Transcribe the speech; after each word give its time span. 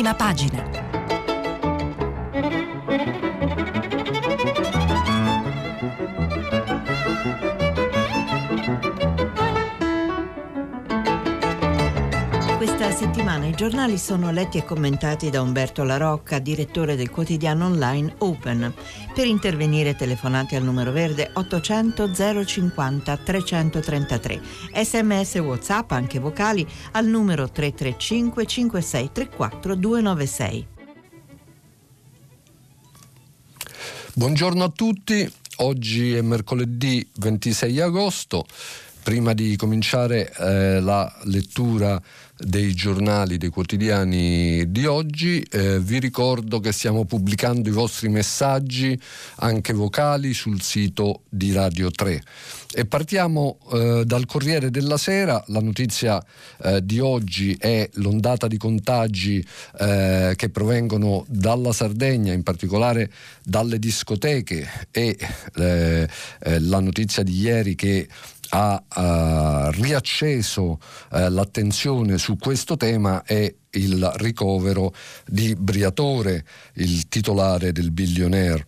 prima 0.00 0.14
pagina. 0.14 0.89
Questa 12.90 13.06
settimana 13.06 13.46
i 13.46 13.54
giornali 13.54 13.96
sono 13.96 14.32
letti 14.32 14.58
e 14.58 14.64
commentati 14.64 15.30
da 15.30 15.42
Umberto 15.42 15.84
La 15.84 15.96
Rocca, 15.96 16.40
direttore 16.40 16.96
del 16.96 17.08
quotidiano 17.08 17.66
online 17.66 18.16
Open. 18.18 18.74
Per 19.14 19.26
intervenire 19.28 19.94
telefonate 19.94 20.56
al 20.56 20.64
numero 20.64 20.90
verde 20.90 21.30
800 21.32 22.12
050 22.44 23.16
333. 23.16 24.40
Sms 24.82 25.34
WhatsApp, 25.36 25.92
anche 25.92 26.18
vocali, 26.18 26.66
al 26.90 27.06
numero 27.06 27.48
335 27.48 28.44
5634 28.44 29.74
296. 29.76 30.66
Buongiorno 34.14 34.64
a 34.64 34.68
tutti, 34.68 35.32
oggi 35.58 36.14
è 36.14 36.22
mercoledì 36.22 37.08
26 37.18 37.80
agosto. 37.80 38.44
Prima 39.02 39.32
di 39.32 39.56
cominciare 39.56 40.30
eh, 40.36 40.80
la 40.80 41.10
lettura 41.24 42.00
dei 42.40 42.74
giornali, 42.74 43.36
dei 43.38 43.50
quotidiani 43.50 44.70
di 44.70 44.86
oggi. 44.86 45.40
Eh, 45.50 45.78
vi 45.80 45.98
ricordo 45.98 46.60
che 46.60 46.72
stiamo 46.72 47.04
pubblicando 47.04 47.68
i 47.68 47.72
vostri 47.72 48.08
messaggi, 48.08 48.98
anche 49.36 49.72
vocali, 49.72 50.32
sul 50.32 50.60
sito 50.60 51.22
di 51.28 51.52
Radio 51.52 51.90
3. 51.90 52.22
E 52.72 52.86
partiamo 52.86 53.58
eh, 53.72 54.04
dal 54.06 54.26
Corriere 54.26 54.70
della 54.70 54.96
Sera. 54.96 55.42
La 55.48 55.60
notizia 55.60 56.22
eh, 56.62 56.84
di 56.84 57.00
oggi 57.00 57.56
è 57.58 57.88
l'ondata 57.94 58.46
di 58.46 58.56
contagi 58.56 59.44
eh, 59.78 60.34
che 60.36 60.48
provengono 60.50 61.24
dalla 61.28 61.72
Sardegna, 61.72 62.32
in 62.32 62.42
particolare 62.42 63.10
dalle 63.42 63.78
discoteche 63.78 64.68
e 64.90 65.16
eh, 65.56 66.08
eh, 66.40 66.60
la 66.60 66.80
notizia 66.80 67.22
di 67.22 67.38
ieri 67.40 67.74
che 67.74 68.08
ha 68.50 68.82
uh, 68.82 69.70
riacceso 69.80 70.62
uh, 70.62 70.78
l'attenzione 71.28 72.18
su 72.18 72.36
questo 72.36 72.76
tema 72.76 73.22
è 73.24 73.52
il 73.72 74.10
ricovero 74.16 74.92
di 75.26 75.54
Briatore, 75.54 76.44
il 76.74 77.08
titolare 77.08 77.72
del 77.72 77.90
billionaire. 77.90 78.64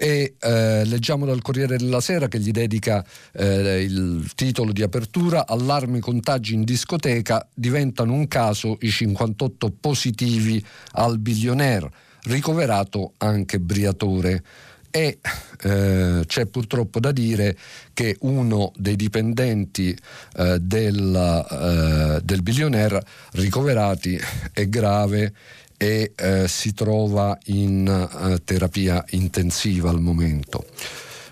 E 0.00 0.36
eh, 0.38 0.84
leggiamo 0.84 1.26
dal 1.26 1.42
Corriere 1.42 1.76
della 1.76 2.00
Sera 2.00 2.28
che 2.28 2.38
gli 2.38 2.52
dedica 2.52 3.04
eh, 3.32 3.82
il 3.82 4.30
titolo 4.36 4.70
di 4.70 4.82
apertura 4.82 5.44
Allarmi 5.44 5.98
contagi 5.98 6.54
in 6.54 6.62
discoteca 6.62 7.44
diventano 7.52 8.12
un 8.12 8.28
caso 8.28 8.76
i 8.82 8.90
58 8.90 9.74
positivi 9.80 10.64
al 10.92 11.18
billionaire, 11.18 11.90
ricoverato 12.22 13.14
anche 13.16 13.58
Briatore 13.58 14.44
e 14.90 15.18
eh, 15.62 16.22
c'è 16.26 16.46
purtroppo 16.46 17.00
da 17.00 17.12
dire 17.12 17.56
che 17.92 18.16
uno 18.20 18.72
dei 18.76 18.96
dipendenti 18.96 19.96
eh, 20.36 20.58
del, 20.60 21.46
eh, 21.50 22.20
del 22.22 22.42
billionaire 22.42 23.02
ricoverati 23.32 24.18
è 24.52 24.66
grave 24.68 25.32
e 25.76 26.12
eh, 26.16 26.48
si 26.48 26.74
trova 26.74 27.38
in 27.46 27.86
eh, 27.86 28.42
terapia 28.44 29.04
intensiva 29.10 29.90
al 29.90 30.00
momento. 30.00 30.66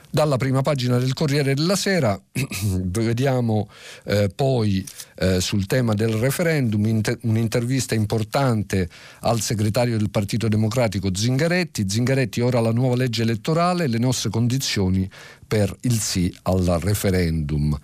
Dalla 0.08 0.36
prima 0.36 0.62
pagina 0.62 0.98
del 0.98 1.12
Corriere 1.12 1.54
della 1.54 1.76
Sera 1.76 2.18
vediamo 2.72 3.68
eh, 4.04 4.30
poi 4.34 4.86
eh, 5.16 5.40
sul 5.40 5.66
tema 5.66 5.94
del 5.94 6.12
referendum 6.12 6.86
inter- 6.86 7.18
un'intervista 7.22 7.94
importante 7.94 8.88
al 9.20 9.40
segretario 9.40 9.98
del 9.98 10.10
Partito 10.10 10.48
Democratico 10.48 11.14
Zingaretti. 11.14 11.86
Zingaretti 11.88 12.40
ora 12.40 12.60
la 12.60 12.72
nuova 12.72 12.96
legge 12.96 13.22
elettorale, 13.22 13.88
le 13.88 13.98
nostre 13.98 14.30
condizioni 14.30 15.08
per 15.46 15.74
il 15.82 15.98
sì 15.98 16.34
al 16.42 16.78
referendum. 16.80 17.78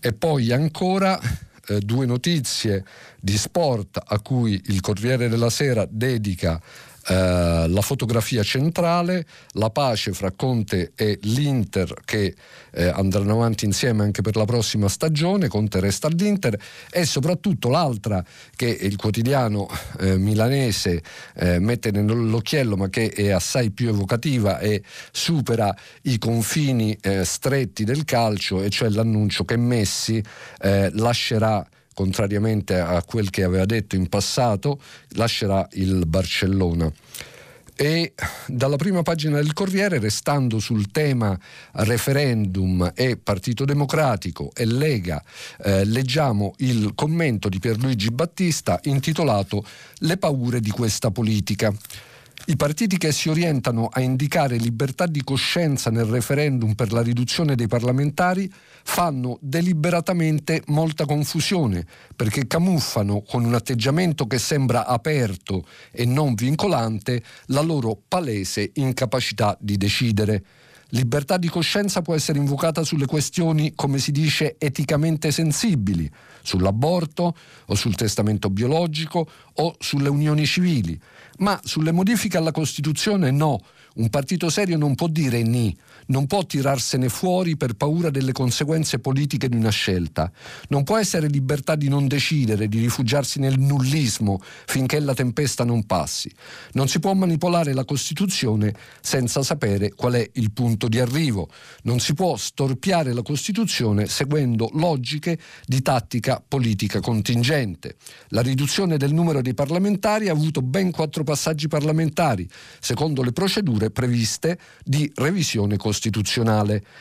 E 0.00 0.12
poi 0.12 0.52
ancora 0.52 1.20
eh, 1.68 1.80
due 1.80 2.06
notizie 2.06 2.84
di 3.20 3.36
sport 3.36 4.00
a 4.04 4.20
cui 4.20 4.60
il 4.66 4.80
Corriere 4.80 5.28
della 5.28 5.50
Sera 5.50 5.86
dedica 5.88 6.60
eh, 7.08 7.68
la 7.68 7.80
fotografia 7.82 8.42
centrale, 8.42 9.26
la 9.52 9.70
pace 9.70 10.12
fra 10.12 10.32
Conte 10.32 10.92
e 10.96 11.18
l'Inter 11.22 11.94
che 12.04 12.34
eh, 12.72 12.88
andranno 12.88 13.34
avanti 13.34 13.64
insieme 13.64 14.02
anche 14.02 14.22
per 14.22 14.34
la 14.34 14.44
prossima 14.44 14.88
stagione, 14.88 15.46
Conte 15.48 15.78
resta 15.78 16.08
all'Inter 16.08 16.58
e 16.90 17.04
soprattutto 17.04 17.68
l'altra 17.68 18.24
che 18.56 18.66
il 18.66 18.96
quotidiano 18.96 19.68
eh, 20.00 20.16
milanese 20.16 21.02
eh, 21.36 21.60
mette 21.60 21.92
nell'occhiello 21.92 22.76
ma 22.76 22.88
che 22.88 23.10
è 23.10 23.30
assai 23.30 23.70
più 23.70 23.88
evocativa 23.88 24.58
e 24.58 24.82
supera 25.12 25.74
i 26.02 26.18
confini 26.18 26.96
eh, 27.00 27.24
stretti 27.24 27.84
del 27.84 28.04
calcio 28.04 28.62
e 28.62 28.68
cioè 28.70 28.88
l'annuncio 28.88 29.44
che 29.44 29.56
Messi 29.56 30.22
lascerà 30.58 31.66
contrariamente 31.96 32.78
a 32.78 33.02
quel 33.02 33.30
che 33.30 33.42
aveva 33.42 33.64
detto 33.64 33.96
in 33.96 34.10
passato, 34.10 34.78
lascerà 35.14 35.66
il 35.72 36.04
Barcellona. 36.04 36.92
E 37.74 38.12
dalla 38.46 38.76
prima 38.76 39.02
pagina 39.02 39.36
del 39.36 39.54
Corriere, 39.54 39.98
restando 39.98 40.58
sul 40.58 40.90
tema 40.90 41.38
referendum 41.72 42.92
e 42.94 43.16
Partito 43.16 43.64
Democratico 43.64 44.50
e 44.54 44.66
Lega, 44.66 45.24
eh, 45.62 45.86
leggiamo 45.86 46.52
il 46.58 46.92
commento 46.94 47.48
di 47.48 47.58
Pierluigi 47.58 48.10
Battista 48.10 48.78
intitolato 48.84 49.64
Le 50.00 50.18
paure 50.18 50.60
di 50.60 50.70
questa 50.70 51.10
politica. 51.10 51.72
I 52.48 52.54
partiti 52.54 52.96
che 52.96 53.10
si 53.10 53.28
orientano 53.28 53.88
a 53.90 54.00
indicare 54.00 54.56
libertà 54.56 55.06
di 55.06 55.24
coscienza 55.24 55.90
nel 55.90 56.04
referendum 56.04 56.74
per 56.74 56.92
la 56.92 57.02
riduzione 57.02 57.56
dei 57.56 57.66
parlamentari 57.66 58.48
fanno 58.84 59.36
deliberatamente 59.40 60.62
molta 60.66 61.06
confusione 61.06 61.84
perché 62.14 62.46
camuffano 62.46 63.22
con 63.22 63.44
un 63.44 63.52
atteggiamento 63.52 64.28
che 64.28 64.38
sembra 64.38 64.86
aperto 64.86 65.66
e 65.90 66.04
non 66.04 66.34
vincolante 66.34 67.20
la 67.46 67.62
loro 67.62 68.00
palese 68.06 68.70
incapacità 68.74 69.56
di 69.60 69.76
decidere. 69.76 70.44
Libertà 70.90 71.36
di 71.36 71.48
coscienza 71.48 72.00
può 72.00 72.14
essere 72.14 72.38
invocata 72.38 72.84
sulle 72.84 73.06
questioni, 73.06 73.72
come 73.74 73.98
si 73.98 74.12
dice, 74.12 74.54
eticamente 74.58 75.32
sensibili, 75.32 76.08
sull'aborto 76.42 77.36
o 77.66 77.74
sul 77.74 77.96
testamento 77.96 78.50
biologico 78.50 79.28
o 79.54 79.74
sulle 79.80 80.08
unioni 80.08 80.46
civili, 80.46 80.98
ma 81.38 81.60
sulle 81.64 81.90
modifiche 81.90 82.36
alla 82.36 82.52
Costituzione 82.52 83.32
no. 83.32 83.60
Un 83.96 84.10
partito 84.10 84.48
serio 84.48 84.76
non 84.76 84.94
può 84.94 85.08
dire 85.08 85.42
ni, 85.42 85.76
non 86.06 86.26
può 86.26 86.44
tirarsene 86.44 87.08
fuori 87.08 87.56
per 87.56 87.74
paura 87.74 88.10
delle 88.10 88.32
conseguenze 88.32 88.98
politiche 88.98 89.48
di 89.48 89.56
una 89.56 89.70
scelta. 89.70 90.30
Non 90.68 90.84
può 90.84 90.96
essere 90.98 91.28
libertà 91.28 91.74
di 91.74 91.88
non 91.88 92.06
decidere, 92.06 92.68
di 92.68 92.78
rifugiarsi 92.80 93.38
nel 93.40 93.58
nullismo 93.58 94.40
finché 94.66 95.00
la 95.00 95.14
tempesta 95.14 95.64
non 95.64 95.84
passi. 95.84 96.30
Non 96.72 96.88
si 96.88 97.00
può 97.00 97.14
manipolare 97.14 97.72
la 97.72 97.84
Costituzione 97.84 98.74
senza 99.00 99.42
sapere 99.42 99.90
qual 99.90 100.14
è 100.14 100.30
il 100.34 100.52
punto 100.52 100.88
di 100.88 101.00
arrivo. 101.00 101.48
Non 101.82 101.98
si 101.98 102.14
può 102.14 102.36
storpiare 102.36 103.12
la 103.12 103.22
Costituzione 103.22 104.06
seguendo 104.06 104.70
logiche 104.74 105.38
di 105.64 105.82
tattica 105.82 106.42
politica 106.46 107.00
contingente. 107.00 107.96
La 108.28 108.42
riduzione 108.42 108.96
del 108.96 109.12
numero 109.12 109.40
dei 109.42 109.54
parlamentari 109.54 110.28
ha 110.28 110.32
avuto 110.32 110.62
ben 110.62 110.90
quattro 110.90 111.24
passaggi 111.24 111.68
parlamentari, 111.68 112.48
secondo 112.80 113.22
le 113.22 113.32
procedure 113.32 113.90
previste 113.90 114.58
di 114.84 115.10
revisione 115.14 115.76
costituzionale. 115.76 115.94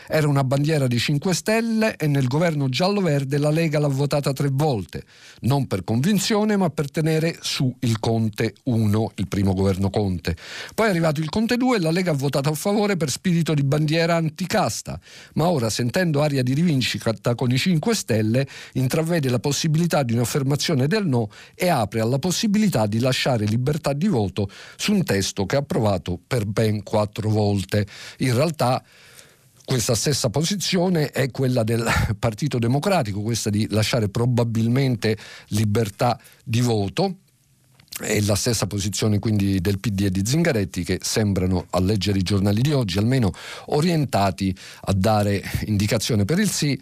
Era 0.08 0.28
una 0.28 0.44
bandiera 0.44 0.88
di 0.88 0.98
5 0.98 1.34
Stelle 1.34 1.96
e 1.96 2.08
nel 2.08 2.28
governo 2.28 2.70
giallo-verde 2.70 3.38
la 3.38 3.50
Lega 3.50 3.80
l'ha 3.80 3.88
votata 3.88 4.34
tre 4.34 4.50
volte, 4.52 5.04
non 5.42 5.68
per 5.68 5.84
convinzione 5.84 6.56
ma 6.56 6.70
per 6.70 6.90
tenere 6.90 7.38
su 7.42 7.74
il 7.80 8.00
Conte 8.00 8.56
1, 8.64 9.12
il 9.16 9.28
primo 9.28 9.54
governo 9.54 9.90
Conte. 9.90 10.36
Poi 10.74 10.88
è 10.88 10.90
arrivato 10.90 11.20
il 11.20 11.30
Conte 11.30 11.58
2 11.58 11.78
e 11.78 11.80
la 11.80 11.92
Lega 11.92 12.12
ha 12.12 12.16
votato 12.16 12.50
a 12.50 12.56
favore 12.56 12.98
per 12.98 13.10
spirito 13.10 13.54
di 13.54 13.64
bandiera 13.64 14.16
anticasta, 14.16 15.00
ma 15.34 15.48
ora 15.50 15.70
sentendo 15.70 16.22
aria 16.22 16.44
di 16.44 16.54
rivincita 16.54 17.34
con 17.36 17.52
i 17.52 17.58
5 17.58 17.96
Stelle 17.96 18.48
intravede 18.74 19.30
la 19.30 19.40
possibilità 19.40 20.04
di 20.04 20.14
un'affermazione 20.14 20.88
del 20.88 21.06
no 21.06 21.30
e 21.54 21.68
apre 21.68 22.02
alla 22.02 22.20
possibilità 22.20 22.86
di 22.86 23.00
lasciare 23.00 23.46
libertà 23.46 23.94
di 23.94 24.08
voto 24.08 24.50
su 24.76 24.94
un 24.94 25.04
testo 25.04 25.46
che 25.46 25.56
ha 25.56 25.60
approvato 25.60 26.20
per 26.26 26.46
ben 26.46 26.84
quattro 26.84 27.30
volte. 27.30 27.86
In 28.20 28.34
realtà 28.36 28.84
questa 29.66 29.96
stessa 29.96 30.30
posizione 30.30 31.10
è 31.10 31.32
quella 31.32 31.64
del 31.64 31.86
Partito 32.20 32.60
Democratico, 32.60 33.22
questa 33.22 33.50
di 33.50 33.68
lasciare 33.72 34.10
probabilmente 34.10 35.18
libertà 35.48 36.20
di 36.44 36.62
voto. 36.62 37.18
È 37.98 38.20
la 38.22 38.36
stessa 38.36 38.68
posizione 38.68 39.20
quindi 39.20 39.62
del 39.62 39.80
PD 39.80 40.02
e 40.02 40.12
di 40.12 40.22
Zingaretti 40.26 40.84
che 40.84 41.00
sembrano 41.02 41.66
a 41.70 41.80
leggere 41.80 42.20
i 42.20 42.24
giornali 42.24 42.62
di 42.62 42.74
oggi 42.74 42.98
almeno 42.98 43.32
orientati 43.68 44.54
a 44.82 44.92
dare 44.92 45.42
indicazione 45.64 46.26
per 46.26 46.40
il 46.40 46.50
sì 46.50 46.78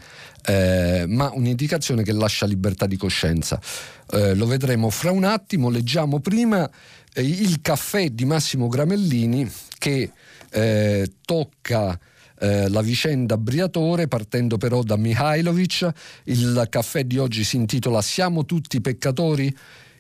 eh, 0.46 1.06
ma 1.08 1.32
un'indicazione 1.32 2.02
che 2.02 2.14
lascia 2.14 2.48
libertà 2.48 2.88
di 2.88 2.98
coscienza. 2.98 3.62
Eh, 4.10 4.34
lo 4.34 4.48
vedremo 4.48 4.90
fra 4.90 5.12
un 5.12 5.24
attimo. 5.24 5.70
Leggiamo 5.70 6.20
prima 6.20 6.70
eh, 7.14 7.22
il 7.22 7.62
caffè 7.62 8.10
di 8.10 8.26
Massimo 8.26 8.68
Gramellini 8.68 9.50
che 9.78 10.12
eh, 10.50 11.12
tocca 11.24 12.00
eh, 12.40 12.70
la 12.70 12.82
vicenda 12.82 13.38
Briatore, 13.38 14.08
partendo 14.08 14.58
però 14.58 14.84
da 14.84 14.96
Mihailovic. 14.96 15.92
Il 16.26 16.68
caffè 16.70 17.04
di 17.04 17.18
oggi 17.18 17.44
si 17.44 17.56
intitola 17.56 18.02
Siamo 18.02 18.46
tutti 18.46 18.82
peccatori? 18.82 19.56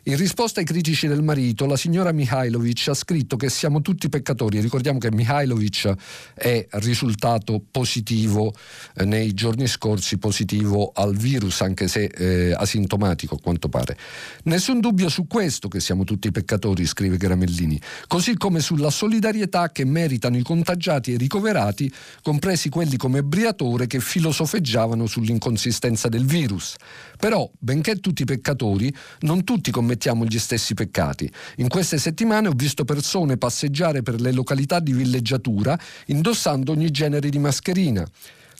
In 0.06 0.18
risposta 0.18 0.60
ai 0.60 0.66
critici 0.66 1.08
del 1.08 1.24
marito, 1.24 1.66
la 1.66 1.78
signora 1.78 2.12
Mihailovic 2.12 2.90
ha 2.90 2.94
scritto 2.94 3.38
che 3.38 3.50
siamo 3.50 3.82
tutti 3.82 4.10
peccatori. 4.10 4.60
Ricordiamo 4.60 5.00
che 5.00 5.10
Mihailovic 5.10 5.94
è 6.34 6.68
risultato 6.72 7.64
positivo 7.72 8.54
eh, 8.98 9.06
nei 9.06 9.34
giorni 9.34 9.66
scorsi, 9.66 10.18
positivo 10.18 10.92
al 10.94 11.16
virus, 11.16 11.62
anche 11.62 11.88
se 11.88 12.04
eh, 12.04 12.52
asintomatico 12.52 13.36
a 13.36 13.40
quanto 13.42 13.70
pare. 13.70 13.98
Nessun 14.44 14.82
dubbio 14.82 15.08
su 15.08 15.26
questo 15.26 15.70
che 15.70 15.80
siamo 15.80 16.04
tutti 16.04 16.32
peccatori, 16.32 16.86
scrive 16.86 17.16
Gramellini, 17.16 17.80
così 18.08 18.36
come 18.36 18.60
sulla 18.60 18.90
solidarietà 18.90 19.72
che 19.72 19.86
meritano 19.86 20.36
i 20.36 20.44
contagiati 20.44 21.12
e 21.12 21.14
i 21.14 21.18
ricoverati, 21.18 21.90
compresi 22.22 22.68
quelli 22.68 22.98
come 22.98 23.24
Briatore 23.24 23.88
che 23.88 24.02
filosofeggiavano 24.02 25.08
sull'inconsistenza 25.08 26.10
del 26.10 26.26
virus. 26.26 26.76
Però, 27.18 27.50
benché 27.58 28.02
tutti 28.02 28.26
peccatori, 28.26 28.94
non 29.22 29.46
tutti 29.46 29.72
commettiamo 29.94 30.26
gli 30.26 30.40
stessi 30.40 30.74
peccati. 30.74 31.32
In 31.58 31.68
queste 31.68 31.98
settimane 31.98 32.48
ho 32.48 32.54
visto 32.56 32.84
persone 32.84 33.38
passeggiare 33.38 34.02
per 34.02 34.20
le 34.20 34.32
località 34.32 34.80
di 34.80 34.92
villeggiatura 34.94 35.78
indossando 36.08 36.72
ogni 36.72 36.90
genere 36.90 37.30
di 37.30 37.40
mascherina 37.40 38.06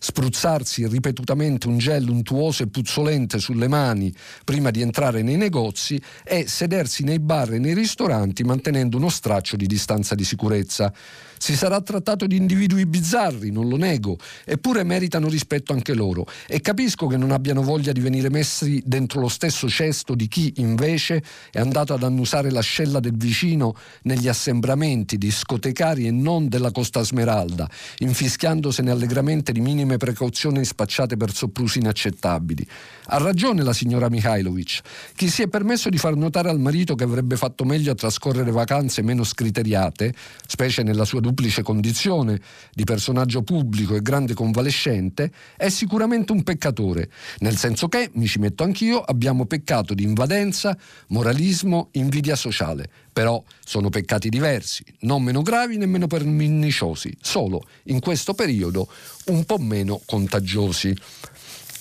spruzzarsi 0.04 0.86
ripetutamente 0.86 1.68
un 1.68 1.78
gel 1.78 2.10
untuoso 2.10 2.64
e 2.64 2.68
puzzolente 2.68 3.40
sulle 3.40 3.70
mani 3.70 4.14
prima 4.44 4.70
di 4.70 4.82
entrare 4.82 5.22
nei 5.22 5.38
negozi 5.38 5.98
e 6.26 6.46
sedersi 6.46 7.06
nei 7.06 7.20
bar 7.20 7.54
e 7.54 7.58
nei 7.58 7.74
ristoranti 7.74 8.44
mantenendo 8.44 8.98
uno 8.98 9.08
straccio 9.08 9.56
di 9.56 9.66
distanza 9.66 10.14
di 10.14 10.26
sicurezza. 10.26 10.94
Si 11.44 11.58
sarà 11.58 11.82
trattato 11.82 12.26
di 12.26 12.38
individui 12.38 12.86
bizzarri, 12.86 13.52
non 13.52 13.68
lo 13.68 13.76
nego, 13.76 14.16
eppure 14.46 14.86
meritano 14.86 15.28
rispetto 15.28 15.74
anche 15.74 15.94
loro 15.94 16.26
e 16.48 16.62
capisco 16.62 17.06
che 17.08 17.18
non 17.18 17.32
abbiano 17.32 17.62
voglia 17.62 17.92
di 17.92 18.00
venire 18.00 18.30
messi 18.30 18.82
dentro 18.86 19.20
lo 19.20 19.28
stesso 19.28 19.68
cesto 19.68 20.16
di 20.16 20.30
chi 20.30 20.54
invece 20.60 21.22
è 21.52 21.60
andato 21.60 21.94
ad 21.94 22.04
annusare 22.04 22.50
l'ascella 22.50 23.02
del 23.02 23.18
vicino 23.18 23.76
negli 24.04 24.30
assembramenti 24.30 25.18
discotecari 25.18 26.08
e 26.08 26.12
non 26.12 26.48
della 26.48 26.72
Costa 26.72 27.04
Smeralda, 27.04 27.70
infischiandosene 27.98 28.90
allegramente 28.90 29.52
di 29.52 29.60
minime 29.60 29.98
precauzioni 29.98 30.64
spacciate 30.64 31.18
per 31.18 31.34
soprusi 31.34 31.80
inaccettabili. 31.80 32.66
Ha 33.08 33.18
ragione 33.18 33.64
la 33.64 33.74
signora 33.74 34.08
Mihailovic. 34.08 34.80
Chi 35.14 35.28
si 35.28 35.42
è 35.42 35.50
permesso 35.50 35.90
di 35.90 35.98
far 35.98 36.16
notare 36.16 36.50
al 36.50 36.62
marito 36.62 36.96
che 36.96 37.04
avrebbe 37.04 37.36
fatto 37.36 37.66
meglio 37.66 37.92
a 37.92 37.96
trascorrere 37.96 38.50
vacanze 38.50 39.02
meno 39.02 39.26
scriteriate, 39.26 40.14
specie 40.48 40.84
nella 40.84 41.04
sua 41.04 41.20
duplice 41.34 41.64
condizione 41.64 42.40
di 42.74 42.84
personaggio 42.84 43.42
pubblico 43.42 43.96
e 43.96 44.02
grande 44.02 44.36
convalescente, 44.36 45.32
è 45.58 45.70
sicuramente 45.70 46.32
un 46.32 46.44
peccatore, 46.44 47.10
nel 47.40 47.58
senso 47.58 47.90
che, 47.90 48.12
mi 48.14 48.28
ci 48.28 48.38
metto 48.38 48.64
anch'io, 48.64 49.02
abbiamo 49.02 49.46
peccato 49.46 49.96
di 49.96 50.04
invadenza, 50.04 50.78
moralismo, 51.08 51.90
invidia 51.94 52.36
sociale. 52.36 52.88
Però 53.12 53.44
sono 53.64 53.90
peccati 53.90 54.30
diversi, 54.30 54.84
non 55.02 55.22
meno 55.22 55.42
gravi 55.42 55.78
nemmeno 55.78 56.08
perniciosi, 56.08 57.16
solo 57.22 57.64
in 57.86 58.00
questo 58.00 58.34
periodo 58.34 58.88
un 59.26 59.44
po' 59.46 59.58
meno 59.58 60.02
contagiosi. 60.06 60.96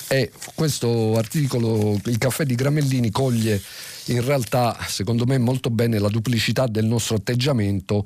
E 0.09 0.31
questo 0.55 1.17
articolo, 1.17 1.99
il 2.05 2.19
caffè 2.19 2.45
di 2.45 2.55
Gramellini, 2.55 3.11
coglie 3.11 3.61
in 4.07 4.23
realtà, 4.23 4.77
secondo 4.87 5.25
me, 5.25 5.39
molto 5.39 5.71
bene 5.71 5.99
la 5.99 6.09
duplicità 6.09 6.67
del 6.67 6.85
nostro 6.85 7.17
atteggiamento 7.17 8.05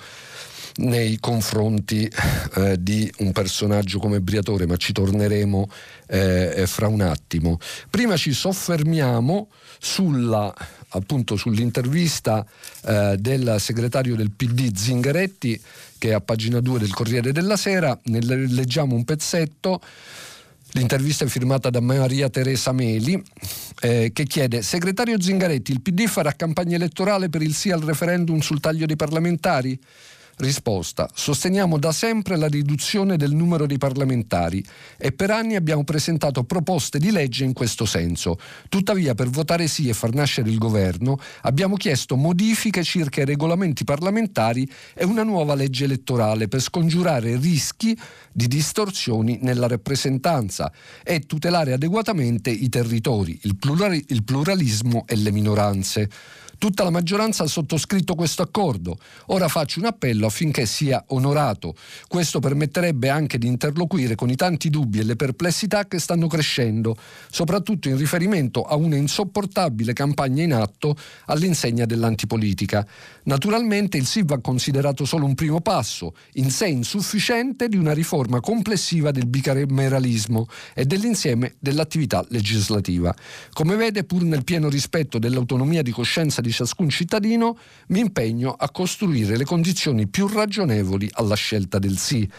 nei 0.76 1.18
confronti 1.20 2.10
eh, 2.56 2.76
di 2.78 3.10
un 3.18 3.32
personaggio 3.32 3.98
come 3.98 4.20
Briatore, 4.20 4.66
ma 4.66 4.76
ci 4.76 4.92
torneremo 4.92 5.68
eh, 6.08 6.64
fra 6.66 6.88
un 6.88 7.00
attimo. 7.00 7.58
Prima 7.88 8.16
ci 8.16 8.32
soffermiamo 8.32 9.48
sulla, 9.78 10.52
appunto, 10.90 11.36
sull'intervista 11.36 12.44
eh, 12.84 13.16
del 13.18 13.56
segretario 13.58 14.16
del 14.16 14.30
PD 14.30 14.74
Zingaretti, 14.74 15.60
che 15.98 16.10
è 16.10 16.12
a 16.12 16.20
pagina 16.20 16.60
2 16.60 16.78
del 16.78 16.92
Corriere 16.92 17.32
della 17.32 17.56
Sera, 17.56 17.98
ne 18.04 18.20
leggiamo 18.20 18.94
un 18.94 19.04
pezzetto. 19.04 19.80
L'intervista 20.72 21.24
è 21.24 21.28
firmata 21.28 21.70
da 21.70 21.80
Maria 21.80 22.28
Teresa 22.28 22.72
Meli 22.72 23.22
eh, 23.80 24.10
che 24.12 24.24
chiede 24.24 24.60
Segretario 24.60 25.18
Zingaretti, 25.20 25.72
il 25.72 25.80
PD 25.80 26.06
farà 26.06 26.32
campagna 26.32 26.76
elettorale 26.76 27.30
per 27.30 27.40
il 27.40 27.54
sì 27.54 27.70
al 27.70 27.80
referendum 27.80 28.40
sul 28.40 28.60
taglio 28.60 28.84
dei 28.84 28.96
parlamentari? 28.96 29.78
Risposta. 30.38 31.08
Sosteniamo 31.14 31.78
da 31.78 31.92
sempre 31.92 32.36
la 32.36 32.46
riduzione 32.46 33.16
del 33.16 33.32
numero 33.32 33.64
di 33.64 33.78
parlamentari 33.78 34.62
e 34.98 35.12
per 35.12 35.30
anni 35.30 35.56
abbiamo 35.56 35.82
presentato 35.82 36.44
proposte 36.44 36.98
di 36.98 37.10
legge 37.10 37.44
in 37.44 37.54
questo 37.54 37.86
senso. 37.86 38.38
Tuttavia, 38.68 39.14
per 39.14 39.30
votare 39.30 39.66
sì 39.66 39.88
e 39.88 39.94
far 39.94 40.12
nascere 40.12 40.50
il 40.50 40.58
governo, 40.58 41.18
abbiamo 41.42 41.76
chiesto 41.76 42.16
modifiche 42.16 42.82
circa 42.82 43.22
i 43.22 43.24
regolamenti 43.24 43.84
parlamentari 43.84 44.70
e 44.92 45.06
una 45.06 45.22
nuova 45.22 45.54
legge 45.54 45.84
elettorale 45.84 46.48
per 46.48 46.60
scongiurare 46.60 47.38
rischi 47.38 47.98
di 48.30 48.46
distorsioni 48.46 49.38
nella 49.40 49.68
rappresentanza 49.68 50.70
e 51.02 51.20
tutelare 51.20 51.72
adeguatamente 51.72 52.50
i 52.50 52.68
territori, 52.68 53.38
il, 53.44 53.56
pluralismo 53.56 55.04
e 55.06 55.16
le 55.16 55.30
minoranze. 55.30 56.10
Tutta 56.58 56.84
la 56.84 56.90
maggioranza 56.90 57.44
ha 57.44 57.46
sottoscritto 57.46 58.14
questo 58.14 58.42
accordo. 58.42 58.98
Ora 59.26 59.48
faccio 59.48 59.78
un 59.78 59.86
appello 59.86 60.26
affinché 60.26 60.66
sia 60.66 61.04
onorato. 61.08 61.74
Questo 62.08 62.40
permetterebbe 62.40 63.08
anche 63.08 63.38
di 63.38 63.46
interloquire 63.46 64.14
con 64.14 64.30
i 64.30 64.36
tanti 64.36 64.70
dubbi 64.70 65.00
e 65.00 65.04
le 65.04 65.16
perplessità 65.16 65.86
che 65.86 65.98
stanno 65.98 66.26
crescendo, 66.26 66.96
soprattutto 67.30 67.88
in 67.88 67.96
riferimento 67.96 68.62
a 68.62 68.76
una 68.76 68.96
insopportabile 68.96 69.92
campagna 69.92 70.42
in 70.42 70.54
atto 70.54 70.96
all'insegna 71.26 71.84
dell'antipolitica. 71.84 72.86
Naturalmente 73.26 73.96
il 73.96 74.06
sì 74.06 74.22
va 74.24 74.38
considerato 74.38 75.04
solo 75.04 75.24
un 75.24 75.34
primo 75.34 75.60
passo, 75.60 76.14
in 76.34 76.50
sé 76.50 76.68
insufficiente, 76.68 77.68
di 77.68 77.76
una 77.76 77.92
riforma 77.92 78.38
complessiva 78.40 79.10
del 79.10 79.26
bicameralismo 79.26 80.46
e 80.72 80.84
dell'insieme 80.84 81.56
dell'attività 81.58 82.24
legislativa. 82.28 83.12
Come 83.52 83.74
vede, 83.74 84.04
pur 84.04 84.22
nel 84.22 84.44
pieno 84.44 84.68
rispetto 84.68 85.18
dell'autonomia 85.18 85.82
di 85.82 85.90
coscienza 85.90 86.40
di 86.40 86.52
ciascun 86.52 86.88
cittadino, 86.88 87.58
mi 87.88 87.98
impegno 87.98 88.52
a 88.52 88.70
costruire 88.70 89.36
le 89.36 89.44
condizioni 89.44 90.06
più 90.06 90.28
ragionevoli 90.28 91.10
alla 91.14 91.34
scelta 91.34 91.80
del 91.80 91.98
sì. 91.98 92.30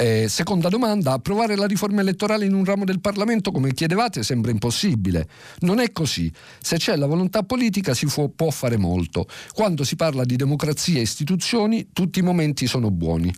Eh, 0.00 0.28
seconda 0.28 0.68
domanda, 0.68 1.10
approvare 1.10 1.56
la 1.56 1.66
riforma 1.66 2.02
elettorale 2.02 2.44
in 2.44 2.54
un 2.54 2.64
ramo 2.64 2.84
del 2.84 3.00
Parlamento 3.00 3.50
come 3.50 3.74
chiedevate 3.74 4.22
sembra 4.22 4.52
impossibile. 4.52 5.26
Non 5.60 5.80
è 5.80 5.90
così. 5.90 6.32
Se 6.60 6.76
c'è 6.76 6.94
la 6.94 7.06
volontà 7.06 7.42
politica 7.42 7.94
si 7.94 8.06
può, 8.06 8.28
può 8.28 8.50
fare 8.50 8.76
molto. 8.76 9.26
Quando 9.52 9.82
si 9.82 9.96
parla 9.96 10.24
di 10.24 10.36
democrazia 10.36 10.98
e 10.98 11.02
istituzioni 11.02 11.88
tutti 11.92 12.20
i 12.20 12.22
momenti 12.22 12.68
sono 12.68 12.92
buoni. 12.92 13.34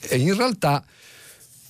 E 0.00 0.16
in 0.16 0.36
realtà 0.36 0.84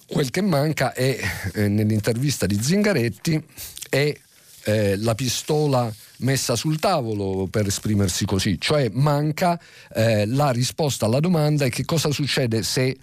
quel 0.06 0.30
che 0.30 0.40
manca 0.40 0.94
è, 0.94 1.18
eh, 1.52 1.68
nell'intervista 1.68 2.46
di 2.46 2.58
Zingaretti, 2.58 3.44
è 3.90 4.16
eh, 4.64 4.96
la 4.96 5.14
pistola 5.14 5.92
messa 6.18 6.56
sul 6.56 6.78
tavolo 6.78 7.48
per 7.48 7.66
esprimersi 7.66 8.24
così, 8.24 8.58
cioè 8.58 8.88
manca 8.92 9.60
eh, 9.92 10.24
la 10.24 10.50
risposta 10.52 11.04
alla 11.04 11.20
domanda 11.20 11.66
e 11.66 11.68
che 11.68 11.84
cosa 11.84 12.10
succede 12.10 12.62
se 12.62 12.96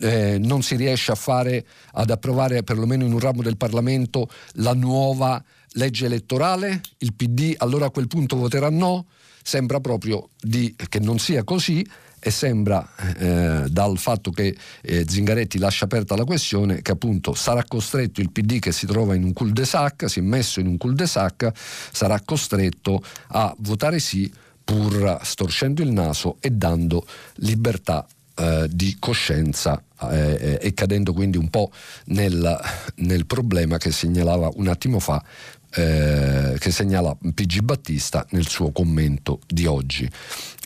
eh, 0.00 0.38
non 0.38 0.62
si 0.62 0.76
riesce 0.76 1.12
a 1.12 1.16
fare, 1.16 1.64
ad 1.92 2.10
approvare 2.10 2.62
perlomeno 2.62 3.04
in 3.04 3.12
un 3.12 3.18
ramo 3.18 3.42
del 3.42 3.56
Parlamento 3.56 4.28
la 4.54 4.74
nuova 4.74 5.42
legge 5.72 6.06
elettorale, 6.06 6.80
il 6.98 7.14
PD 7.14 7.54
allora 7.58 7.86
a 7.86 7.90
quel 7.90 8.08
punto 8.08 8.36
voterà 8.36 8.70
no, 8.70 9.06
sembra 9.42 9.80
proprio 9.80 10.30
di, 10.40 10.74
che 10.88 10.98
non 10.98 11.18
sia 11.18 11.44
così 11.44 11.86
e 12.22 12.30
sembra 12.30 12.86
eh, 13.16 13.64
dal 13.68 13.96
fatto 13.96 14.30
che 14.30 14.54
eh, 14.82 15.06
Zingaretti 15.08 15.58
lascia 15.58 15.86
aperta 15.86 16.14
la 16.16 16.24
questione 16.24 16.82
che 16.82 16.90
appunto 16.90 17.34
sarà 17.34 17.64
costretto 17.64 18.20
il 18.20 18.30
PD 18.30 18.58
che 18.58 18.72
si 18.72 18.86
trova 18.86 19.14
in 19.14 19.24
un 19.24 19.32
cul-de-sac, 19.32 20.08
si 20.08 20.18
è 20.18 20.22
messo 20.22 20.60
in 20.60 20.66
un 20.66 20.76
cul-de-sac, 20.76 21.50
sarà 21.54 22.20
costretto 22.20 23.02
a 23.28 23.54
votare 23.60 23.98
sì 23.98 24.30
pur 24.62 25.18
storcendo 25.22 25.82
il 25.82 25.90
naso 25.90 26.36
e 26.40 26.50
dando 26.50 27.06
libertà 27.36 28.06
eh, 28.40 28.68
di 28.70 28.96
coscienza 28.98 29.82
eh, 30.10 30.58
e 30.62 30.72
cadendo 30.72 31.12
quindi 31.12 31.36
un 31.36 31.50
po' 31.50 31.70
nel, 32.06 32.58
nel 32.96 33.26
problema 33.26 33.76
che 33.76 33.92
segnalava 33.92 34.50
un 34.54 34.68
attimo 34.68 34.98
fa 34.98 35.22
eh, 35.74 36.56
che 36.58 36.70
segnala 36.70 37.14
PG 37.14 37.60
Battista 37.60 38.26
nel 38.30 38.48
suo 38.48 38.72
commento 38.72 39.40
di 39.46 39.66
oggi. 39.66 40.10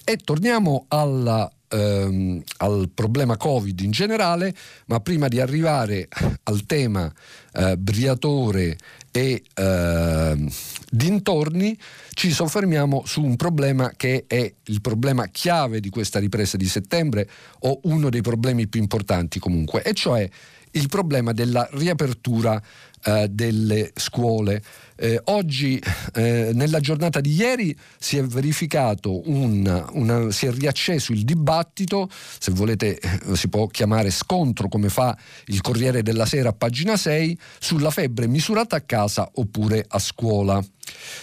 E 0.05 0.17
torniamo 0.19 0.85
alla, 0.89 1.51
ehm, 1.69 2.43
al 2.59 2.91
problema 2.95 3.37
Covid 3.37 3.81
in 3.81 3.91
generale, 3.91 4.55
ma 4.87 5.01
prima 5.01 5.29
di 5.29 5.41
arrivare 5.41 6.09
al 6.45 6.65
tema 6.65 7.13
eh, 7.53 7.77
Briatore 7.77 8.79
e 9.11 9.43
eh, 9.53 10.51
dintorni 10.91 11.79
ci 12.15 12.31
soffermiamo 12.31 13.03
su 13.05 13.23
un 13.23 13.37
problema 13.37 13.93
che 13.97 14.25
è 14.27 14.53
il 14.65 14.81
problema 14.81 15.27
chiave 15.27 15.81
di 15.81 15.91
questa 15.91 16.19
ripresa 16.19 16.57
di 16.57 16.67
settembre 16.67 17.29
o 17.61 17.81
uno 17.83 18.09
dei 18.09 18.23
problemi 18.23 18.67
più 18.69 18.81
importanti 18.81 19.39
comunque, 19.39 19.83
e 19.83 19.93
cioè 19.93 20.29
il 20.71 20.89
problema 20.89 21.33
della 21.33 21.69
riapertura 21.73 22.61
eh, 23.05 23.29
delle 23.29 23.93
scuole. 23.95 24.63
Eh, 24.97 25.21
oggi, 25.25 25.83
eh, 26.15 26.53
nella 26.55 26.81
giornata 26.81 27.21
di 27.21 27.35
ieri, 27.35 27.77
si 27.99 28.17
è 28.17 28.25
verificato 28.25 29.29
un, 29.29 29.87
una, 29.93 30.31
si 30.31 30.47
è 30.47 30.53
riacceso 30.53 31.13
il 31.13 31.25
dibattito, 31.25 32.09
se 32.11 32.53
volete 32.53 32.99
eh, 32.99 33.37
si 33.37 33.49
può 33.49 33.67
chiamare 33.67 34.11
scontro 34.11 34.69
come 34.69 34.89
fa 34.89 35.17
il 35.47 35.61
Corriere 35.61 36.03
della 36.03 36.27
Sera 36.27 36.51
a 36.51 36.53
pagina 36.53 36.97
6, 36.97 37.39
sulla 37.59 37.91
febbre 37.91 38.27
misurata 38.29 38.77
a 38.77 38.81
casa 38.83 39.29
oppure 39.35 39.85
a 39.87 39.99
scuola. 39.99 40.65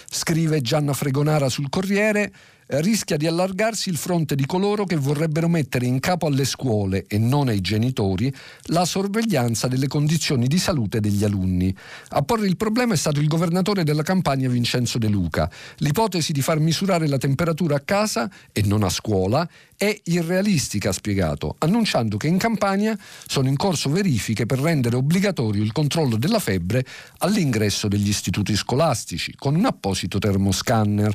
Scrive 0.10 0.62
Gianna 0.62 0.94
Fregonara 0.94 1.48
sul 1.48 1.70
Corriere, 1.70 2.32
rischia 2.80 3.18
di 3.18 3.28
allargarsi 3.28 3.90
il 3.90 3.98
fronte 3.98 4.36
di 4.36 4.46
coloro 4.46 4.86
che 4.86 4.96
vorrebbero 4.96 5.50
mettere 5.50 5.86
in 5.86 6.00
capo 6.00 6.28
alle 6.28 6.46
scuole 6.46 7.06
e 7.08 7.18
non 7.18 7.50
ai 7.50 7.60
genitori 7.60 8.34
la 8.68 8.86
sorveglianza 8.86 9.68
delle 9.68 9.88
condizioni 9.88 10.48
di 10.48 10.58
salute 10.58 11.02
degli 11.02 11.24
alunni. 11.26 11.76
A 12.10 12.22
porre 12.22 12.48
il 12.48 12.56
problema 12.56 12.94
è 12.94 12.98
stato 12.98 13.20
il 13.20 13.28
governatore 13.28 13.84
della 13.84 14.04
campagna 14.04 14.48
Vincenzo 14.48 14.98
De 14.98 15.10
Luca. 15.10 15.52
L'ipotesi 15.78 16.32
di 16.32 16.42
far 16.42 16.60
misurare 16.60 17.08
la 17.08 17.18
temperatura 17.18 17.76
a 17.76 17.82
casa 17.82 18.30
e 18.54 18.62
non 18.64 18.84
a 18.84 18.90
scuola 18.90 19.48
è 19.76 20.00
irrealistica, 20.06 20.90
ha 20.90 20.94
spiegato, 20.94 21.56
annunciando 21.58 22.16
che 22.16 22.28
in 22.28 22.38
campagna 22.38 22.98
sono 23.28 23.50
in 23.50 23.58
corso 23.58 23.90
verifiche 23.90 24.46
per 24.46 24.60
rendere 24.60 24.96
obbligatorio 24.96 25.64
il 25.64 25.72
controllo 25.72 26.16
della 26.16 26.40
febbre 26.40 26.86
all'ingresso 27.18 27.88
degli 27.88 28.08
istituti 28.08 28.56
scolastici 28.56 29.34
con 29.36 29.56
un 29.56 29.66
apposito 29.66 30.20
termoscanner 30.20 31.14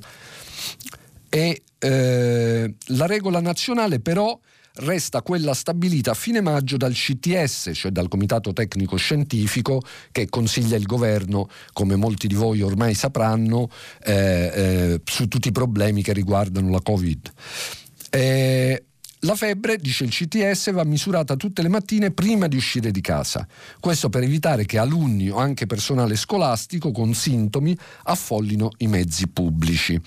e 1.36 1.64
eh, 1.80 2.74
la 2.86 3.04
regola 3.04 3.40
nazionale 3.40 4.00
però 4.00 4.40
resta 4.76 5.20
quella 5.20 5.52
stabilita 5.52 6.12
a 6.12 6.14
fine 6.14 6.40
maggio 6.40 6.78
dal 6.78 6.94
CTS, 6.94 7.72
cioè 7.74 7.90
dal 7.90 8.08
Comitato 8.08 8.54
Tecnico 8.54 8.96
Scientifico, 8.96 9.82
che 10.12 10.30
consiglia 10.30 10.76
il 10.76 10.86
governo, 10.86 11.48
come 11.74 11.96
molti 11.96 12.26
di 12.26 12.34
voi 12.34 12.62
ormai 12.62 12.94
sapranno, 12.94 13.68
eh, 14.02 14.50
eh, 14.54 15.00
su 15.04 15.28
tutti 15.28 15.48
i 15.48 15.52
problemi 15.52 16.02
che 16.02 16.14
riguardano 16.14 16.70
la 16.70 16.80
Covid. 16.80 17.32
Eh, 18.08 18.84
la 19.20 19.34
febbre, 19.34 19.76
dice 19.76 20.04
il 20.04 20.10
CTS, 20.10 20.72
va 20.72 20.84
misurata 20.84 21.36
tutte 21.36 21.60
le 21.60 21.68
mattine 21.68 22.12
prima 22.12 22.48
di 22.48 22.56
uscire 22.56 22.90
di 22.90 23.00
casa. 23.02 23.46
Questo 23.78 24.08
per 24.08 24.22
evitare 24.22 24.64
che 24.64 24.78
alunni 24.78 25.28
o 25.28 25.36
anche 25.36 25.66
personale 25.66 26.16
scolastico 26.16 26.92
con 26.92 27.12
sintomi 27.12 27.76
affollino 28.04 28.70
i 28.78 28.86
mezzi 28.86 29.28
pubblici 29.28 30.00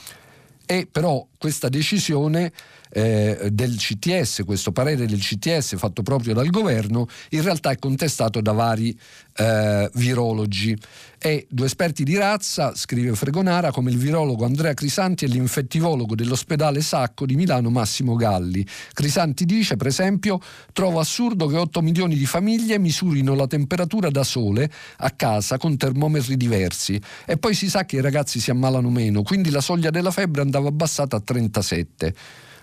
e 0.71 0.85
però 0.85 1.25
questa 1.39 1.67
decisione 1.67 2.51
eh, 2.91 3.50
del 3.51 3.75
CTS, 3.75 4.43
questo 4.46 4.72
parere 4.72 5.05
del 5.05 5.19
CTS 5.19 5.77
fatto 5.77 6.01
proprio 6.01 6.34
dal 6.34 6.50
governo, 6.50 7.08
in 7.29 7.41
realtà 7.41 7.72
è 7.72 7.77
contestato 7.77 8.41
da 8.41 8.51
vari 8.51 8.98
eh, 9.36 9.89
virologi. 9.93 10.77
E 11.22 11.48
due 11.50 11.65
esperti 11.65 12.05
di 12.05 12.15
razza, 12.15 12.74
scrive 12.75 13.13
Fregonara, 13.13 13.72
come 13.72 13.91
il 13.91 13.98
virologo 13.98 14.46
Andrea 14.46 14.74
Crisanti 14.74 15.25
e 15.25 15.27
l'infettivologo 15.27 16.15
dell'ospedale 16.15 16.79
Sacco 16.79 17.25
di 17.25 17.36
Milano 17.36 17.69
Massimo 17.69 18.15
Galli. 18.15 18.65
Crisanti 18.93 19.43
dice, 19.43 19.75
per 19.75 19.88
esempio, 19.88 20.39
trovo 20.72 21.00
assurdo 21.00 21.48
che 21.48 21.58
8 21.58 21.81
milioni 21.81 22.15
di 22.15 22.25
famiglie 22.25 22.79
misurino 22.79 23.36
la 23.36 23.48
temperatura 23.48 24.10
da 24.10 24.24
sole 24.24 24.72
a 25.00 25.12
casa 25.12 25.58
con 25.58 25.75
termometri 25.75 26.38
diversi 26.38 27.00
e 27.25 27.38
poi 27.38 27.53
si 27.53 27.69
sa 27.69 27.84
che 27.84 27.98
i 27.98 28.01
ragazzi 28.01 28.39
si 28.39 28.50
ammalano 28.50 28.89
meno, 28.89 29.22
quindi 29.22 29.50
la 29.50 29.62
soglia 29.62 29.89
della 29.89 30.12
febbre 30.12 30.41
andava 30.41 30.69
abbassata 30.69 31.17
a 31.17 31.19
37. 31.19 32.13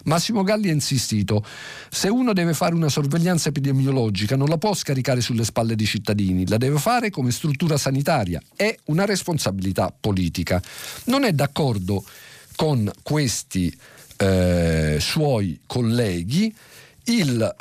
Massimo 0.06 0.42
Galli 0.42 0.68
ha 0.68 0.72
insistito, 0.72 1.44
se 1.90 2.08
uno 2.08 2.32
deve 2.32 2.54
fare 2.54 2.74
una 2.74 2.88
sorveglianza 2.88 3.48
epidemiologica 3.48 4.36
non 4.36 4.48
la 4.48 4.56
può 4.56 4.72
scaricare 4.74 5.20
sulle 5.20 5.44
spalle 5.44 5.74
dei 5.74 5.86
cittadini, 5.86 6.48
la 6.48 6.58
deve 6.58 6.78
fare 6.78 7.10
come 7.10 7.30
struttura 7.32 7.76
sanitaria, 7.76 8.40
è 8.54 8.74
una 8.84 9.04
responsabilità 9.04 9.92
politica. 9.98 10.62
Non 11.04 11.24
è 11.24 11.32
d'accordo 11.32 12.04
con 12.54 12.90
questi 13.02 13.76
eh, 14.18 14.96
suoi 15.00 15.60
colleghi 15.66 16.54
il 17.04 17.54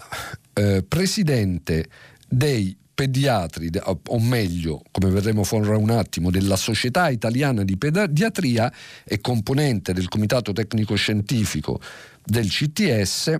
eh, 0.53 0.83
presidente 0.87 1.89
dei 2.27 2.77
pediatri, 2.95 3.69
o 3.83 4.19
meglio, 4.19 4.81
come 4.89 5.09
vedremo 5.09 5.43
fra 5.43 5.77
un 5.77 5.89
attimo, 5.89 6.31
della 6.31 6.55
Società 6.55 7.09
Italiana 7.09 7.63
di 7.63 7.75
Pediatria 7.75 8.71
e 9.03 9.19
componente 9.19 9.91
del 9.91 10.07
Comitato 10.07 10.53
Tecnico 10.53 10.95
Scientifico 10.95 11.81
del 12.25 12.47
CTS, 12.47 13.39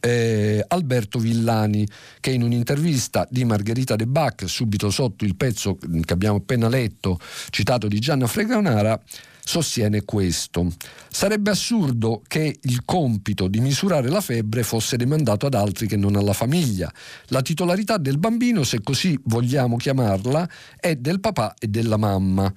eh, 0.00 0.64
Alberto 0.66 1.18
Villani, 1.18 1.86
che 2.20 2.30
in 2.30 2.42
un'intervista 2.42 3.26
di 3.30 3.44
Margherita 3.44 3.96
De 3.96 4.06
Bac, 4.06 4.48
subito 4.48 4.90
sotto 4.90 5.24
il 5.24 5.36
pezzo 5.36 5.76
che 5.76 6.12
abbiamo 6.12 6.36
appena 6.36 6.68
letto, 6.68 7.18
citato 7.50 7.88
di 7.88 7.98
Gianna 7.98 8.26
Freganara, 8.26 9.00
sostiene 9.48 10.04
questo. 10.04 10.70
Sarebbe 11.08 11.50
assurdo 11.50 12.22
che 12.28 12.58
il 12.60 12.82
compito 12.84 13.48
di 13.48 13.60
misurare 13.60 14.10
la 14.10 14.20
febbre 14.20 14.62
fosse 14.62 14.98
demandato 14.98 15.46
ad 15.46 15.54
altri 15.54 15.86
che 15.86 15.96
non 15.96 16.16
alla 16.16 16.34
famiglia. 16.34 16.92
La 17.28 17.40
titolarità 17.40 17.96
del 17.96 18.18
bambino, 18.18 18.62
se 18.62 18.82
così 18.82 19.18
vogliamo 19.24 19.76
chiamarla, 19.76 20.46
è 20.78 20.96
del 20.96 21.20
papà 21.20 21.54
e 21.58 21.68
della 21.68 21.96
mamma. 21.96 22.52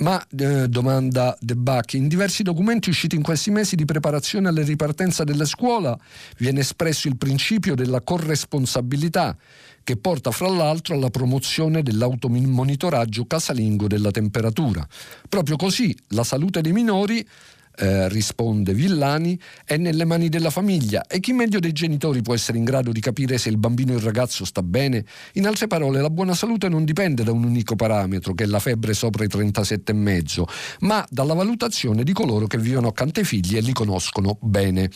Ma, 0.00 0.24
eh, 0.38 0.66
domanda 0.66 1.36
De 1.40 1.54
Bacchi, 1.54 1.98
in 1.98 2.08
diversi 2.08 2.42
documenti 2.42 2.88
usciti 2.88 3.16
in 3.16 3.22
questi 3.22 3.50
mesi 3.50 3.76
di 3.76 3.84
preparazione 3.84 4.48
alla 4.48 4.62
ripartenza 4.62 5.24
della 5.24 5.44
scuola 5.44 5.98
viene 6.38 6.60
espresso 6.60 7.06
il 7.06 7.18
principio 7.18 7.74
della 7.74 8.00
corresponsabilità 8.00 9.36
che 9.84 9.98
porta 9.98 10.30
fra 10.30 10.48
l'altro 10.48 10.94
alla 10.94 11.10
promozione 11.10 11.82
dell'automonitoraggio 11.82 13.26
casalingo 13.26 13.88
della 13.88 14.10
temperatura. 14.10 14.86
Proprio 15.28 15.56
così 15.56 15.94
la 16.08 16.24
salute 16.24 16.62
dei 16.62 16.72
minori 16.72 17.26
eh, 17.76 18.08
risponde 18.08 18.74
Villani, 18.74 19.38
è 19.64 19.76
nelle 19.76 20.04
mani 20.04 20.28
della 20.28 20.50
famiglia 20.50 21.06
e 21.06 21.20
chi 21.20 21.32
meglio 21.32 21.58
dei 21.58 21.72
genitori 21.72 22.22
può 22.22 22.34
essere 22.34 22.58
in 22.58 22.64
grado 22.64 22.92
di 22.92 23.00
capire 23.00 23.38
se 23.38 23.48
il 23.48 23.56
bambino 23.56 23.92
o 23.92 23.96
il 23.96 24.02
ragazzo 24.02 24.44
sta 24.44 24.62
bene? 24.62 25.04
In 25.34 25.46
altre 25.46 25.66
parole, 25.66 26.00
la 26.00 26.10
buona 26.10 26.34
salute 26.34 26.68
non 26.68 26.84
dipende 26.84 27.24
da 27.24 27.32
un 27.32 27.44
unico 27.44 27.76
parametro, 27.76 28.34
che 28.34 28.44
è 28.44 28.46
la 28.46 28.58
febbre 28.58 28.94
sopra 28.94 29.24
i 29.24 29.28
37,5, 29.28 30.42
ma 30.80 31.06
dalla 31.10 31.34
valutazione 31.34 32.02
di 32.02 32.12
coloro 32.12 32.46
che 32.46 32.58
vivono 32.58 32.88
accanto 32.88 33.20
ai 33.20 33.26
figli 33.26 33.56
e 33.56 33.60
li 33.60 33.72
conoscono 33.72 34.36
bene. 34.40 34.90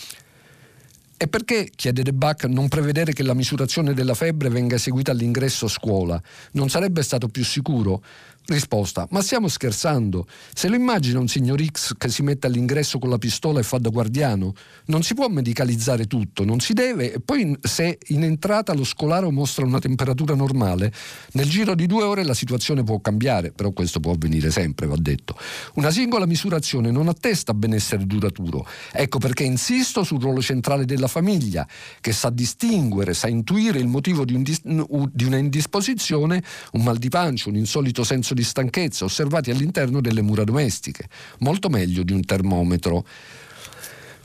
E 1.17 1.29
perché, 1.29 1.71
chiede 1.75 2.03
De 2.03 2.13
Bach, 2.13 2.45
non 2.45 2.69
prevedere 2.69 3.13
che 3.13 3.23
la 3.23 3.35
misurazione 3.35 3.95
della 3.95 4.15
febbre 4.15 4.49
venga 4.49 4.75
eseguita 4.75 5.13
all'ingresso 5.13 5.67
a 5.67 5.69
scuola? 5.69 6.21
Non 6.53 6.69
sarebbe 6.69 7.03
stato 7.03 7.29
più 7.29 7.45
sicuro? 7.45 8.03
Risposta: 8.47 9.07
Ma 9.11 9.23
stiamo 9.23 9.49
scherzando? 9.49 10.27
Se 10.53 10.69
lo 10.69 10.75
immagina 10.75 11.19
un 11.19 11.29
signor 11.29 11.65
X 11.65 11.95
che 11.97 12.11
si 12.11 12.23
mette 12.23 12.47
all'ingresso 12.47 12.99
con 12.99 13.09
la 13.09 13.17
pistola 13.17 13.59
e 13.59 13.63
fa 13.63 13.79
da 13.79 13.89
guardiano, 13.89 14.53
non 14.87 15.03
si 15.03 15.15
può 15.15 15.29
medicalizzare 15.29 16.07
tutto, 16.07 16.45
non 16.45 16.61
si 16.61 16.75
deve. 16.75 17.15
E 17.15 17.21
poi, 17.21 17.57
se 17.63 17.99
in 18.09 18.23
entrata 18.23 18.75
lo 18.75 18.85
scolaro 18.85 19.31
mostra 19.31 19.65
una 19.65 19.79
temperatura 19.79 20.35
normale, 20.35 20.93
nel 21.33 21.49
giro 21.49 21.75
di 21.75 21.87
due 21.87 22.03
ore 22.03 22.23
la 22.23 22.35
situazione 22.35 22.85
può 22.85 23.01
cambiare, 23.01 23.51
però 23.51 23.71
questo 23.71 23.99
può 23.99 24.13
avvenire 24.13 24.51
sempre, 24.51 24.87
va 24.87 24.97
detto. 24.99 25.39
Una 25.77 25.91
singola 25.91 26.27
misurazione 26.27 26.91
non 26.91 27.09
attesta 27.09 27.55
benessere 27.55 28.05
duraturo. 28.05 28.67
Ecco 28.93 29.17
perché 29.17 29.45
insisto 29.45 30.05
sul 30.05 30.21
ruolo 30.21 30.43
centrale 30.43 30.85
della 30.85 31.09
famiglia, 31.09 31.67
che 31.99 32.13
sa 32.13 32.29
distinguere, 32.29 33.15
sa 33.15 33.27
intuire 33.27 33.79
il 33.79 33.87
motivo 33.87 34.27
di, 34.27 34.35
un 34.35 34.43
dis- 34.43 34.63
di 34.63 35.25
una 35.25 35.39
indisposizione, 35.39 36.43
un 36.73 36.83
mal 36.83 36.99
di 36.99 37.09
pancia, 37.09 37.49
un 37.49 37.57
insolito 37.57 38.05
senso 38.05 38.33
di 38.35 38.45
stanchezza 38.45 39.05
osservati 39.05 39.51
all'interno 39.51 40.01
delle 40.01 40.23
mura 40.23 40.45
domestiche, 40.45 41.09
molto 41.39 41.69
meglio 41.69 42.03
di 42.03 42.13
un 42.13 42.25
termometro. 42.25 43.07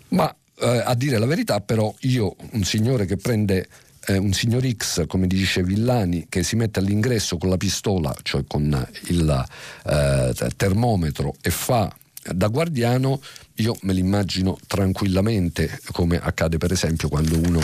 Ma 0.10 0.34
eh, 0.60 0.82
a 0.86 0.94
dire 0.96 1.18
la 1.18 1.26
verità, 1.26 1.62
però, 1.62 1.94
io, 2.02 2.36
un 2.52 2.64
signore 2.64 3.06
che 3.06 3.18
prende 3.18 3.68
eh, 4.08 4.18
un 4.18 4.34
signor 4.34 4.68
X, 4.70 5.06
come 5.08 5.28
dice 5.28 5.64
Villani, 5.64 6.26
che 6.30 6.44
si 6.44 6.56
mette 6.56 6.80
all'ingresso 6.80 7.38
con 7.38 7.50
la 7.50 7.58
pistola, 7.58 8.16
cioè 8.24 8.44
con 8.48 8.88
il 9.08 9.46
eh, 9.86 10.34
termometro, 10.56 11.36
e 11.42 11.50
fa 11.50 11.94
da 12.32 12.48
guardiano 12.48 13.22
io 13.56 13.76
me 13.82 13.94
l'immagino 13.94 14.58
tranquillamente, 14.68 15.80
come 15.92 16.18
accade 16.18 16.58
per 16.58 16.72
esempio 16.72 17.10
quando 17.10 17.38
uno 17.38 17.60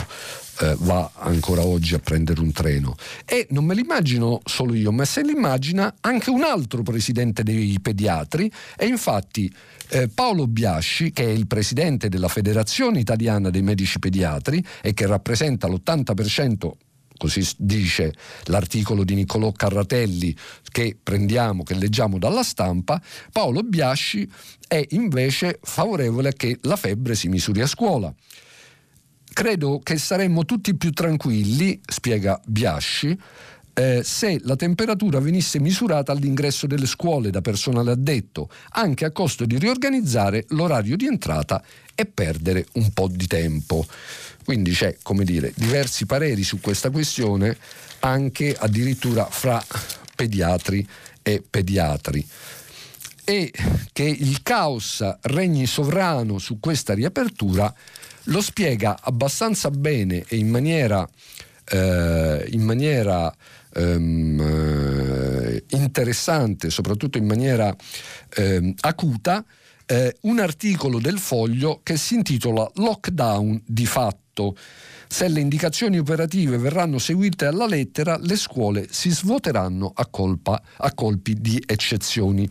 eh, 0.60 0.76
va 0.80 1.10
ancora 1.14 1.64
oggi 1.64 1.94
a 1.94 1.98
prendere 1.98 2.40
un 2.40 2.52
treno. 2.52 2.94
E 3.24 3.46
non 3.50 3.64
me 3.64 3.74
l'immagino 3.74 4.40
solo 4.44 4.74
io, 4.74 4.92
ma 4.92 5.04
se 5.04 5.22
l'immagina 5.22 5.94
anche 6.00 6.30
un 6.30 6.42
altro 6.42 6.82
presidente 6.82 7.42
dei 7.42 7.78
pediatri, 7.80 8.50
e 8.76 8.86
infatti 8.86 9.52
eh, 9.88 10.08
Paolo 10.08 10.46
Biasci, 10.46 11.12
che 11.12 11.24
è 11.24 11.28
il 11.28 11.46
presidente 11.46 12.08
della 12.08 12.28
Federazione 12.28 13.00
Italiana 13.00 13.50
dei 13.50 13.62
Medici 13.62 13.98
Pediatri 13.98 14.64
e 14.82 14.94
che 14.94 15.06
rappresenta 15.06 15.68
l'80% 15.68 16.70
così 17.16 17.42
dice 17.56 18.12
l'articolo 18.44 19.02
di 19.02 19.14
Niccolò 19.14 19.50
Carratelli 19.52 20.36
che 20.70 20.96
prendiamo, 21.02 21.62
che 21.62 21.74
leggiamo 21.74 22.18
dalla 22.18 22.42
stampa, 22.42 23.00
Paolo 23.32 23.62
Biasci 23.62 24.30
è 24.68 24.84
invece 24.90 25.58
favorevole 25.62 26.28
a 26.28 26.32
che 26.32 26.58
la 26.62 26.76
febbre 26.76 27.14
si 27.14 27.28
misuri 27.28 27.62
a 27.62 27.66
scuola. 27.66 28.12
Credo 29.36 29.80
che 29.82 29.98
saremmo 29.98 30.46
tutti 30.46 30.74
più 30.76 30.92
tranquilli, 30.92 31.78
spiega 31.86 32.40
Biasci, 32.46 33.20
eh, 33.74 34.00
se 34.02 34.40
la 34.44 34.56
temperatura 34.56 35.20
venisse 35.20 35.60
misurata 35.60 36.10
all'ingresso 36.10 36.66
delle 36.66 36.86
scuole 36.86 37.28
da 37.28 37.42
personale 37.42 37.90
addetto, 37.90 38.48
anche 38.70 39.04
a 39.04 39.10
costo 39.10 39.44
di 39.44 39.58
riorganizzare 39.58 40.46
l'orario 40.48 40.96
di 40.96 41.06
entrata 41.06 41.62
e 41.94 42.06
perdere 42.06 42.64
un 42.72 42.90
po' 42.94 43.08
di 43.08 43.26
tempo. 43.26 43.86
Quindi 44.42 44.70
c'è, 44.70 44.96
come 45.02 45.24
dire, 45.24 45.52
diversi 45.54 46.06
pareri 46.06 46.42
su 46.42 46.58
questa 46.58 46.88
questione, 46.88 47.58
anche 48.00 48.56
addirittura 48.58 49.26
fra 49.26 49.62
pediatri 50.14 50.88
e 51.22 51.42
pediatri. 51.48 52.26
E 53.22 53.52
che 53.92 54.04
il 54.04 54.42
caos 54.42 55.06
regni 55.24 55.66
sovrano 55.66 56.38
su 56.38 56.58
questa 56.58 56.94
riapertura 56.94 57.74
lo 58.26 58.40
spiega 58.40 58.98
abbastanza 59.00 59.70
bene 59.70 60.24
e 60.26 60.36
in 60.36 60.48
maniera, 60.48 61.08
eh, 61.64 62.46
in 62.50 62.62
maniera 62.62 63.34
ehm, 63.74 65.60
interessante, 65.68 66.70
soprattutto 66.70 67.18
in 67.18 67.26
maniera 67.26 67.74
ehm, 68.34 68.74
acuta, 68.80 69.44
eh, 69.86 70.16
un 70.22 70.40
articolo 70.40 70.98
del 70.98 71.18
foglio 71.18 71.80
che 71.82 71.96
si 71.96 72.14
intitola 72.14 72.68
Lockdown 72.74 73.62
di 73.64 73.86
fatto. 73.86 74.56
Se 75.08 75.28
le 75.28 75.38
indicazioni 75.38 75.98
operative 75.98 76.58
verranno 76.58 76.98
seguite 76.98 77.46
alla 77.46 77.66
lettera, 77.66 78.18
le 78.20 78.36
scuole 78.36 78.88
si 78.90 79.10
svuoteranno 79.10 79.92
a, 79.94 80.06
colpa, 80.06 80.60
a 80.78 80.92
colpi 80.92 81.34
di 81.34 81.62
eccezioni. 81.64 82.48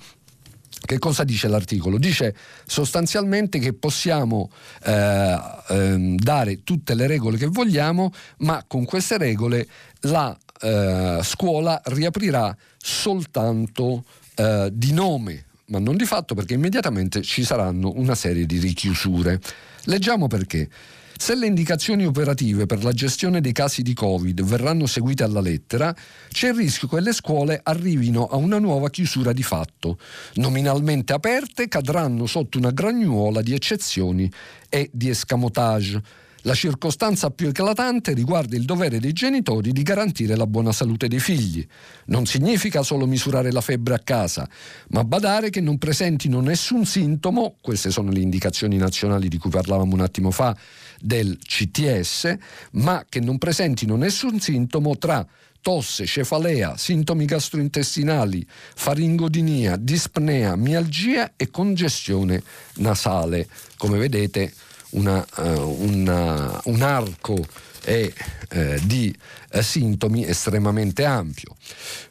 Che 0.79 1.00
cosa 1.00 1.24
dice 1.24 1.48
l'articolo? 1.48 1.98
Dice 1.98 2.36
sostanzialmente 2.65 3.60
che 3.60 3.74
possiamo 3.74 4.51
eh, 4.84 5.39
ehm, 5.70 6.15
dare 6.17 6.63
tutte 6.63 6.94
le 6.94 7.08
regole 7.08 7.38
che 7.38 7.48
vogliamo, 7.48 8.12
ma 8.39 8.63
con 8.67 8.86
queste 8.86 9.17
regole 9.17 9.67
la 10.01 10.38
eh, 10.62 11.20
scuola 11.24 11.82
riaprirà 11.86 12.55
soltanto 12.77 14.03
eh, 14.36 14.70
di 14.72 14.94
nome, 14.94 15.46
ma 15.67 15.79
non 15.79 15.96
di 15.96 16.05
fatto 16.05 16.36
perché 16.36 16.53
immediatamente 16.53 17.22
ci 17.22 17.44
saranno 17.44 17.91
una 17.96 18.15
serie 18.15 18.46
di 18.46 18.60
richiusure. 18.60 19.39
Leggiamo 19.86 20.27
perché. 20.27 20.70
Se 21.18 21.34
le 21.34 21.48
indicazioni 21.48 22.06
operative 22.06 22.66
per 22.66 22.84
la 22.84 22.92
gestione 22.92 23.40
dei 23.40 23.54
casi 23.54 23.82
di 23.82 23.94
Covid 23.94 24.44
verranno 24.44 24.86
seguite 24.86 25.24
alla 25.24 25.40
lettera, 25.40 25.96
c'è 26.28 26.50
il 26.50 26.56
rischio 26.56 26.90
che 26.90 27.00
le 27.00 27.14
scuole 27.14 27.60
arrivino 27.64 28.28
a 28.28 28.36
una 28.36 28.60
nuova 28.60 28.90
chiusura 28.90 29.32
di 29.32 29.42
fatto. 29.42 29.98
Nominalmente 30.36 31.14
aperte 31.14 31.68
cadranno 31.68 32.26
sotto 32.26 32.58
una 32.58 32.72
gragnuola 32.72 33.42
di 33.42 33.54
eccezioni 33.54 34.30
e 34.70 34.90
di 34.92 35.10
escamotage 35.10 36.02
la 36.46 36.54
circostanza 36.54 37.32
più 37.32 37.48
eclatante 37.48 38.14
riguarda 38.14 38.56
il 38.56 38.66
dovere 38.66 39.00
dei 39.00 39.14
genitori 39.14 39.72
di 39.72 39.82
garantire 39.82 40.36
la 40.36 40.46
buona 40.46 40.72
salute 40.72 41.08
dei 41.08 41.20
figli. 41.20 41.66
Non 42.06 42.25
significa 42.28 42.84
solo 42.84 43.08
misurare 43.08 43.52
la 43.52 43.62
febbre 43.62 43.96
a 43.96 44.00
casa, 44.00 44.48
ma 44.90 45.04
badare 45.04 45.50
che 45.50 45.60
non 45.60 45.80
presentino 45.80 46.40
nessun 46.42 46.86
sintomo, 46.86 47.56
queste 47.62 47.90
sono 47.90 48.12
le 48.12 48.20
indicazioni 48.20 48.78
nazionali 48.78 49.28
di 49.28 49.38
cui 49.38 49.50
parlavamo 49.50 49.94
un 49.94 50.02
attimo 50.02 50.30
fa 50.30 50.56
del 51.00 51.38
CTS, 51.38 52.36
ma 52.74 53.04
che 53.10 53.20
non 53.20 53.40
presentino 53.40 53.96
nessun 53.96 54.40
sintomo 54.40 54.98
tra 54.98 55.25
tosse, 55.62 56.06
cefalea, 56.06 56.78
sintomi 56.78 57.25
gastrointestinali, 57.25 58.46
faringodinia, 58.75 59.78
dispnea, 59.78 60.56
mialgia 60.56 61.34
e 61.36 61.50
congestione 61.50 62.44
nasale. 62.75 63.48
Come 63.78 63.98
vedete 63.98 64.54
una, 64.96 65.25
uh, 65.38 65.84
una, 65.84 66.60
un 66.66 66.82
arco 66.82 67.38
e, 67.86 68.14
eh, 68.50 68.79
di 68.84 69.16
eh, 69.51 69.62
sintomi 69.62 70.25
estremamente 70.25 71.05
ampio. 71.05 71.55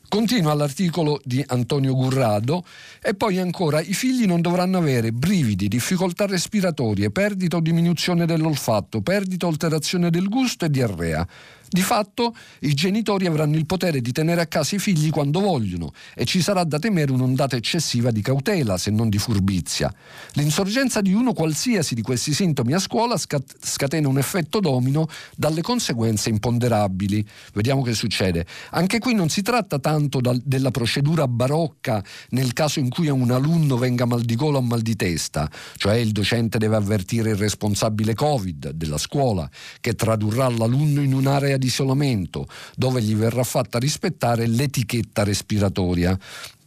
Continua 0.09 0.55
l'articolo 0.55 1.21
di 1.25 1.43
Antonio 1.49 1.95
Gurrado 1.95 2.65
e 3.07 3.13
poi 3.13 3.39
ancora 3.39 3.83
i 3.83 3.93
figli 3.93 4.25
non 4.25 4.41
dovranno 4.41 4.79
avere 4.79 5.13
brividi, 5.13 5.69
difficoltà 5.69 6.25
respiratorie, 6.25 7.11
perdita 7.11 7.59
o 7.59 7.61
diminuzione 7.61 8.25
dell'olfatto, 8.25 9.03
perdita 9.03 9.45
o 9.45 9.51
alterazione 9.51 10.09
del 10.09 10.31
gusto 10.31 10.65
e 10.65 10.71
diarrea. 10.71 11.29
Di 11.75 11.83
fatto 11.83 12.37
i 12.61 12.73
genitori 12.73 13.27
avranno 13.27 13.57
il 13.57 13.67
potere 13.67 14.01
di 14.01 14.13
tenere 14.13 14.41
a 14.41 14.47
casa 14.47 14.77
i 14.77 14.79
figli 14.79 15.11
quando 15.11 15.41
vogliono 15.41 15.93
e 16.15 16.25
ci 16.25 16.41
sarà 16.41 16.63
da 16.63 16.79
temere 16.79 17.11
un'ondata 17.11 17.57
eccessiva 17.57 18.13
di 18.13 18.23
cautela, 18.23 18.79
se 18.79 18.93
non 18.93 19.09
di 19.09 19.19
furbizia. 19.19 19.93
L'insorgenza 20.35 21.01
di 21.01 21.13
uno 21.13 21.33
qualsiasi 21.33 21.97
di 21.97 22.03
questi 22.03 22.33
sintomi 22.33 22.75
a 22.75 22.79
scuola 22.79 23.17
scatena 23.17 24.07
un 24.07 24.19
effetto 24.19 24.61
domino 24.61 25.09
dalle 25.37 25.63
conseguenze 25.63 26.29
imponderabili. 26.29 27.27
Vediamo 27.55 27.83
che 27.83 27.95
succede. 27.95 28.47
Anche 28.71 29.01
qui 29.01 29.15
non 29.15 29.29
si 29.29 29.43
tratta 29.43 29.81
tanto 29.81 30.21
da, 30.21 30.33
della 30.45 30.71
procedura 30.71 31.27
barocca 31.27 32.05
nel 32.31 32.53
caso 32.53 32.79
in 32.79 32.89
cui 32.95 33.09
a 33.09 33.13
un 33.13 33.31
alunno 33.33 33.77
venga 33.77 34.07
mal 34.07 34.23
di 34.23 34.37
gola 34.37 34.59
o 34.59 34.63
mal 34.63 34.81
di 34.81 34.95
testa, 34.95 35.51
cioè 35.77 35.97
il 35.97 36.13
docente 36.13 36.59
deve 36.59 36.77
avvertire 36.77 37.31
il 37.31 37.37
responsabile 37.37 38.15
Covid 38.15 38.71
della 38.71 38.99
scuola 38.99 39.51
che 39.81 39.95
tradurrà 39.95 40.49
l'alunno 40.49 41.03
in 41.03 41.13
un'area 41.13 41.57
di 41.57 41.67
isolamento 41.67 42.47
dove 42.77 43.03
gli 43.03 43.15
verrà 43.15 43.43
fatta 43.43 43.79
rispettare 43.79 44.47
l'etichetta 44.47 45.25
respiratoria 45.25 46.17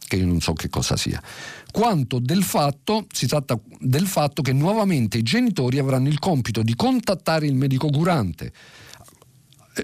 che 0.08 0.16
io 0.16 0.26
non 0.26 0.40
so 0.40 0.54
che 0.54 0.68
cosa 0.70 0.96
sia, 0.96 1.22
quanto 1.70 2.18
del 2.18 2.42
fatto, 2.42 3.06
si 3.12 3.26
tratta 3.26 3.60
del 3.78 4.06
fatto 4.06 4.40
che 4.40 4.54
nuovamente 4.54 5.18
i 5.18 5.22
genitori 5.22 5.78
avranno 5.78 6.08
il 6.08 6.18
compito 6.18 6.62
di 6.62 6.74
contattare 6.74 7.46
il 7.46 7.54
medico 7.54 7.88
curante 7.90 8.52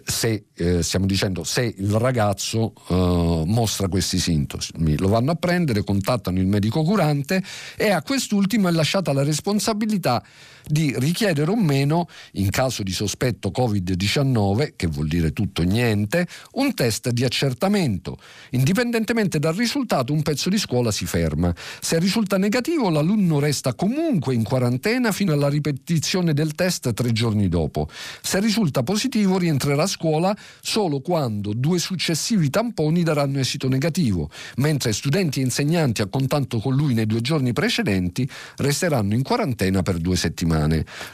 se 0.05 0.47
eh, 0.55 0.83
stiamo 0.83 1.07
dicendo 1.07 1.45
se 1.45 1.75
il 1.77 1.93
ragazzo 1.93 2.73
eh, 2.89 3.43
mostra 3.47 3.89
questi 3.89 4.19
sintomi, 4.19 4.99
lo 4.99 5.09
vanno 5.09 5.33
a 5.33 5.35
prendere, 5.35 5.85
contattano 5.85 6.39
il 6.39 6.47
medico 6.47 6.83
curante 6.83 7.43
e 7.77 7.91
a 7.91 8.03
quest'ultimo 8.03 8.69
è 8.69 8.73
lasciata 8.73 9.13
la 9.13 9.23
responsabilità 9.23 10.23
di 10.67 10.95
richiedere 10.99 11.51
o 11.51 11.57
meno, 11.57 12.09
in 12.33 12.51
caso 12.51 12.83
di 12.83 12.93
sospetto 12.93 13.51
Covid-19, 13.55 14.73
che 14.77 14.87
vuol 14.87 15.09
dire 15.09 15.33
tutto 15.33 15.63
e 15.63 15.67
niente, 15.67 16.27
un 16.53 16.75
test 16.75 17.11
di 17.11 17.25
accertamento. 17.25 18.19
Indipendentemente 18.51 19.39
dal 19.39 19.55
risultato, 19.55 20.13
un 20.13 20.23
pezzo 20.23 20.49
di 20.49 20.59
scuola 20.59 20.91
si 20.91 21.07
ferma. 21.07 21.55
Se 21.81 21.99
risulta 21.99 22.39
negativo, 22.39 22.89
l'alunno 22.89 23.39
resta 23.39 23.75
comunque 23.75 24.35
in 24.35 24.43
quarantena 24.43 25.13
fino 25.13 25.33
alla 25.33 25.49
ripetizione 25.49 26.33
del 26.33 26.55
test 26.55 26.93
tre 26.95 27.13
giorni 27.13 27.49
dopo. 27.49 27.89
Se 28.23 28.41
risulta 28.41 28.83
positivo, 28.83 29.39
rientrerà 29.39 29.83
a 29.83 29.89
scuola 29.89 30.37
solo 30.61 31.01
quando 31.01 31.53
due 31.55 31.79
successivi 31.79 32.51
tamponi 32.51 33.03
daranno 33.03 33.39
esito 33.39 33.69
negativo, 33.69 34.31
mentre 34.57 34.93
studenti 34.93 35.41
e 35.41 35.45
insegnanti 35.45 36.03
a 36.03 36.07
contatto 36.07 36.59
con 36.59 36.75
lui 36.75 36.95
nei 36.95 37.07
due 37.07 37.21
giorni 37.21 37.53
precedenti 37.53 38.29
resteranno 38.57 39.15
in 39.15 39.23
quarantena 39.23 39.83
per 39.83 39.99
due 39.99 40.17
settimane. 40.17 40.54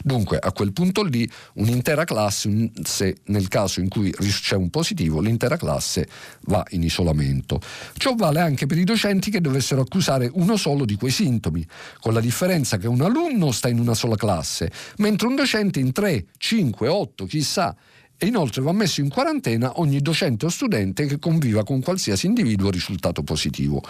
Dunque, 0.03 0.37
a 0.37 0.51
quel 0.51 0.73
punto 0.73 1.03
lì, 1.03 1.29
un'intera 1.55 2.03
classe, 2.03 2.71
se 2.83 3.17
nel 3.25 3.47
caso 3.47 3.79
in 3.79 3.89
cui 3.89 4.11
c'è 4.11 4.55
un 4.55 4.69
positivo, 4.69 5.19
l'intera 5.19 5.57
classe 5.57 6.07
va 6.45 6.63
in 6.69 6.83
isolamento. 6.83 7.59
Ciò 7.97 8.15
vale 8.15 8.39
anche 8.39 8.65
per 8.65 8.77
i 8.77 8.83
docenti 8.83 9.31
che 9.31 9.41
dovessero 9.41 9.81
accusare 9.81 10.29
uno 10.33 10.57
solo 10.57 10.85
di 10.85 10.95
quei 10.95 11.11
sintomi, 11.11 11.65
con 11.99 12.13
la 12.13 12.19
differenza 12.19 12.77
che 12.77 12.87
un 12.87 13.01
alunno 13.01 13.51
sta 13.51 13.67
in 13.69 13.79
una 13.79 13.93
sola 13.93 14.15
classe, 14.15 14.71
mentre 14.97 15.27
un 15.27 15.35
docente 15.35 15.79
in 15.79 15.91
3, 15.91 16.25
5, 16.37 16.87
8, 16.87 17.25
chissà, 17.25 17.75
e 18.23 18.27
inoltre 18.27 18.61
va 18.61 18.71
messo 18.71 19.01
in 19.01 19.09
quarantena 19.09 19.79
ogni 19.79 19.99
docente 19.99 20.45
o 20.45 20.49
studente 20.49 21.07
che 21.07 21.17
conviva 21.17 21.63
con 21.63 21.81
qualsiasi 21.81 22.27
individuo 22.27 22.69
risultato 22.69 23.23
positivo. 23.23 23.81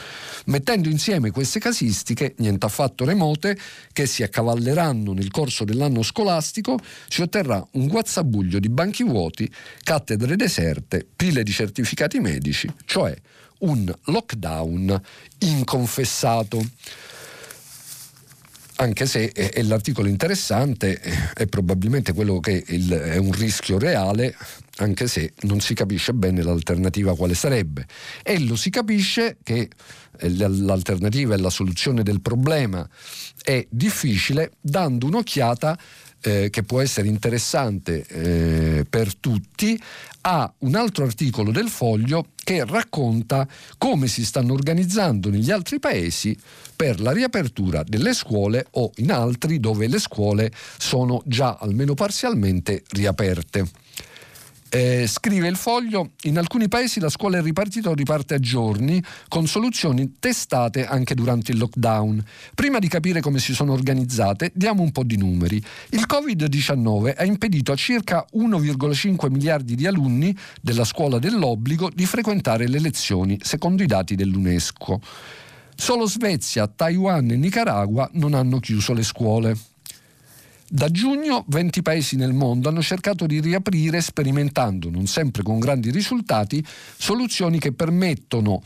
Mettendo 0.46 0.88
insieme 0.88 1.32
queste 1.32 1.60
casistiche, 1.60 2.36
niente 2.38 2.66
affatto 2.66 3.04
remote, 3.04 3.58
che 3.92 4.06
si 4.06 4.24
accavalleranno 4.24 5.12
nel 5.12 5.32
corso 5.32 5.66
dell'anno 5.66 6.02
scolastico, 6.02 6.80
si 7.10 7.22
otterrà 7.22 7.62
un 7.72 7.88
guazzabuglio 7.88 8.60
di 8.60 8.70
banchi 8.70 9.04
vuoti, 9.04 9.52
cattedre 9.84 10.38
deserte, 10.38 11.06
pile 11.14 11.44
di 11.44 11.52
certificati 11.52 12.22
medici, 12.22 12.74
cioè 12.86 13.14
un 13.60 13.94
lockdown 14.06 15.02
inconfessato. 15.40 16.64
Anche 18.82 19.06
se 19.06 19.32
è, 19.32 19.62
l'articolo 19.62 20.08
interessante, 20.08 21.00
è 21.34 21.46
probabilmente 21.46 22.14
quello 22.14 22.40
che 22.40 22.64
è 22.64 23.18
un 23.18 23.32
rischio 23.32 23.78
reale, 23.78 24.36
anche 24.78 25.08
se 25.08 25.34
non 25.42 25.60
si 25.60 25.76
capisce 25.76 26.14
bene 26.14 26.42
l'alternativa 26.42 27.16
quale 27.16 27.36
sarebbe. 27.36 27.86
E 28.24 28.40
lo 28.40 28.56
si 28.56 28.72
capisce 28.72 29.38
che 29.44 29.70
eh, 30.18 30.30
l'alternativa 30.30 31.36
e 31.36 31.38
la 31.38 31.52
soluzione 31.52 32.02
del 32.02 32.22
problema 32.22 32.88
è 33.44 33.66
difficile 33.70 34.54
dando 34.60 35.06
un'occhiata 35.06 35.78
eh, 36.22 36.50
che 36.50 36.64
può 36.64 36.82
essere 36.82 37.08
interessante 37.08 38.06
eh, 38.08 38.86
per 38.90 39.16
tutti 39.16 39.80
a 40.22 40.52
un 40.60 40.76
altro 40.76 41.04
articolo 41.04 41.52
del 41.52 41.70
foglio 41.70 42.28
che 42.44 42.64
racconta 42.66 43.48
come 43.78 44.08
si 44.08 44.24
stanno 44.24 44.54
organizzando 44.54 45.30
negli 45.30 45.52
altri 45.52 45.80
paesi 45.80 46.38
per 46.76 47.00
la 47.00 47.12
riapertura 47.12 47.84
delle 47.84 48.14
scuole 48.14 48.68
o 48.72 48.92
in 48.98 49.12
altri 49.12 49.60
dove 49.60 49.88
le 49.88 50.00
scuole 50.00 50.52
sono 50.78 51.22
già 51.26 51.58
almeno 51.60 51.94
parzialmente 51.94 52.84
riaperte. 52.90 53.81
Eh, 54.74 55.06
scrive 55.06 55.50
il 55.50 55.58
foglio, 55.58 56.12
in 56.22 56.38
alcuni 56.38 56.70
paesi 56.70 57.02
la 57.02 57.10
scuola 57.10 57.38
è 57.38 57.42
ripartita 57.42 57.90
o 57.90 57.94
riparte 57.94 58.36
a 58.36 58.40
giorni 58.40 59.04
con 59.28 59.46
soluzioni 59.46 60.14
testate 60.18 60.86
anche 60.86 61.14
durante 61.14 61.52
il 61.52 61.58
lockdown. 61.58 62.24
Prima 62.56 62.80
di 62.80 62.88
capire 62.88 63.20
come 63.20 63.40
si 63.40 63.54
sono 63.54 63.74
organizzate, 63.74 64.50
diamo 64.54 64.82
un 64.82 64.94
po' 64.94 65.04
di 65.04 65.18
numeri. 65.18 65.62
Il 65.90 66.06
Covid-19 66.08 67.16
ha 67.18 67.26
impedito 67.26 67.74
a 67.74 67.76
circa 67.76 68.26
1,5 68.34 69.30
miliardi 69.30 69.76
di 69.76 69.86
alunni 69.86 70.34
della 70.62 70.86
scuola 70.86 71.20
dell'obbligo 71.20 71.90
di 71.94 72.06
frequentare 72.06 72.70
le 72.70 72.80
lezioni, 72.80 73.38
secondo 73.42 73.84
i 73.84 73.88
dati 73.88 74.16
dell'UNESCO. 74.16 75.02
Solo 75.76 76.08
Svezia, 76.08 76.68
Taiwan 76.68 77.30
e 77.30 77.36
Nicaragua 77.36 78.10
non 78.14 78.34
hanno 78.34 78.60
chiuso 78.60 78.94
le 78.94 79.04
scuole. 79.04 79.58
Da 80.74 80.90
giugno 80.90 81.44
20 81.50 81.82
paesi 81.82 82.16
nel 82.16 82.32
mondo 82.32 82.70
hanno 82.70 82.82
cercato 82.82 83.26
di 83.26 83.42
riaprire 83.42 84.00
sperimentando, 84.00 84.90
non 84.90 85.06
sempre 85.06 85.44
con 85.44 85.60
grandi 85.60 85.92
risultati, 85.92 86.66
soluzioni 86.98 87.60
che 87.60 87.74
permettono 87.74 88.62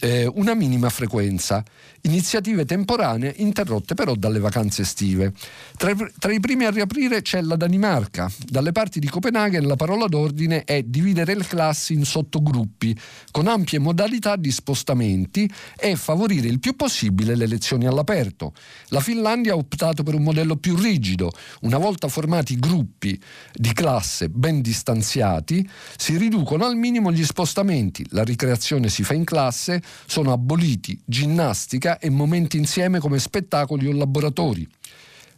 eh, 0.00 0.24
una 0.24 0.54
minima 0.54 0.88
frequenza 0.88 1.62
iniziative 2.04 2.64
temporanee 2.64 3.34
interrotte 3.36 3.94
però 3.94 4.14
dalle 4.14 4.38
vacanze 4.38 4.82
estive. 4.82 5.32
Tra, 5.76 5.94
tra, 6.18 6.32
i 6.32 6.40
primi 6.40 6.64
a 6.64 6.70
riaprire 6.70 7.22
c'è 7.22 7.40
la 7.40 7.56
Danimarca. 7.56 8.30
Dalle 8.38 8.72
parti 8.72 9.00
di 9.00 9.08
Copenaghen 9.08 9.66
la 9.66 9.76
parola 9.76 10.06
d'ordine 10.06 10.64
è 10.64 10.82
dividere 10.82 11.34
le 11.34 11.44
classi 11.44 11.94
in 11.94 12.04
sottogruppi, 12.04 12.96
con 13.30 13.46
ampie 13.46 13.78
modalità 13.78 14.36
di 14.36 14.50
spostamenti 14.50 15.50
e 15.76 15.96
favorire 15.96 16.48
il 16.48 16.60
più 16.60 16.76
possibile 16.76 17.34
le 17.34 17.46
lezioni 17.46 17.86
all'aperto. 17.86 18.52
La 18.88 19.00
Finlandia 19.00 19.52
ha 19.52 19.56
optato 19.56 20.02
per 20.02 20.14
un 20.14 20.22
modello 20.22 20.56
più 20.56 20.76
rigido. 20.76 21.32
Una 21.62 21.78
volta 21.78 22.08
formati 22.08 22.58
gruppi 22.58 23.20
di 23.52 23.72
classe 23.72 24.28
ben 24.28 24.60
distanziati, 24.60 25.68
si 25.96 26.16
riducono 26.16 26.64
al 26.64 26.76
minimo 26.76 27.10
gli 27.10 27.24
spostamenti, 27.24 28.04
la 28.10 28.22
ricreazione 28.22 28.88
si 28.88 29.02
fa 29.02 29.14
in 29.14 29.24
classe, 29.24 29.82
sono 30.06 30.32
aboliti 30.32 31.00
ginnastica 31.04 31.93
e 31.98 32.10
momenti 32.10 32.56
insieme 32.56 32.98
come 32.98 33.18
spettacoli 33.18 33.86
o 33.86 33.92
laboratori. 33.92 34.68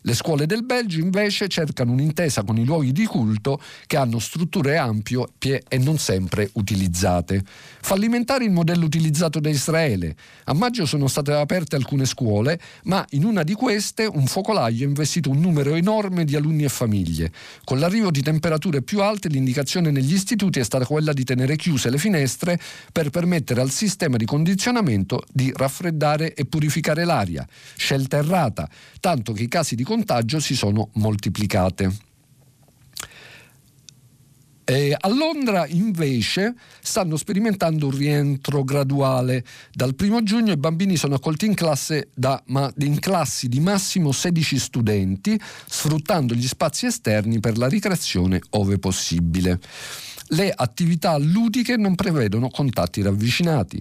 Le 0.07 0.15
scuole 0.15 0.47
del 0.47 0.65
Belgio 0.65 1.01
invece 1.01 1.49
cercano 1.49 1.91
un'intesa 1.91 2.45
con 2.45 2.57
i 2.59 2.65
luoghi 2.65 2.93
di 2.93 3.07
culto 3.07 3.61
che 3.89 3.97
hanno 3.97 4.21
strutture 4.21 4.77
ampie 4.77 5.27
e 5.41 5.79
non 5.79 5.99
sempre 5.99 6.49
utilizzate. 6.53 7.43
Fallimentare 7.81 8.45
il 8.45 8.53
modello 8.53 8.85
utilizzato 8.85 9.41
da 9.41 9.49
Israele. 9.49 10.15
A 10.45 10.55
maggio 10.55 10.87
sono 10.87 11.09
state 11.09 11.33
aperte 11.33 11.75
alcune 11.75 12.05
scuole, 12.05 12.61
ma 12.85 13.05
in 13.11 13.25
una 13.25 13.43
di 13.43 13.55
queste 13.55 14.05
un 14.05 14.27
focolaio 14.27 14.85
ha 14.85 14.89
investito 14.89 15.29
un 15.29 15.41
numero 15.41 15.75
enorme 15.75 16.25
di 16.25 16.37
alunni 16.37 16.63
e 16.63 16.69
famiglie. 16.69 17.33
Con 17.65 17.81
l'arrivo 17.81 18.13
di 18.13 18.23
temperature 18.23 18.83
più 18.83 19.03
alte 19.03 19.27
l'indicazione 19.27 19.91
negli 19.91 20.15
istituti 20.15 20.61
è 20.61 20.63
stata 20.63 20.87
quella 20.87 21.13
di 21.13 21.25
tenere 21.25 21.57
chiuse 21.57 21.91
le 21.91 21.99
finestre 21.99 22.61
per 22.93 23.11
permettere 23.11 23.61
al 23.61 23.71
sistema 23.71 24.17
di 24.17 24.25
condizionamento 24.25 25.25
di 25.33 25.53
raffreddare 25.53 26.33
e 26.33 26.45
purificare 26.45 27.05
l'aria. 27.05 27.45
Scelta 27.75 28.19
errata, 28.19 28.71
tanto 29.01 29.33
che 29.33 29.43
i 29.43 29.49
casi 29.49 29.75
di 29.75 29.83
contagio 29.97 30.41
si 30.41 30.55
sono 30.55 30.91
moltiplicate. 30.95 32.05
E 34.69 34.97
a 34.99 35.09
Londra 35.09 35.65
invece 35.69 36.55
stanno 36.83 37.17
sperimentando 37.17 37.87
un 37.87 37.97
rientro 37.97 38.65
graduale. 38.65 39.45
Dal 39.73 39.95
primo 39.95 40.23
giugno 40.23 40.53
i 40.53 40.57
bambini 40.57 40.97
sono 40.97 41.15
accolti 41.15 41.47
in, 41.47 41.55
da, 42.13 42.43
ma, 42.49 42.71
in 42.79 42.99
classi 42.99 43.49
di 43.49 43.61
massimo 43.61 44.13
16 44.13 44.59
studenti, 44.59 45.41
sfruttando 45.67 46.35
gli 46.35 46.47
spazi 46.47 46.87
esterni 46.87 47.39
per 47.39 47.57
la 47.57 47.69
ricreazione 47.69 48.41
ove 48.51 48.79
possibile. 48.79 49.61
Le 50.31 50.53
attività 50.55 51.17
ludiche 51.17 51.77
non 51.77 51.95
prevedono 51.95 52.51
contatti 52.51 53.03
ravvicinati. 53.03 53.81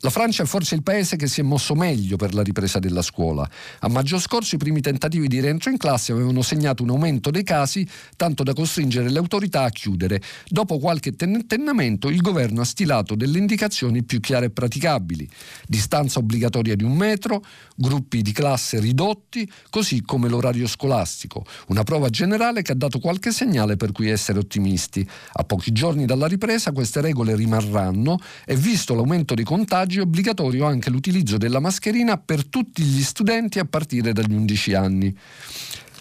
La 0.00 0.10
Francia 0.10 0.42
è 0.42 0.46
forse 0.46 0.74
il 0.74 0.82
paese 0.82 1.16
che 1.16 1.26
si 1.26 1.40
è 1.40 1.42
mosso 1.42 1.74
meglio 1.74 2.16
per 2.16 2.34
la 2.34 2.42
ripresa 2.42 2.78
della 2.78 3.02
scuola. 3.02 3.48
A 3.80 3.88
maggio 3.88 4.18
scorso 4.18 4.54
i 4.54 4.58
primi 4.58 4.80
tentativi 4.80 5.26
di 5.26 5.40
rientro 5.40 5.70
in 5.70 5.78
classe 5.78 6.12
avevano 6.12 6.42
segnato 6.42 6.82
un 6.82 6.90
aumento 6.90 7.30
dei 7.30 7.42
casi, 7.42 7.86
tanto 8.16 8.42
da 8.42 8.52
costringere 8.52 9.10
le 9.10 9.18
autorità 9.18 9.62
a 9.62 9.70
chiudere. 9.70 10.20
Dopo 10.48 10.78
qualche 10.78 11.16
tentennamento 11.16 12.08
il 12.08 12.20
governo 12.20 12.60
ha 12.60 12.64
stilato 12.64 13.14
delle 13.14 13.38
indicazioni 13.38 14.02
più 14.02 14.20
chiare 14.20 14.46
e 14.46 14.50
praticabili. 14.50 15.28
Distanza 15.66 16.18
obbligatoria 16.18 16.76
di 16.76 16.84
un 16.84 16.94
metro, 16.94 17.42
gruppi 17.76 18.22
di 18.22 18.32
classe 18.32 18.80
ridotti, 18.80 19.48
così 19.70 20.02
come 20.02 20.28
l'orario 20.28 20.66
scolastico. 20.66 21.44
Una 21.68 21.84
prova 21.84 22.08
generale 22.08 22.62
che 22.62 22.72
ha 22.72 22.74
dato 22.76 22.98
qualche 22.98 23.30
segnale 23.30 23.76
per 23.76 23.92
cui 23.92 24.10
essere 24.10 24.38
ottimisti. 24.38 25.06
A 25.34 25.44
pochi 25.44 25.72
giorni 25.72 26.06
dalla 26.06 26.26
ripresa 26.26 26.72
queste 26.72 27.00
regole 27.00 27.36
rimarranno 27.36 28.18
e 28.44 28.56
visto 28.56 28.94
l'aumento 28.94 29.34
dei 29.34 29.44
contagi 29.44 29.98
è 29.98 30.02
obbligatorio 30.02 30.66
anche 30.66 30.90
l'utilizzo 30.90 31.36
della 31.36 31.60
mascherina 31.60 32.16
per 32.16 32.46
tutti 32.46 32.82
gli 32.82 33.02
studenti 33.02 33.58
a 33.58 33.64
partire 33.64 34.12
dagli 34.12 34.32
11 34.32 34.74
anni. 34.74 35.16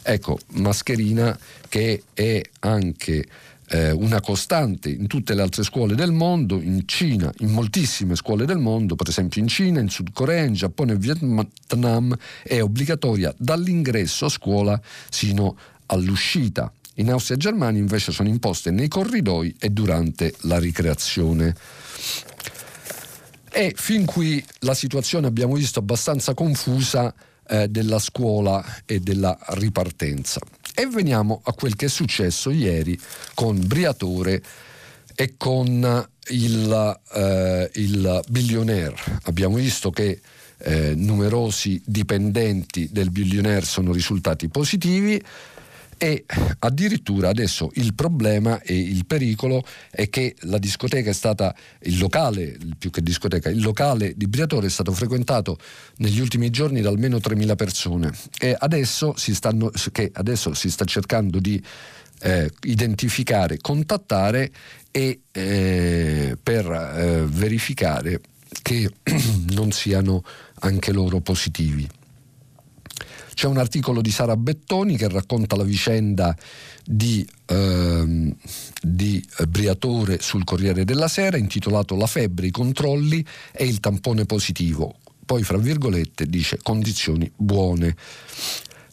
Ecco, 0.07 0.39
mascherina 0.53 1.37
che 1.67 2.03
è 2.13 2.41
anche 2.59 3.25
eh, 3.69 3.91
una 3.91 4.21
costante 4.21 4.89
in 4.89 5.07
tutte 5.07 5.33
le 5.33 5.41
altre 5.41 5.63
scuole 5.63 5.95
del 5.95 6.11
mondo, 6.11 6.61
in 6.61 6.87
Cina, 6.87 7.31
in 7.39 7.51
moltissime 7.51 8.15
scuole 8.15 8.45
del 8.45 8.57
mondo, 8.57 8.95
per 8.95 9.09
esempio 9.09 9.41
in 9.41 9.47
Cina, 9.47 9.79
in 9.79 9.89
Sud 9.89 10.11
Corea, 10.13 10.43
in 10.43 10.53
Giappone 10.53 10.93
e 10.93 10.97
Vietnam, 10.97 12.15
è 12.43 12.61
obbligatoria 12.61 13.33
dall'ingresso 13.37 14.25
a 14.25 14.29
scuola 14.29 14.79
sino 15.09 15.57
all'uscita. 15.87 16.71
In 16.95 17.11
Austria 17.11 17.35
e 17.35 17.39
Germania 17.39 17.81
invece 17.81 18.11
sono 18.11 18.29
imposte 18.29 18.71
nei 18.71 18.87
corridoi 18.87 19.53
e 19.59 19.69
durante 19.69 20.33
la 20.41 20.57
ricreazione. 20.59 21.53
E 23.51 23.73
fin 23.75 24.05
qui 24.05 24.43
la 24.59 24.73
situazione 24.73 25.27
abbiamo 25.27 25.55
visto 25.55 25.79
abbastanza 25.79 26.33
confusa 26.33 27.13
eh, 27.47 27.67
della 27.67 27.99
scuola 27.99 28.63
e 28.85 28.99
della 28.99 29.37
ripartenza. 29.49 30.41
E 30.75 30.87
veniamo 30.87 31.39
a 31.45 31.53
quel 31.53 31.75
che 31.75 31.85
è 31.85 31.89
successo 31.89 32.49
ieri 32.49 32.99
con 33.33 33.65
Briatore 33.65 34.43
e 35.15 35.35
con 35.37 36.07
il, 36.27 36.99
eh, 37.13 37.71
il 37.75 38.21
billionaire. 38.27 38.95
Abbiamo 39.23 39.55
visto 39.55 39.89
che 39.89 40.19
eh, 40.57 40.93
numerosi 40.95 41.81
dipendenti 41.85 42.89
del 42.91 43.09
billionaire 43.09 43.65
sono 43.65 43.93
risultati 43.93 44.49
positivi 44.49 45.21
e 45.97 46.25
addirittura 46.59 47.29
adesso 47.29 47.71
il 47.75 47.93
problema 47.93 48.61
e 48.61 48.77
il 48.77 49.05
pericolo 49.05 49.63
è 49.89 50.09
che 50.09 50.35
la 50.41 50.57
discoteca 50.57 51.09
è 51.09 51.13
stata 51.13 51.55
il 51.83 51.97
locale, 51.97 52.57
più 52.77 52.89
che 52.89 53.01
discoteca, 53.01 53.49
il 53.49 53.61
locale 53.61 54.13
di 54.15 54.27
Briatore 54.27 54.67
è 54.67 54.69
stato 54.69 54.91
frequentato 54.91 55.57
negli 55.97 56.19
ultimi 56.19 56.49
giorni 56.49 56.81
da 56.81 56.89
almeno 56.89 57.17
3.000 57.17 57.55
persone 57.55 58.11
e 58.39 58.55
adesso 58.57 59.13
si, 59.17 59.33
stanno, 59.33 59.71
adesso 60.13 60.53
si 60.53 60.69
sta 60.69 60.85
cercando 60.85 61.39
di 61.39 61.61
eh, 62.21 62.49
identificare, 62.63 63.57
contattare 63.59 64.51
e 64.91 65.21
eh, 65.31 66.37
per 66.41 66.71
eh, 66.71 67.25
verificare 67.27 68.21
che 68.61 68.89
non 69.53 69.71
siano 69.71 70.23
anche 70.59 70.91
loro 70.91 71.19
positivi. 71.19 71.87
C'è 73.35 73.47
un 73.47 73.57
articolo 73.57 74.01
di 74.01 74.11
Sara 74.11 74.37
Bettoni 74.37 74.95
che 74.95 75.09
racconta 75.09 75.57
la 75.57 75.65
vicenda 75.65 76.35
di, 76.85 77.27
ehm, 77.47 78.33
di 78.81 79.23
Briatore 79.49 80.19
sul 80.21 80.45
Corriere 80.45 80.85
della 80.85 81.09
Sera 81.09 81.35
intitolato 81.35 81.97
La 81.97 82.07
febbre, 82.07 82.47
i 82.47 82.51
controlli 82.51 83.23
e 83.51 83.65
il 83.65 83.81
tampone 83.81 84.25
positivo. 84.25 84.95
Poi, 85.25 85.43
fra 85.43 85.57
virgolette, 85.57 86.27
dice 86.27 86.59
condizioni 86.63 87.29
buone. 87.35 87.95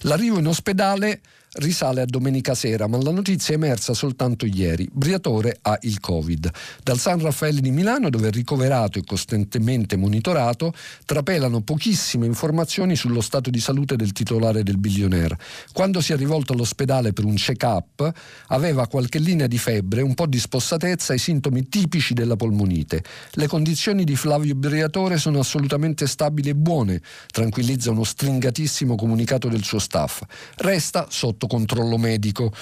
L'arrivo 0.01 0.41
in 0.41 0.49
ospedale 0.49 1.21
risale 1.55 2.01
a 2.01 2.07
domenica 2.07 2.55
sera, 2.55 2.87
ma 2.87 3.01
la 3.03 3.11
notizia 3.11 3.55
è 3.55 3.57
emersa 3.57 3.93
soltanto 3.93 4.47
ieri. 4.47 4.89
Briatore 4.91 5.59
ha 5.63 5.79
il 5.83 6.01
Covid. 6.01 6.51
Dal 6.83 6.99
San 6.99 7.21
Raffaele 7.21 7.61
di 7.61 7.71
Milano, 7.71 8.09
dove 8.09 8.29
è 8.29 8.31
ricoverato 8.31 8.99
e 8.99 9.05
costantemente 9.05 9.97
monitorato, 9.97 10.73
trapelano 11.05 11.61
pochissime 11.61 12.27
informazioni 12.27 12.97
sullo 12.97 13.21
stato 13.21 13.51
di 13.51 13.61
salute 13.61 13.97
del 13.97 14.13
titolare 14.13 14.63
del 14.63 14.79
billionaire. 14.79 15.37
Quando 15.73 16.01
si 16.01 16.13
è 16.13 16.17
rivolto 16.17 16.55
all'ospedale 16.55 17.13
per 17.13 17.25
un 17.25 17.35
check-up, 17.35 18.11
aveva 18.49 18.87
qualche 18.87 19.19
linea 19.19 19.47
di 19.47 19.59
febbre, 19.59 20.01
un 20.01 20.15
po' 20.15 20.27
di 20.27 20.39
spossatezza 20.39 21.13
e 21.13 21.19
sintomi 21.19 21.69
tipici 21.69 22.15
della 22.15 22.37
polmonite. 22.37 23.03
Le 23.33 23.47
condizioni 23.47 24.05
di 24.05 24.17
Flavio 24.17 24.55
Briatore 24.55 25.19
sono 25.19 25.39
assolutamente 25.39 26.07
stabili 26.07 26.49
e 26.49 26.55
buone, 26.55 27.01
tranquillizza 27.31 27.91
uno 27.91 28.05
stringatissimo 28.05 28.95
comunicato 28.95 29.49
del 29.49 29.63
suo 29.63 29.79
staff. 29.79 30.23
Resta 30.57 31.07
sotto 31.11 31.42
sotto 31.43 31.47
controllo 31.47 31.99
medico. 31.99 32.53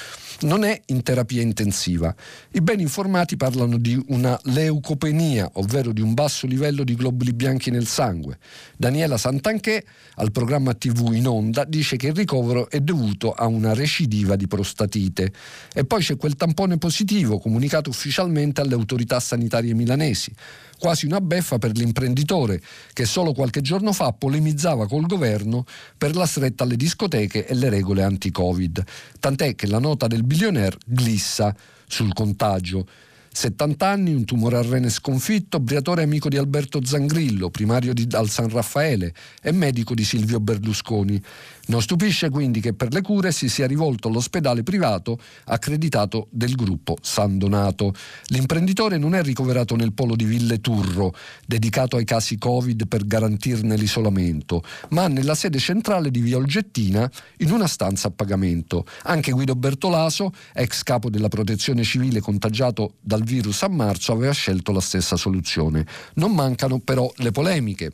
Non 0.41 0.65
è 0.65 0.81
in 0.87 1.03
terapia 1.03 1.43
intensiva. 1.43 2.15
I 2.53 2.61
ben 2.61 2.81
informati 2.81 3.37
parlano 3.37 3.77
di 3.77 4.03
una 4.09 4.39
leucopenia, 4.45 5.51
ovvero 5.55 5.93
di 5.93 6.01
un 6.01 6.15
basso 6.15 6.47
livello 6.47 6.83
di 6.83 6.95
globuli 6.95 7.33
bianchi 7.33 7.71
nel 7.71 7.87
sangue. 7.87 8.39
Daniela 8.77 9.19
Santanché, 9.19 9.85
al 10.15 10.33
programma 10.33 10.73
TV 10.75 11.13
in 11.13 11.27
onda, 11.27 11.65
dice 11.65 11.97
che 11.97 12.09
il 12.09 12.15
ricovero 12.15 12.71
è 12.71 12.81
dovuto 12.81 13.33
a 13.33 13.47
una 13.47 13.75
recidiva 13.75 14.37
di 14.37 14.47
prostatite. 14.47 15.33
E 15.75 15.85
poi 15.85 16.01
c'è 16.01 16.17
quel 16.17 16.37
tampone 16.37 16.79
positivo 16.79 17.39
comunicato 17.39 17.91
ufficialmente 17.91 18.61
alle 18.61 18.75
autorità 18.75 19.21
sanitarie 19.21 19.75
milanesi 19.75 20.33
quasi 20.81 21.05
una 21.07 21.21
beffa 21.21 21.59
per 21.59 21.77
l'imprenditore 21.77 22.61
che 22.93 23.05
solo 23.05 23.33
qualche 23.33 23.61
giorno 23.61 23.93
fa 23.93 24.13
polemizzava 24.13 24.89
col 24.89 25.07
governo 25.07 25.65
per 25.97 26.17
la 26.17 26.27
stretta 26.27 26.65
alle 26.65 26.77
discoteche 26.77 27.47
e 27.47 27.55
le 27.55 27.69
regole 27.69 28.03
anti-Covid. 28.03 28.83
Tant'è 29.21 29.55
che 29.55 29.67
la 29.67 29.79
nota 29.79 30.07
del 30.07 30.25
billionaire 30.25 30.79
glissa 30.85 31.55
sul 31.87 32.13
contagio. 32.15 32.87
70 33.33 33.87
anni, 33.87 34.13
un 34.13 34.25
tumore 34.25 34.57
al 34.57 34.65
rene 34.65 34.91
sconfitto, 34.91 35.61
Briatore 35.61 36.03
amico 36.03 36.29
di 36.29 36.37
Alberto 36.37 36.85
Zangrillo, 36.85 37.49
primario 37.49 37.95
di, 37.95 38.07
al 38.13 38.29
San 38.29 38.49
Raffaele 38.49 39.15
e 39.41 39.53
medico 39.53 39.95
di 39.95 40.05
Silvio 40.05 40.41
Berlusconi. 40.41 41.23
Non 41.71 41.81
stupisce 41.81 42.31
quindi 42.31 42.61
che 42.61 42.75
per 42.75 42.93
le 42.93 43.01
cure 43.01 43.31
si 43.31 43.49
sia 43.49 43.69
rivolto 43.69 44.09
all'ospedale 44.09 44.65
privato 44.65 45.21
accreditato 45.45 46.27
del 46.31 46.57
gruppo 46.57 46.97
San 47.01 47.39
Donato. 47.39 47.95
L'imprenditore 48.27 48.99
non 48.99 49.15
è 49.15 49.23
ricoverato 49.23 49.77
nel 49.77 49.93
polo 49.93 50.17
di 50.17 50.25
Ville 50.25 50.61
Turro, 50.61 51.15
dedicato 51.47 51.97
ai 51.97 52.05
casi 52.05 52.39
Covid 52.39 52.89
per 52.89 53.07
garantirne 53.07 53.77
l'isolamento, 53.77 54.65
ma 54.91 55.07
nella 55.07 55.37
sede 55.37 55.61
centrale 55.61 56.11
di 56.11 56.21
Via 56.21 56.39
Olgettina 56.39 57.09
in 57.39 57.53
una 57.53 57.69
stanza 57.69 58.09
a 58.09 58.11
pagamento. 58.11 58.85
Anche 59.05 59.31
Guido 59.31 59.55
Bertolaso, 59.55 60.33
ex 60.53 60.83
capo 60.83 61.09
della 61.09 61.29
protezione 61.29 61.85
civile 61.85 62.21
contagiato 62.21 62.95
dal 63.01 63.20
virus 63.23 63.63
a 63.63 63.69
marzo, 63.69 64.13
aveva 64.13 64.33
scelto 64.33 64.73
la 64.73 64.81
stessa 64.81 65.17
soluzione. 65.17 65.87
Non 66.15 66.33
mancano 66.33 66.81
però 66.81 67.11
le 67.17 67.31
polemiche. 67.31 67.93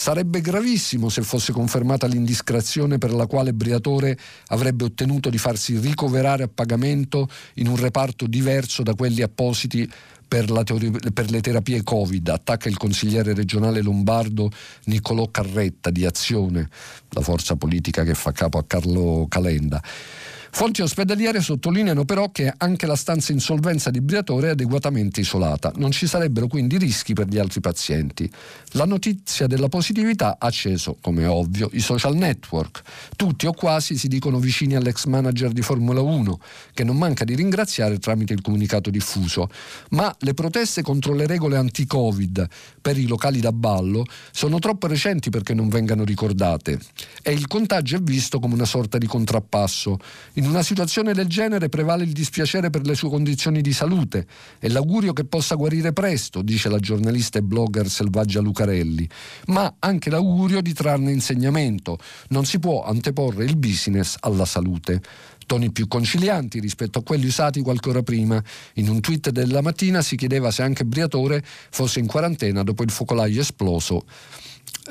Sarebbe 0.00 0.40
gravissimo 0.40 1.08
se 1.08 1.22
fosse 1.22 1.52
confermata 1.52 2.06
l'indiscrezione 2.06 2.98
per 2.98 3.12
la 3.12 3.26
quale 3.26 3.52
Briatore 3.52 4.16
avrebbe 4.46 4.84
ottenuto 4.84 5.28
di 5.28 5.38
farsi 5.38 5.76
ricoverare 5.76 6.44
a 6.44 6.48
pagamento 6.48 7.28
in 7.54 7.66
un 7.66 7.74
reparto 7.74 8.28
diverso 8.28 8.84
da 8.84 8.94
quelli 8.94 9.22
appositi 9.22 9.90
per, 10.28 10.44
teoria, 10.62 10.92
per, 11.12 11.30
le 11.30 11.40
terapie 11.40 11.82
Covid, 11.82 12.28
attacca 12.28 12.68
il 12.68 12.76
consigliere 12.76 13.34
regionale 13.34 13.80
lombardo 13.80 14.50
Niccolò 14.84 15.30
Carretta 15.30 15.90
di 15.90 16.04
Azione, 16.04 16.68
la 17.08 17.22
forza 17.22 17.56
politica 17.56 18.04
che 18.04 18.14
fa 18.14 18.30
capo 18.30 18.58
a 18.58 18.64
Carlo 18.64 19.26
Calenda. 19.28 19.82
Fonti 20.50 20.82
ospedaliere 20.82 21.40
sottolineano 21.40 22.04
però 22.04 22.30
che 22.30 22.52
anche 22.56 22.86
la 22.86 22.96
stanza 22.96 23.32
insolvenza 23.32 23.90
di 23.90 24.00
Briatore 24.00 24.48
è 24.48 24.50
adeguatamente 24.50 25.20
isolata, 25.20 25.72
non 25.76 25.90
ci 25.90 26.06
sarebbero 26.06 26.46
quindi 26.46 26.78
rischi 26.78 27.12
per 27.12 27.28
gli 27.28 27.38
altri 27.38 27.60
pazienti. 27.60 28.30
La 28.72 28.84
notizia 28.84 29.46
della 29.46 29.68
positività 29.68 30.36
ha 30.38 30.46
acceso, 30.46 30.96
come 31.00 31.26
ovvio, 31.26 31.68
i 31.72 31.80
social 31.80 32.16
network. 32.16 32.82
Tutti 33.16 33.46
o 33.46 33.52
quasi 33.52 33.96
si 33.96 34.08
dicono 34.08 34.38
vicini 34.38 34.74
all'ex 34.74 35.04
manager 35.04 35.52
di 35.52 35.62
Formula 35.62 36.00
1, 36.00 36.40
che 36.74 36.84
non 36.84 36.96
manca 36.96 37.24
di 37.24 37.34
ringraziare 37.34 37.98
tramite 37.98 38.32
il 38.32 38.40
comunicato 38.40 38.90
diffuso. 38.90 39.50
Ma 39.90 40.14
le 40.20 40.34
proteste 40.34 40.82
contro 40.82 41.14
le 41.14 41.26
regole 41.26 41.56
anti-Covid 41.56 42.48
per 42.80 42.98
i 42.98 43.06
locali 43.06 43.40
da 43.40 43.52
ballo 43.52 44.04
sono 44.32 44.58
troppo 44.58 44.86
recenti 44.86 45.30
perché 45.30 45.54
non 45.54 45.68
vengano 45.68 46.04
ricordate 46.04 46.78
e 47.22 47.32
il 47.32 47.46
contagio 47.46 47.96
è 47.96 48.00
visto 48.00 48.38
come 48.38 48.54
una 48.54 48.64
sorta 48.64 48.98
di 48.98 49.06
contrappasso. 49.06 49.98
In 50.38 50.46
una 50.46 50.62
situazione 50.62 51.14
del 51.14 51.26
genere 51.26 51.68
prevale 51.68 52.04
il 52.04 52.12
dispiacere 52.12 52.70
per 52.70 52.86
le 52.86 52.94
sue 52.94 53.08
condizioni 53.08 53.60
di 53.60 53.72
salute 53.72 54.24
e 54.60 54.68
l'augurio 54.68 55.12
che 55.12 55.24
possa 55.24 55.56
guarire 55.56 55.92
presto, 55.92 56.42
dice 56.42 56.68
la 56.68 56.78
giornalista 56.78 57.40
e 57.40 57.42
blogger 57.42 57.90
Selvaggia 57.90 58.40
Lucarelli, 58.40 59.08
ma 59.46 59.74
anche 59.80 60.10
l'augurio 60.10 60.60
di 60.60 60.72
trarne 60.72 61.10
insegnamento. 61.10 61.98
Non 62.28 62.44
si 62.44 62.60
può 62.60 62.84
anteporre 62.84 63.46
il 63.46 63.56
business 63.56 64.14
alla 64.20 64.44
salute 64.44 65.02
toni 65.44 65.72
più 65.72 65.88
concilianti 65.88 66.60
rispetto 66.60 66.98
a 66.98 67.02
quelli 67.02 67.26
usati 67.26 67.62
qualche 67.62 67.88
ora 67.88 68.02
prima. 68.02 68.40
In 68.74 68.90
un 68.90 69.00
tweet 69.00 69.30
della 69.30 69.62
mattina 69.62 70.02
si 70.02 70.14
chiedeva 70.14 70.52
se 70.52 70.62
anche 70.62 70.84
Briatore 70.84 71.42
fosse 71.42 71.98
in 71.98 72.06
quarantena 72.06 72.62
dopo 72.62 72.84
il 72.84 72.90
focolaio 72.90 73.40
esploso 73.40 74.04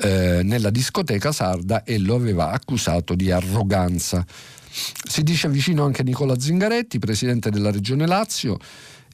eh, 0.00 0.42
nella 0.42 0.70
discoteca 0.70 1.32
sarda 1.32 1.84
e 1.84 1.98
lo 1.98 2.14
aveva 2.14 2.50
accusato 2.50 3.14
di 3.14 3.30
arroganza. 3.30 4.26
Si 4.70 5.22
dice 5.22 5.48
vicino 5.48 5.84
anche 5.84 6.02
Nicola 6.02 6.38
Zingaretti, 6.38 6.98
presidente 6.98 7.50
della 7.50 7.70
Regione 7.70 8.06
Lazio, 8.06 8.58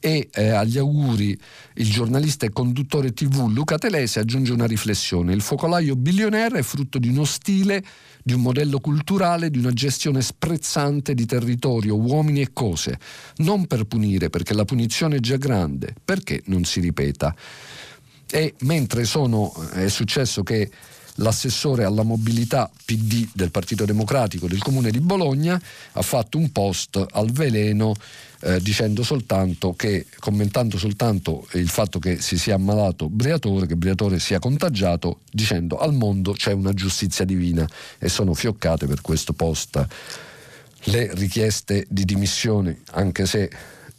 e 0.05 0.29
eh, 0.35 0.51
agli 0.51 0.77
auguri 0.77 1.35
il 1.77 1.91
giornalista 1.91 2.45
e 2.45 2.51
conduttore 2.51 3.15
tv 3.15 3.49
Luca 3.49 3.79
Telese 3.79 4.21
aggiunge 4.21 4.53
una 4.53 4.67
riflessione. 4.67 5.33
Il 5.33 5.41
focolaio 5.41 5.97
bilionaire 5.97 6.59
è 6.59 6.63
frutto 6.63 6.99
di 6.99 7.09
uno 7.09 7.25
stile, 7.25 7.83
di 8.23 8.35
un 8.35 8.43
modello 8.43 8.81
culturale, 8.81 9.49
di 9.49 9.57
una 9.57 9.73
gestione 9.73 10.21
sprezzante 10.21 11.15
di 11.15 11.25
territorio, 11.25 11.97
uomini 11.97 12.43
e 12.43 12.53
cose. 12.53 12.99
Non 13.37 13.67
per 13.67 13.85
punire, 13.85 14.29
perché 14.29 14.53
la 14.53 14.67
punizione 14.67 15.17
è 15.17 15.21
già 15.21 15.37
grande, 15.37 15.95
perché 16.05 16.43
non 16.47 16.65
si 16.65 16.81
ripeta. 16.81 17.35
E 18.31 18.55
mentre 18.61 19.05
sono, 19.05 19.55
è 19.73 19.89
successo 19.89 20.43
che 20.43 20.71
l'assessore 21.17 21.85
alla 21.85 22.03
mobilità 22.03 22.71
PD 22.85 23.29
del 23.33 23.51
Partito 23.51 23.85
Democratico 23.85 24.49
del 24.49 24.63
Comune 24.63 24.91
di 24.91 25.01
Bologna 25.01 25.61
ha 25.93 26.03
fatto 26.03 26.39
un 26.39 26.51
post 26.51 27.05
al 27.13 27.31
veleno 27.31 27.95
eh, 28.41 28.61
dicendo 28.61 29.03
soltanto 29.03 29.75
che, 29.75 30.07
commentando 30.19 30.77
soltanto 30.77 31.47
il 31.53 31.69
fatto 31.69 31.99
che 31.99 32.21
si 32.21 32.37
sia 32.37 32.57
ammalato 32.57 33.09
Briatore, 33.09 33.67
che 33.67 33.77
Briatore 33.77 34.19
sia 34.19 34.39
contagiato, 34.39 35.21
dicendo 35.31 35.79
al 35.79 35.95
mondo 35.95 36.33
c'è 36.33 36.53
una 36.53 36.73
giustizia 36.73 37.25
divina 37.25 37.67
e 37.99 38.09
sono 38.09 38.35
fioccate 38.35 38.87
per 38.87 39.01
questo 39.01 39.33
post. 39.33 39.87
Le 40.87 41.15
richieste 41.15 41.87
di 41.89 42.05
dimissioni, 42.05 42.77
anche 42.91 43.25
se 43.25 43.51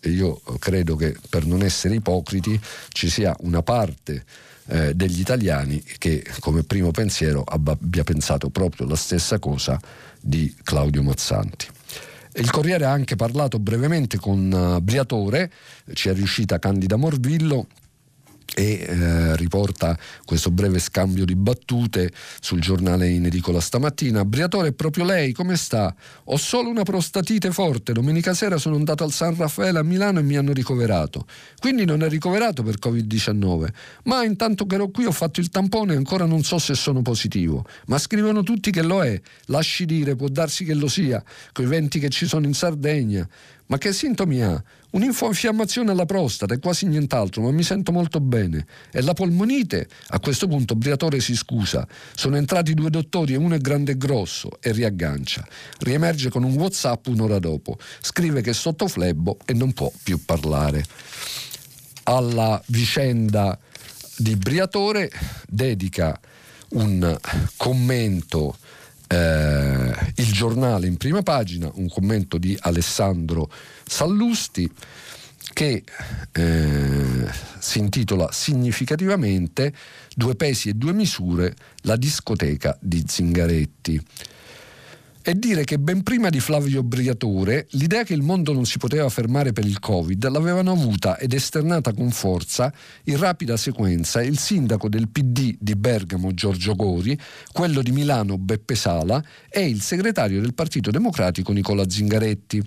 io 0.03 0.39
credo 0.59 0.95
che 0.95 1.15
per 1.29 1.47
non 1.47 1.63
essere 1.63 1.95
ipocriti 1.95 2.59
ci 2.89 3.09
sia 3.09 3.35
una 3.39 3.63
parte 3.63 4.23
eh, 4.67 4.93
degli 4.95 5.19
italiani 5.19 5.83
che 5.97 6.25
come 6.39 6.63
primo 6.63 6.91
pensiero 6.91 7.43
abbia 7.43 8.03
pensato 8.03 8.49
proprio 8.49 8.87
la 8.87 8.95
stessa 8.95 9.39
cosa 9.39 9.79
di 10.19 10.53
Claudio 10.63 11.03
Mazzanti. 11.03 11.67
Il 12.37 12.51
Corriere 12.51 12.85
ha 12.85 12.91
anche 12.91 13.15
parlato 13.15 13.59
brevemente 13.59 14.17
con 14.17 14.51
uh, 14.51 14.81
Briatore, 14.81 15.49
ci 15.93 16.09
è 16.09 16.13
riuscita 16.13 16.59
Candida 16.59 16.97
Morvillo 16.97 17.67
e 18.53 18.85
eh, 18.87 19.35
riporta 19.35 19.97
questo 20.23 20.51
breve 20.51 20.79
scambio 20.79 21.25
di 21.25 21.35
battute 21.35 22.11
sul 22.39 22.61
giornale 22.61 23.09
in 23.09 23.25
edicola 23.25 23.59
stamattina. 23.59 24.23
Briatore, 24.23 24.73
proprio 24.73 25.03
lei, 25.03 25.33
come 25.33 25.57
sta? 25.57 25.93
Ho 26.25 26.37
solo 26.37 26.69
una 26.69 26.83
prostatite 26.83 27.51
forte, 27.51 27.93
domenica 27.93 28.33
sera 28.33 28.57
sono 28.57 28.75
andato 28.75 29.03
al 29.03 29.11
San 29.11 29.35
Raffaele 29.35 29.79
a 29.79 29.83
Milano 29.83 30.19
e 30.19 30.23
mi 30.23 30.37
hanno 30.37 30.53
ricoverato. 30.53 31.25
Quindi 31.59 31.85
non 31.85 32.03
è 32.03 32.09
ricoverato 32.09 32.63
per 32.63 32.75
Covid-19, 32.79 33.67
ma 34.03 34.23
intanto 34.23 34.65
che 34.65 34.75
ero 34.75 34.89
qui 34.89 35.05
ho 35.05 35.11
fatto 35.11 35.39
il 35.39 35.49
tampone 35.49 35.93
e 35.93 35.97
ancora 35.97 36.25
non 36.25 36.43
so 36.43 36.57
se 36.59 36.75
sono 36.75 37.01
positivo. 37.01 37.65
Ma 37.87 37.97
scrivono 37.97 38.43
tutti 38.43 38.71
che 38.71 38.83
lo 38.83 39.03
è, 39.03 39.19
lasci 39.45 39.85
dire, 39.85 40.15
può 40.15 40.27
darsi 40.27 40.63
che 40.63 40.73
lo 40.73 40.87
sia, 40.87 41.23
coi 41.51 41.65
venti 41.65 41.99
che 41.99 42.09
ci 42.09 42.25
sono 42.25 42.45
in 42.45 42.53
Sardegna. 42.53 43.27
Ma 43.67 43.77
che 43.79 43.93
sintomi 43.93 44.41
ha? 44.43 44.63
Un'infiammazione 44.91 45.91
alla 45.91 46.05
prostata 46.05 46.53
e 46.53 46.59
quasi 46.59 46.85
nient'altro, 46.85 47.41
ma 47.41 47.51
mi 47.51 47.63
sento 47.63 47.91
molto 47.91 48.19
bene. 48.19 48.65
E 48.91 49.01
la 49.01 49.13
polmonite? 49.13 49.87
A 50.09 50.19
questo 50.19 50.47
punto 50.47 50.75
Briatore 50.75 51.19
si 51.19 51.35
scusa. 51.35 51.87
Sono 52.13 52.37
entrati 52.37 52.73
due 52.73 52.91
dottori 52.91 53.33
e 53.33 53.37
uno 53.37 53.55
è 53.55 53.57
grande 53.57 53.93
e 53.93 53.97
grosso 53.97 54.51
e 54.61 54.71
riaggancia. 54.71 55.45
Riemerge 55.79 56.29
con 56.29 56.43
un 56.43 56.53
WhatsApp 56.53 57.07
un'ora 57.07 57.39
dopo. 57.39 57.77
Scrive 58.01 58.41
che 58.41 58.51
è 58.51 58.53
sotto 58.53 58.87
flebbo 58.87 59.39
e 59.45 59.53
non 59.53 59.73
può 59.73 59.91
più 60.03 60.23
parlare. 60.23 60.85
Alla 62.03 62.61
vicenda 62.67 63.57
di 64.15 64.35
Briatore 64.35 65.11
dedica 65.47 66.17
un 66.69 67.17
commento 67.57 68.57
eh, 69.07 69.93
Il 70.15 70.31
giornale 70.31 70.87
in 70.87 70.97
prima 70.97 71.21
pagina, 71.21 71.69
un 71.75 71.89
commento 71.89 72.37
di 72.37 72.57
Alessandro 72.59 73.49
Sallusti 73.85 74.69
che 75.53 75.83
eh, 76.31 77.27
si 77.59 77.79
intitola 77.79 78.29
significativamente 78.31 79.73
Due 80.17 80.35
pesi 80.35 80.69
e 80.69 80.73
due 80.73 80.93
misure, 80.93 81.53
la 81.81 81.97
discoteca 81.97 82.77
di 82.79 83.03
Zingaretti 83.05 84.01
e 85.27 85.33
dire 85.33 85.63
che 85.63 85.79
ben 85.79 86.03
prima 86.03 86.29
di 86.29 86.39
Flavio 86.39 86.83
Briatore 86.83 87.65
l'idea 87.71 88.03
che 88.03 88.13
il 88.13 88.21
mondo 88.21 88.53
non 88.53 88.65
si 88.65 88.77
poteva 88.77 89.09
fermare 89.09 89.53
per 89.53 89.65
il 89.65 89.79
Covid 89.79 90.29
l'avevano 90.29 90.71
avuta 90.71 91.17
ed 91.17 91.33
esternata 91.33 91.93
con 91.93 92.11
forza 92.11 92.71
in 93.05 93.17
rapida 93.17 93.57
sequenza 93.57 94.21
il 94.21 94.37
sindaco 94.37 94.87
del 94.87 95.09
PD 95.09 95.55
di 95.59 95.75
Bergamo 95.75 96.31
Giorgio 96.35 96.75
Gori, 96.75 97.17
quello 97.51 97.81
di 97.81 97.91
Milano 97.91 98.37
Beppe 98.37 98.75
Sala 98.75 99.23
e 99.49 99.67
il 99.67 99.81
segretario 99.81 100.41
del 100.41 100.53
Partito 100.53 100.91
Democratico 100.91 101.51
Nicola 101.51 101.89
Zingaretti. 101.89 102.63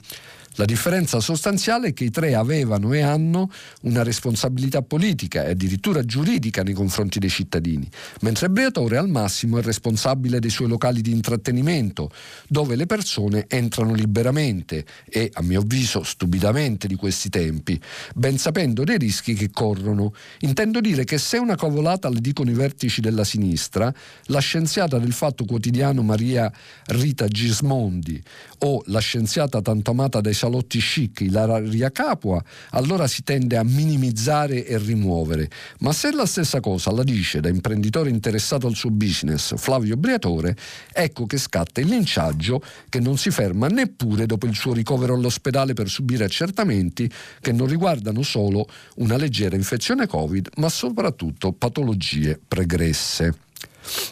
La 0.59 0.65
differenza 0.65 1.21
sostanziale 1.21 1.89
è 1.89 1.93
che 1.93 2.03
i 2.03 2.11
tre 2.11 2.35
avevano 2.35 2.93
e 2.93 3.01
hanno 3.01 3.49
una 3.83 4.03
responsabilità 4.03 4.83
politica 4.83 5.45
e 5.45 5.51
addirittura 5.51 6.05
giuridica 6.05 6.65
nei 6.65 6.73
confronti 6.75 7.21
dei 7.21 7.31
cittadini, 7.31 7.89
mentre 8.23 8.51
Briatore 8.51 8.97
al 8.97 9.09
massimo 9.09 9.59
è 9.59 9.63
responsabile 9.63 10.41
dei 10.41 10.51
suoi 10.51 10.67
locali 10.67 11.01
di 11.01 11.13
intrattenimento, 11.13 12.11
dove 12.49 12.75
le 12.75 12.87
persone 12.87 13.45
entrano 13.47 13.95
liberamente 13.95 14.85
e, 15.09 15.31
a 15.33 15.43
mio 15.43 15.61
avviso, 15.61 16.03
stupidamente 16.03 16.89
di 16.89 16.97
questi 16.97 17.29
tempi, 17.29 17.81
ben 18.17 18.37
sapendo 18.37 18.83
dei 18.83 18.99
rischi 18.99 19.35
che 19.35 19.51
corrono. 19.53 20.13
Intendo 20.41 20.81
dire 20.81 21.05
che 21.05 21.19
se 21.19 21.39
una 21.39 21.55
cavolata 21.55 22.09
le 22.09 22.21
dicono 22.21 22.51
i 22.51 22.55
vertici 22.55 23.01
della 23.01 23.23
sinistra, 23.23 23.95
la 24.25 24.41
scienziata 24.41 24.99
del 24.99 25.13
Fatto 25.13 25.45
Quotidiano 25.45 26.03
Maria 26.03 26.53
Rita 26.87 27.29
Gismondi 27.29 28.21
o 28.61 28.83
la 28.87 28.99
scienziata 28.99 29.61
tanto 29.61 29.91
amata 29.91 30.21
dai 30.21 30.35
salotti 30.35 30.79
chic, 30.79 31.21
Ilaria 31.21 31.91
Capua, 31.91 32.43
allora 32.71 33.07
si 33.07 33.23
tende 33.23 33.57
a 33.57 33.65
minimizzare 33.65 34.67
e 34.67 34.79
rimuovere. 34.79 35.49
Ma 35.81 35.93
se 35.93 36.13
la 36.13 36.27
stessa 36.27 36.61
cosa 36.61 36.91
la 36.93 37.03
dice 37.03 37.41
da 37.41 37.49
imprenditore 37.49 38.11
interessato 38.11 38.67
al 38.67 38.75
suo 38.75 38.91
business 38.91 39.55
Flavio 39.57 39.97
Briatore, 39.97 40.57
ecco 40.93 41.27
che 41.27 41.39
scatta 41.39 41.81
il 41.81 41.89
linciaggio 41.89 42.63
che 42.89 43.01
non 43.01 43.17
si 43.17 43.31
ferma 43.31 43.69
neppure 43.69 44.27
dopo 44.27 44.47
il 44.47 44.55
suo 44.55 44.73
ricovero 44.73 45.15
all'ospedale 45.15 45.75
per 45.75 45.89
subire 45.89 46.25
accertamenti 46.25 47.11
che 47.41 47.53
non 47.53 47.67
riguardano 47.67 48.23
solo 48.23 48.67
una 48.97 49.17
leggera 49.17 49.57
infezione 49.57 50.07
Covid, 50.07 50.51
ma 50.57 50.69
soprattutto 50.69 51.53
patologie 51.53 52.39
pregresse. 52.47 53.47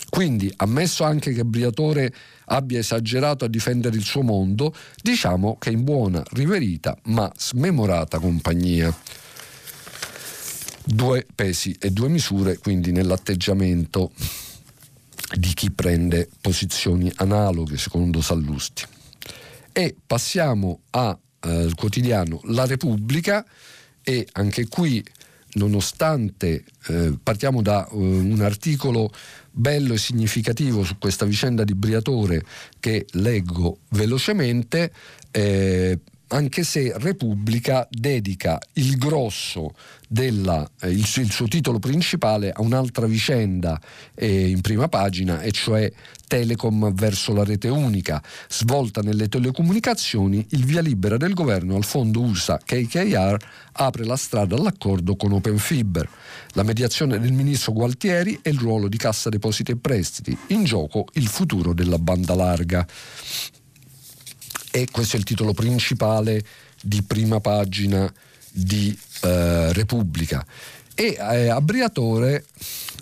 Quindi, 0.09 0.53
ammesso 0.57 1.05
anche 1.05 1.33
che 1.33 1.45
Briatore 1.45 2.13
abbia 2.47 2.79
esagerato 2.79 3.45
a 3.45 3.49
difendere 3.49 3.97
il 3.97 4.05
suo 4.05 4.23
mondo, 4.23 4.75
diciamo 5.03 5.57
che 5.59 5.71
in 5.71 5.85
buona 5.85 6.23
riverita 6.33 6.97
ma 7.05 7.31
smemorata 7.37 8.19
compagnia. 8.19 8.95
Due 10.85 11.27
pesi 11.35 11.77
e 11.81 11.91
due 11.91 12.09
misure, 12.09 12.59
quindi 12.59 12.93
nell'atteggiamento 12.93 14.13
di 15.35 15.53
chi 15.55 15.73
prende 15.73 16.29
posizioni 16.41 17.11
analoghe, 17.17 17.77
secondo 17.77 18.21
Sallusti. 18.21 18.85
E 19.73 19.97
passiamo 20.07 20.83
al 20.91 21.19
eh, 21.41 21.71
quotidiano 21.75 22.41
La 22.45 22.67
Repubblica 22.67 23.45
e 24.03 24.27
anche 24.33 24.69
qui 24.69 25.05
nonostante 25.57 26.65
eh, 26.89 27.19
partiamo 27.23 27.63
da 27.63 27.87
uh, 27.91 27.99
un 27.99 28.41
articolo 28.41 29.11
bello 29.51 29.95
e 29.95 29.99
significativo 29.99 30.85
su 30.85 30.99
questa 30.99 31.25
vicenda 31.25 31.65
di 31.65 31.75
Briatore 31.75 32.43
che 32.79 33.07
leggo 33.13 33.79
velocemente, 33.91 34.93
eh, 35.31 35.99
anche 36.29 36.65
se 36.65 36.93
Repubblica 36.97 37.87
dedica 37.91 38.59
il 38.75 38.97
grosso 38.97 39.75
della, 40.09 40.69
eh, 40.81 40.91
il, 40.91 41.07
il, 41.17 41.31
suo 41.31 41.47
titolo 41.47 41.79
principale 41.79 42.51
a 42.51 42.63
un'altra 42.63 43.07
vicenda 43.07 43.81
eh, 44.15 44.49
in 44.49 44.61
prima 44.61 44.89
pagina, 44.89 45.41
e 45.41 45.53
cioè 45.53 45.91
Telecom 46.27 46.93
verso 46.93 47.33
la 47.33 47.45
rete 47.45 47.69
unica, 47.69 48.23
svolta 48.49 49.01
nelle 49.01 49.29
telecomunicazioni, 49.29 50.45
il 50.51 50.65
via 50.65 50.81
libera 50.81 51.17
del 51.17 51.35
governo 51.35 51.77
al 51.77 51.85
fondo 51.85 52.21
USA 52.21 52.59
KKR 52.59 53.37
apre 53.73 54.05
la 54.05 54.17
strada 54.17 54.57
all'accordo 54.57 55.15
con 55.17 55.33
Open 55.33 55.59
Fiber. 55.59 56.09
La 56.53 56.63
mediazione 56.63 57.21
del 57.21 57.33
ministro 57.33 57.73
Gualtieri 57.73 58.39
e 58.43 58.51
il 58.51 58.59
ruolo 58.59 58.89
di 58.89 58.97
Cassa 58.97 59.29
Depositi 59.29 59.73
e 59.73 59.77
Prestiti, 59.77 60.37
in 60.49 60.65
gioco 60.65 61.07
il 61.13 61.29
futuro 61.29 61.73
della 61.75 61.99
banda 61.99 62.35
larga 62.35 62.87
e 64.77 64.89
questo 64.91 65.17
è 65.17 65.19
il 65.19 65.25
titolo 65.25 65.55
principale 65.55 66.45
di 66.83 67.01
prima 67.01 67.41
pagina 67.41 68.13
di 68.53 68.95
eh, 69.23 69.73
Repubblica. 69.73 70.45
E 70.95 71.17
eh, 71.19 71.49
a 71.49 71.63
Briatore 71.63 72.45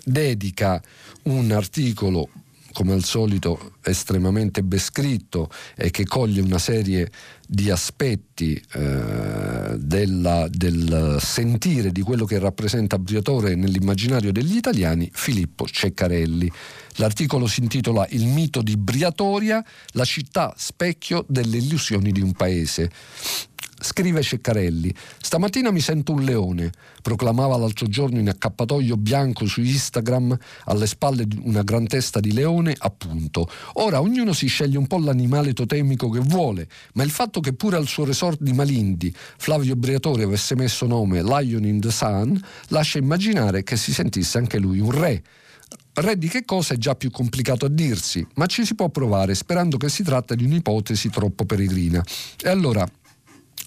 dedica 0.05 0.81
un 1.23 1.51
articolo 1.51 2.29
come 2.71 2.93
al 2.93 3.03
solito 3.03 3.73
estremamente 3.83 4.63
ben 4.63 4.79
scritto 4.79 5.49
e 5.75 5.91
che 5.91 6.05
coglie 6.05 6.39
una 6.39 6.59
serie 6.59 7.11
di 7.47 7.69
aspetti 7.69 8.61
eh, 8.73 9.75
della, 9.77 10.47
del 10.49 11.17
sentire 11.19 11.91
di 11.91 12.01
quello 12.01 12.25
che 12.25 12.39
rappresenta 12.39 12.97
Briatore 12.97 13.55
nell'immaginario 13.55 14.31
degli 14.31 14.55
italiani, 14.55 15.09
Filippo 15.13 15.65
Ceccarelli. 15.65 16.51
L'articolo 16.95 17.47
si 17.47 17.61
intitola 17.61 18.07
Il 18.09 18.25
mito 18.25 18.61
di 18.61 18.77
Briatoria, 18.77 19.63
la 19.91 20.05
città 20.05 20.53
specchio 20.57 21.25
delle 21.27 21.57
illusioni 21.57 22.11
di 22.11 22.21
un 22.21 22.31
paese. 22.33 22.89
Scrive 23.85 24.23
Ceccarelli, 24.23 24.91
stamattina 25.21 25.69
mi 25.69 25.79
sento 25.79 26.11
un 26.11 26.23
leone, 26.23 26.71
proclamava 27.03 27.55
l'altro 27.55 27.85
giorno 27.85 28.17
in 28.17 28.27
accappatoio 28.27 28.97
bianco 28.97 29.45
su 29.45 29.61
Instagram, 29.61 30.35
alle 30.65 30.87
spalle 30.87 31.27
di 31.27 31.39
una 31.43 31.61
gran 31.61 31.85
testa 31.85 32.19
di 32.19 32.33
leone, 32.33 32.73
appunto. 32.75 33.47
Ora 33.73 34.01
ognuno 34.01 34.33
si 34.33 34.47
sceglie 34.47 34.79
un 34.79 34.87
po' 34.87 34.97
l'animale 34.97 35.53
totemico 35.53 36.09
che 36.09 36.19
vuole, 36.19 36.67
ma 36.93 37.03
il 37.03 37.11
fatto 37.11 37.39
che 37.39 37.53
pure 37.53 37.77
al 37.77 37.85
suo 37.85 38.05
resort 38.05 38.41
di 38.41 38.53
Malindi 38.53 39.15
Flavio 39.37 39.75
Briatore 39.75 40.23
avesse 40.23 40.55
messo 40.55 40.87
nome 40.87 41.21
Lion 41.21 41.63
in 41.63 41.79
the 41.79 41.91
Sun 41.91 42.41
lascia 42.69 42.97
immaginare 42.97 43.61
che 43.61 43.77
si 43.77 43.93
sentisse 43.93 44.39
anche 44.39 44.57
lui 44.57 44.79
un 44.79 44.89
re. 44.89 45.21
Re 45.93 46.17
di 46.17 46.27
che 46.27 46.43
cosa 46.43 46.73
è 46.73 46.77
già 46.77 46.95
più 46.95 47.11
complicato 47.11 47.67
a 47.67 47.69
dirsi, 47.69 48.25
ma 48.33 48.47
ci 48.47 48.65
si 48.65 48.73
può 48.73 48.89
provare 48.89 49.35
sperando 49.35 49.77
che 49.77 49.89
si 49.89 50.01
tratta 50.01 50.33
di 50.33 50.43
un'ipotesi 50.43 51.09
troppo 51.09 51.45
peregrina. 51.45 52.03
E 52.41 52.49
allora 52.49 52.83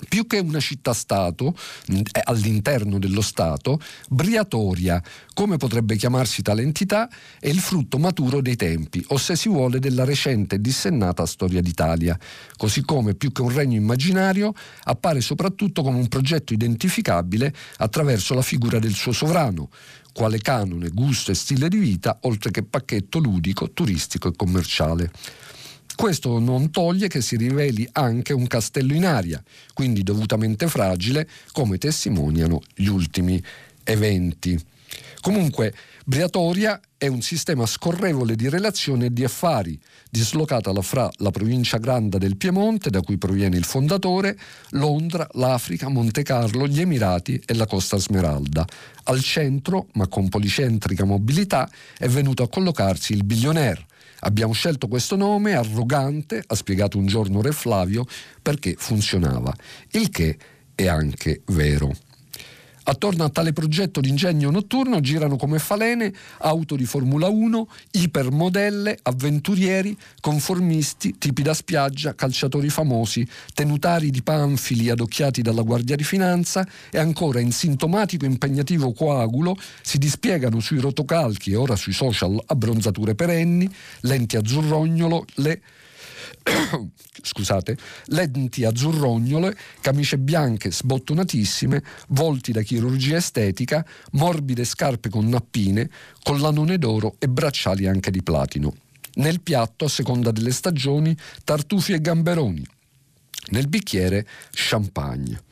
più 0.08 0.26
che 0.26 0.38
una 0.38 0.60
città-stato 0.60 1.56
eh, 1.88 2.02
all'interno 2.24 2.98
dello 2.98 3.20
Stato, 3.20 3.80
Briatoria, 4.08 5.02
come 5.34 5.56
potrebbe 5.56 5.96
chiamarsi 5.96 6.42
tale 6.42 6.62
entità, 6.62 7.08
è 7.38 7.48
il 7.48 7.58
frutto 7.58 7.98
maturo 7.98 8.40
dei 8.40 8.56
tempi, 8.56 9.04
o 9.08 9.16
se 9.16 9.36
si 9.36 9.48
vuole 9.48 9.78
della 9.78 10.04
recente 10.04 10.56
e 10.56 10.60
dissennata 10.60 11.26
storia 11.26 11.60
d'Italia. 11.60 12.18
Così 12.56 12.82
come, 12.82 13.14
più 13.14 13.32
che 13.32 13.42
un 13.42 13.52
regno 13.52 13.76
immaginario, 13.76 14.52
appare 14.84 15.20
soprattutto 15.20 15.82
come 15.82 15.98
un 15.98 16.08
progetto 16.08 16.52
identificabile 16.52 17.54
attraverso 17.78 18.34
la 18.34 18.42
figura 18.42 18.78
del 18.78 18.94
suo 18.94 19.12
sovrano, 19.12 19.70
quale 20.12 20.38
canone, 20.38 20.88
gusto 20.88 21.30
e 21.30 21.34
stile 21.34 21.68
di 21.68 21.78
vita, 21.78 22.18
oltre 22.22 22.50
che 22.50 22.64
pacchetto 22.64 23.18
ludico, 23.18 23.70
turistico 23.70 24.28
e 24.28 24.32
commerciale. 24.34 25.10
Questo 25.98 26.38
non 26.38 26.70
toglie 26.70 27.08
che 27.08 27.20
si 27.20 27.36
riveli 27.36 27.86
anche 27.90 28.32
un 28.32 28.46
castello 28.46 28.94
in 28.94 29.04
aria, 29.04 29.42
quindi 29.74 30.04
dovutamente 30.04 30.68
fragile, 30.68 31.28
come 31.50 31.76
testimoniano 31.76 32.62
gli 32.72 32.86
ultimi 32.86 33.42
eventi. 33.82 34.56
Comunque, 35.20 35.74
Briatoria 36.04 36.80
è 36.96 37.08
un 37.08 37.20
sistema 37.20 37.66
scorrevole 37.66 38.36
di 38.36 38.48
relazioni 38.48 39.06
e 39.06 39.12
di 39.12 39.24
affari, 39.24 39.76
dislocata 40.08 40.72
fra 40.82 41.10
la 41.16 41.32
provincia 41.32 41.78
grande 41.78 42.18
del 42.18 42.36
Piemonte, 42.36 42.90
da 42.90 43.00
cui 43.00 43.18
proviene 43.18 43.56
il 43.56 43.64
fondatore, 43.64 44.38
Londra, 44.70 45.26
l'Africa, 45.32 45.88
Monte 45.88 46.22
Carlo, 46.22 46.68
gli 46.68 46.80
Emirati 46.80 47.42
e 47.44 47.54
la 47.54 47.66
Costa 47.66 47.96
Smeralda. 47.96 48.64
Al 49.02 49.20
centro, 49.20 49.88
ma 49.94 50.06
con 50.06 50.28
policentrica 50.28 51.04
mobilità, 51.04 51.68
è 51.98 52.06
venuto 52.06 52.44
a 52.44 52.48
collocarsi 52.48 53.14
il 53.14 53.24
billionaire, 53.24 53.84
Abbiamo 54.20 54.52
scelto 54.52 54.88
questo 54.88 55.16
nome 55.16 55.54
arrogante, 55.54 56.42
ha 56.46 56.54
spiegato 56.54 56.98
un 56.98 57.06
giorno 57.06 57.40
Re 57.40 57.52
Flavio, 57.52 58.04
perché 58.42 58.74
funzionava, 58.76 59.54
il 59.92 60.10
che 60.10 60.36
è 60.74 60.86
anche 60.86 61.42
vero. 61.46 61.92
Attorno 62.88 63.22
a 63.22 63.28
tale 63.28 63.52
progetto 63.52 64.00
di 64.00 64.08
ingegno 64.08 64.50
notturno 64.50 65.00
girano 65.00 65.36
come 65.36 65.58
falene 65.58 66.10
auto 66.38 66.74
di 66.74 66.86
Formula 66.86 67.28
1, 67.28 67.68
ipermodelle, 67.90 68.98
avventurieri, 69.02 69.94
conformisti, 70.22 71.18
tipi 71.18 71.42
da 71.42 71.52
spiaggia, 71.52 72.14
calciatori 72.14 72.70
famosi, 72.70 73.28
tenutari 73.52 74.08
di 74.08 74.22
panfili 74.22 74.88
adocchiati 74.88 75.42
dalla 75.42 75.60
Guardia 75.60 75.96
di 75.96 76.02
Finanza 76.02 76.66
e 76.90 76.96
ancora 76.96 77.40
in 77.40 77.52
sintomatico 77.52 78.24
impegnativo 78.24 78.94
coagulo 78.94 79.54
si 79.82 79.98
dispiegano 79.98 80.58
sui 80.58 80.80
rotocalchi 80.80 81.50
e 81.50 81.56
ora 81.56 81.76
sui 81.76 81.92
social 81.92 82.42
abbronzature 82.46 83.14
perenni, 83.14 83.70
lenti 84.00 84.36
azzurrognolo, 84.36 85.26
le 85.34 85.60
scusate, 87.22 87.76
lenti 88.06 88.64
azzurrognole, 88.64 89.56
camicie 89.80 90.18
bianche 90.18 90.70
sbottonatissime, 90.70 91.82
volti 92.08 92.52
da 92.52 92.62
chirurgia 92.62 93.16
estetica, 93.16 93.84
morbide 94.12 94.64
scarpe 94.64 95.08
con 95.08 95.28
nappine, 95.28 95.90
collanone 96.22 96.78
d'oro 96.78 97.16
e 97.18 97.28
bracciali 97.28 97.86
anche 97.86 98.10
di 98.10 98.22
platino. 98.22 98.74
Nel 99.14 99.40
piatto, 99.40 99.86
a 99.86 99.88
seconda 99.88 100.30
delle 100.30 100.52
stagioni, 100.52 101.16
tartufi 101.44 101.92
e 101.92 102.00
gamberoni. 102.00 102.64
Nel 103.50 103.68
bicchiere, 103.68 104.26
champagne. 104.52 105.42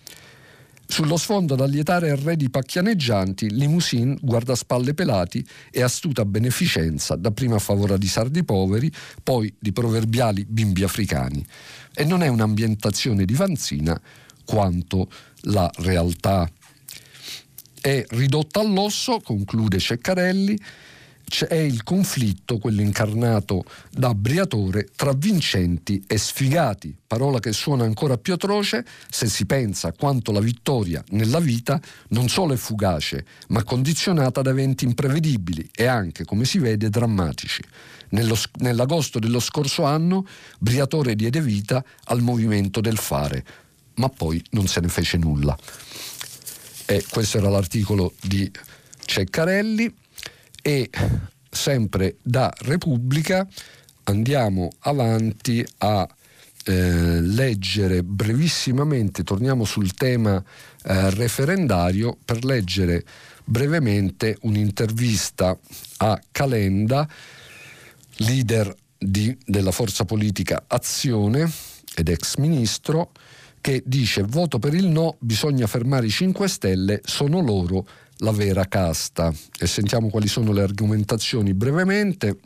Sullo 0.89 1.17
sfondo 1.17 1.57
da 1.57 1.67
lietare 1.67 2.11
arredi 2.11 2.49
pacchianeggianti, 2.49 3.51
limousine, 3.51 4.17
guardaspalle 4.21 4.95
pelati 4.95 5.45
e 5.71 5.83
astuta 5.83 6.25
beneficenza, 6.25 7.17
dapprima 7.17 7.57
a 7.57 7.59
favore 7.59 7.99
di 7.99 8.07
sardi 8.07 8.45
poveri, 8.45 8.91
poi 9.23 9.53
di 9.59 9.73
proverbiali 9.73 10.47
bimbi 10.49 10.85
africani. 10.85 11.45
E 11.93 12.05
non 12.05 12.23
è 12.23 12.29
un'ambientazione 12.29 13.25
di 13.25 13.35
vanzina 13.35 14.01
quanto 14.45 15.11
la 15.43 15.71
realtà. 15.79 16.49
È 17.81 18.05
ridotta 18.11 18.61
all'osso, 18.61 19.21
conclude 19.21 19.79
Ceccarelli, 19.79 20.59
è 21.49 21.55
il 21.55 21.83
conflitto, 21.83 22.59
quello 22.59 22.81
incarnato 22.81 23.65
da 23.91 24.15
Briatore, 24.15 24.89
tra 24.95 25.13
vincenti 25.13 26.03
e 26.07 26.19
sfigati, 26.19 26.97
parola 27.07 27.41
che 27.41 27.53
suona 27.53 27.85
ancora 27.85 28.17
più 28.17 28.35
atroce 28.35 28.85
se 29.11 29.27
si 29.27 29.45
pensa 29.45 29.93
quanto 29.93 30.31
la 30.31 30.41
vittoria 30.41 31.03
nella 31.11 31.41
vita 31.41 31.81
non 32.11 32.29
solo 32.29 32.55
è 32.55 32.57
fugace, 32.57 33.27
ma 33.49 33.65
condizionata 33.65 34.41
da 34.41 34.51
eventi 34.51 34.85
imprevedibili 34.85 35.69
e 35.75 35.87
anche, 35.87 36.25
come 36.25 36.45
si 36.45 36.59
vede, 36.59 36.91
drammatici. 36.91 37.63
Nello, 38.11 38.37
nell'agosto 38.59 39.19
dello 39.19 39.41
scorso 39.41 39.83
anno 39.83 40.27
Briatore 40.61 41.17
diede 41.17 41.41
vita 41.41 41.85
al 42.05 42.23
movimento 42.23 42.81
del 42.81 42.99
fare, 42.99 43.45
ma 43.95 44.09
poi 44.09 44.43
non 44.51 44.69
se 44.69 44.81
ne 44.81 44.89
fece 44.89 45.19
nulla. 45.19 45.57
E 46.87 47.05
questo 47.11 47.39
era 47.39 47.49
l'articolo 47.49 48.13
di 48.23 48.49
Ceccarelli 49.05 49.93
e 50.67 50.91
sempre 51.49 52.17
da 52.25 52.53
Repubblica 52.63 53.47
andiamo 54.03 54.69
avanti 54.81 55.65
a 55.79 56.05
eh, 56.65 57.21
leggere 57.21 58.03
brevissimamente, 58.03 59.23
torniamo 59.23 59.65
sul 59.65 59.95
tema 59.95 60.43
eh, 60.83 61.11
referendario 61.11 62.19
per 62.25 62.45
leggere 62.45 63.05
brevemente 63.45 64.39
un'intervista 64.41 65.57
a 65.99 66.21
Calenda, 66.33 67.09
leader 68.17 68.75
di, 68.99 69.39
della 69.45 69.71
forza 69.71 70.05
politica 70.05 70.65
Azione 70.67 71.49
ed 71.95 72.09
ex 72.09 72.39
ministro, 72.39 73.13
che 73.61 73.85
dice 73.87 74.25
voto 74.25 74.59
per 74.59 74.75
il 74.75 74.89
no, 74.89 75.15
bisogna 75.21 75.69
fermare 75.69 76.07
i 76.07 76.11
5 76.11 76.49
Stelle, 76.49 77.01
sono 77.05 77.41
loro 77.41 77.87
la 78.19 78.33
vera 78.33 78.67
casta 78.67 79.33
e 79.59 79.67
sentiamo 79.67 80.09
quali 80.09 80.29
sono 80.29 80.53
le 80.53 80.63
argomentazioni 80.63 81.55
brevemente. 81.55 82.39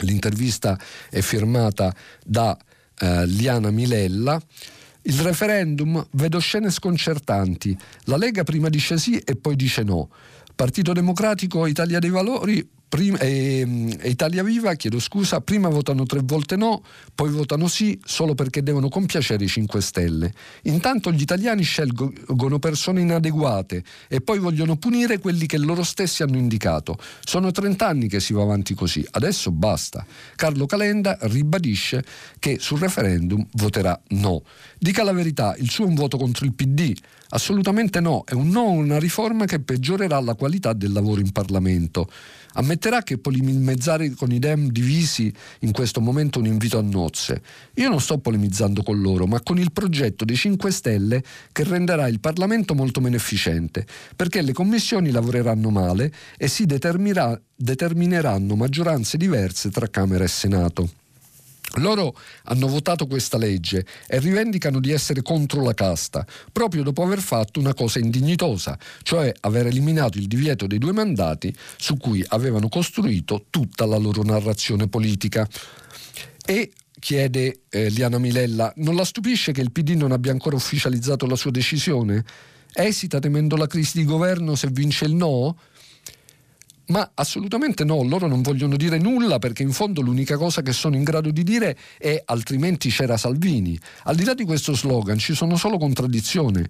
L'intervista 0.00 0.78
è 1.10 1.20
firmata 1.20 1.94
da 2.24 2.56
eh, 2.98 3.26
Liana 3.26 3.70
Milella. 3.70 4.40
Il 5.02 5.20
referendum, 5.20 6.04
vedo 6.12 6.38
scene 6.38 6.70
sconcertanti. 6.70 7.76
La 8.04 8.16
Lega 8.16 8.42
prima 8.42 8.68
dice 8.68 8.98
sì 8.98 9.18
e 9.18 9.36
poi 9.36 9.56
dice 9.56 9.82
no. 9.82 10.10
Partito 10.54 10.92
Democratico, 10.92 11.66
Italia 11.66 11.98
dei 11.98 12.10
Valori, 12.10 12.66
prima, 12.88 13.18
eh, 13.18 13.66
Italia 14.04 14.42
Viva, 14.42 14.74
chiedo 14.74 15.00
scusa, 15.00 15.40
prima 15.40 15.68
votano 15.68 16.04
tre 16.04 16.20
volte 16.22 16.56
no, 16.56 16.82
poi 17.14 17.30
votano 17.30 17.68
sì 17.68 17.98
solo 18.04 18.34
perché 18.34 18.62
devono 18.62 18.88
compiacere 18.88 19.44
i 19.44 19.48
5 19.48 19.80
Stelle. 19.80 20.32
Intanto 20.62 21.10
gli 21.12 21.20
italiani 21.20 21.62
scelgono 21.62 22.58
persone 22.58 23.00
inadeguate 23.00 23.82
e 24.08 24.20
poi 24.20 24.38
vogliono 24.38 24.76
punire 24.76 25.18
quelli 25.18 25.46
che 25.46 25.58
loro 25.58 25.82
stessi 25.82 26.22
hanno 26.22 26.36
indicato. 26.36 26.96
Sono 27.24 27.50
30 27.50 27.86
anni 27.86 28.08
che 28.08 28.20
si 28.20 28.32
va 28.32 28.42
avanti 28.42 28.74
così, 28.74 29.06
adesso 29.12 29.50
basta. 29.50 30.04
Carlo 30.34 30.66
Calenda 30.66 31.18
ribadisce 31.22 32.04
che 32.38 32.58
sul 32.60 32.78
referendum 32.78 33.46
voterà 33.52 34.00
no. 34.08 34.42
Dica 34.78 35.02
la 35.02 35.12
verità, 35.12 35.54
il 35.58 35.70
suo 35.70 35.84
è 35.84 35.88
un 35.88 35.94
voto 35.94 36.18
contro 36.18 36.44
il 36.44 36.52
PD. 36.52 36.94
Assolutamente 37.30 37.98
no, 38.00 38.24
è 38.24 38.34
un 38.34 38.50
no 38.50 38.66
a 38.66 38.70
una 38.70 38.98
riforma 38.98 39.46
che 39.46 39.58
peggiorerà 39.58 40.20
la 40.20 40.34
qualità 40.34 40.74
del 40.74 40.92
lavoro 40.92 41.20
in 41.20 41.32
Parlamento. 41.32 42.08
Ammetterà 42.52 43.02
che 43.02 43.18
polemizzare 43.18 44.10
con 44.10 44.30
i 44.32 44.38
Dem 44.38 44.70
divisi 44.70 45.32
in 45.60 45.72
questo 45.72 46.00
momento 46.00 46.38
è 46.38 46.42
un 46.42 46.48
invito 46.48 46.78
a 46.78 46.82
nozze. 46.82 47.42
Io 47.74 47.88
non 47.88 48.00
sto 48.00 48.18
polemizzando 48.18 48.82
con 48.82 49.00
loro, 49.00 49.26
ma 49.26 49.40
con 49.40 49.58
il 49.58 49.72
progetto 49.72 50.24
dei 50.24 50.36
5 50.36 50.70
Stelle 50.70 51.22
che 51.52 51.64
renderà 51.64 52.06
il 52.06 52.20
Parlamento 52.20 52.74
molto 52.74 53.00
meno 53.00 53.16
efficiente, 53.16 53.86
perché 54.14 54.40
le 54.40 54.52
commissioni 54.52 55.10
lavoreranno 55.10 55.70
male 55.70 56.12
e 56.36 56.48
si 56.48 56.64
determineranno 56.64 58.54
maggioranze 58.54 59.16
diverse 59.16 59.70
tra 59.70 59.88
Camera 59.88 60.24
e 60.24 60.28
Senato. 60.28 60.90
Loro 61.74 62.16
hanno 62.44 62.68
votato 62.68 63.06
questa 63.06 63.36
legge 63.36 63.84
e 64.06 64.18
rivendicano 64.18 64.80
di 64.80 64.92
essere 64.92 65.22
contro 65.22 65.62
la 65.62 65.74
casta, 65.74 66.26
proprio 66.52 66.82
dopo 66.82 67.02
aver 67.02 67.20
fatto 67.20 67.60
una 67.60 67.74
cosa 67.74 67.98
indignitosa, 67.98 68.78
cioè 69.02 69.32
aver 69.40 69.66
eliminato 69.66 70.18
il 70.18 70.26
divieto 70.26 70.66
dei 70.66 70.78
due 70.78 70.92
mandati 70.92 71.54
su 71.76 71.96
cui 71.96 72.24
avevano 72.28 72.68
costruito 72.68 73.46
tutta 73.50 73.84
la 73.84 73.96
loro 73.96 74.22
narrazione 74.22 74.88
politica. 74.88 75.46
E 76.44 76.72
chiede 76.98 77.62
eh, 77.68 77.88
Liana 77.90 78.18
Milella, 78.18 78.72
non 78.76 78.94
la 78.94 79.04
stupisce 79.04 79.52
che 79.52 79.60
il 79.60 79.72
PD 79.72 79.90
non 79.90 80.12
abbia 80.12 80.32
ancora 80.32 80.56
ufficializzato 80.56 81.26
la 81.26 81.36
sua 81.36 81.50
decisione? 81.50 82.24
Esita 82.72 83.18
temendo 83.18 83.56
la 83.56 83.66
crisi 83.66 83.98
di 83.98 84.04
governo 84.04 84.54
se 84.54 84.68
vince 84.68 85.04
il 85.04 85.14
no? 85.14 85.56
Ma 86.88 87.10
assolutamente 87.14 87.82
no, 87.84 88.04
loro 88.04 88.28
non 88.28 88.42
vogliono 88.42 88.76
dire 88.76 88.98
nulla 88.98 89.40
perché 89.40 89.64
in 89.64 89.72
fondo 89.72 90.02
l'unica 90.02 90.36
cosa 90.36 90.62
che 90.62 90.72
sono 90.72 90.94
in 90.94 91.02
grado 91.02 91.32
di 91.32 91.42
dire 91.42 91.76
è 91.98 92.22
altrimenti 92.24 92.90
c'era 92.90 93.16
Salvini. 93.16 93.76
Al 94.04 94.14
di 94.14 94.22
là 94.22 94.34
di 94.34 94.44
questo 94.44 94.72
slogan 94.72 95.18
ci 95.18 95.34
sono 95.34 95.56
solo 95.56 95.78
contraddizioni, 95.78 96.64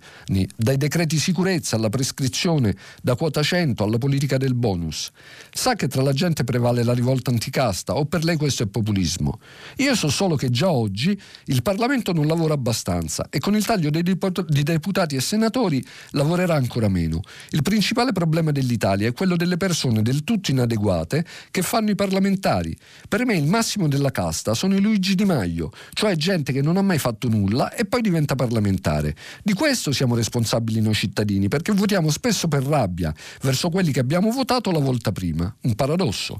dai 0.56 0.78
decreti 0.78 1.18
sicurezza 1.18 1.76
alla 1.76 1.90
prescrizione, 1.90 2.74
da 3.02 3.14
quota 3.14 3.42
100 3.42 3.84
alla 3.84 3.98
politica 3.98 4.38
del 4.38 4.54
bonus. 4.54 5.10
Sa 5.52 5.74
che 5.74 5.86
tra 5.86 6.00
la 6.00 6.14
gente 6.14 6.44
prevale 6.44 6.82
la 6.82 6.94
rivolta 6.94 7.30
anticasta 7.30 7.94
o 7.94 8.06
per 8.06 8.24
lei 8.24 8.36
questo 8.36 8.62
è 8.62 8.66
populismo? 8.66 9.38
Io 9.76 9.94
so 9.94 10.08
solo 10.08 10.36
che 10.36 10.48
già 10.48 10.70
oggi 10.70 11.20
il 11.46 11.60
Parlamento 11.60 12.14
non 12.14 12.26
lavora 12.26 12.54
abbastanza 12.54 13.26
e 13.28 13.38
con 13.38 13.54
il 13.54 13.66
taglio 13.66 13.90
dei 13.90 14.02
deputati 14.02 15.14
e 15.14 15.20
senatori 15.20 15.84
lavorerà 16.12 16.54
ancora 16.54 16.88
meno. 16.88 17.20
Il 17.50 17.60
principale 17.60 18.12
problema 18.12 18.50
dell'Italia 18.50 19.08
è 19.08 19.12
quello 19.12 19.36
delle 19.36 19.58
persone 19.58 20.04
del 20.06 20.22
tutto 20.22 20.52
inadeguate 20.52 21.24
che 21.50 21.62
fanno 21.62 21.90
i 21.90 21.96
parlamentari. 21.96 22.76
Per 23.08 23.24
me 23.26 23.36
il 23.36 23.46
massimo 23.46 23.88
della 23.88 24.12
casta 24.12 24.54
sono 24.54 24.76
i 24.76 24.80
Luigi 24.80 25.16
Di 25.16 25.24
Maio, 25.24 25.70
cioè 25.94 26.14
gente 26.14 26.52
che 26.52 26.62
non 26.62 26.76
ha 26.76 26.82
mai 26.82 26.98
fatto 26.98 27.28
nulla 27.28 27.72
e 27.74 27.84
poi 27.86 28.02
diventa 28.02 28.36
parlamentare. 28.36 29.16
Di 29.42 29.52
questo 29.52 29.90
siamo 29.90 30.14
responsabili 30.14 30.80
noi 30.80 30.94
cittadini, 30.94 31.48
perché 31.48 31.72
votiamo 31.72 32.10
spesso 32.10 32.46
per 32.46 32.62
rabbia 32.62 33.12
verso 33.42 33.68
quelli 33.68 33.90
che 33.90 34.00
abbiamo 34.00 34.30
votato 34.30 34.70
la 34.70 34.78
volta 34.78 35.10
prima. 35.10 35.52
Un 35.62 35.74
paradosso. 35.74 36.38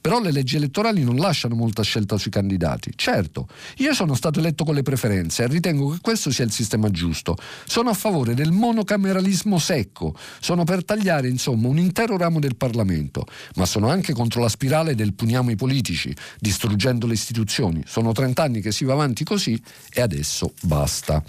Però 0.00 0.20
le 0.20 0.32
leggi 0.32 0.56
elettorali 0.56 1.02
non 1.04 1.16
lasciano 1.16 1.54
molta 1.54 1.82
scelta 1.82 2.16
sui 2.16 2.30
candidati. 2.30 2.92
Certo, 2.94 3.48
io 3.78 3.92
sono 3.94 4.14
stato 4.14 4.38
eletto 4.38 4.64
con 4.64 4.74
le 4.74 4.82
preferenze 4.82 5.44
e 5.44 5.46
ritengo 5.48 5.90
che 5.90 5.98
questo 6.00 6.30
sia 6.30 6.44
il 6.44 6.52
sistema 6.52 6.90
giusto. 6.90 7.36
Sono 7.66 7.90
a 7.90 7.94
favore 7.94 8.34
del 8.34 8.52
monocameralismo 8.52 9.58
secco, 9.58 10.16
sono 10.40 10.64
per 10.64 10.84
tagliare 10.84 11.28
insomma 11.28 11.68
un 11.68 11.78
intero 11.78 12.16
ramo 12.16 12.38
del 12.38 12.56
Parlamento, 12.56 13.26
ma 13.54 13.66
sono 13.66 13.88
anche 13.88 14.12
contro 14.12 14.40
la 14.40 14.48
spirale 14.48 14.94
del 14.94 15.14
puniamo 15.14 15.50
i 15.50 15.56
politici, 15.56 16.14
distruggendo 16.38 17.06
le 17.06 17.14
istituzioni. 17.14 17.82
Sono 17.86 18.12
30 18.12 18.42
anni 18.42 18.60
che 18.60 18.72
si 18.72 18.84
va 18.84 18.94
avanti 18.94 19.24
così 19.24 19.60
e 19.92 20.00
adesso 20.00 20.52
basta. 20.62 21.22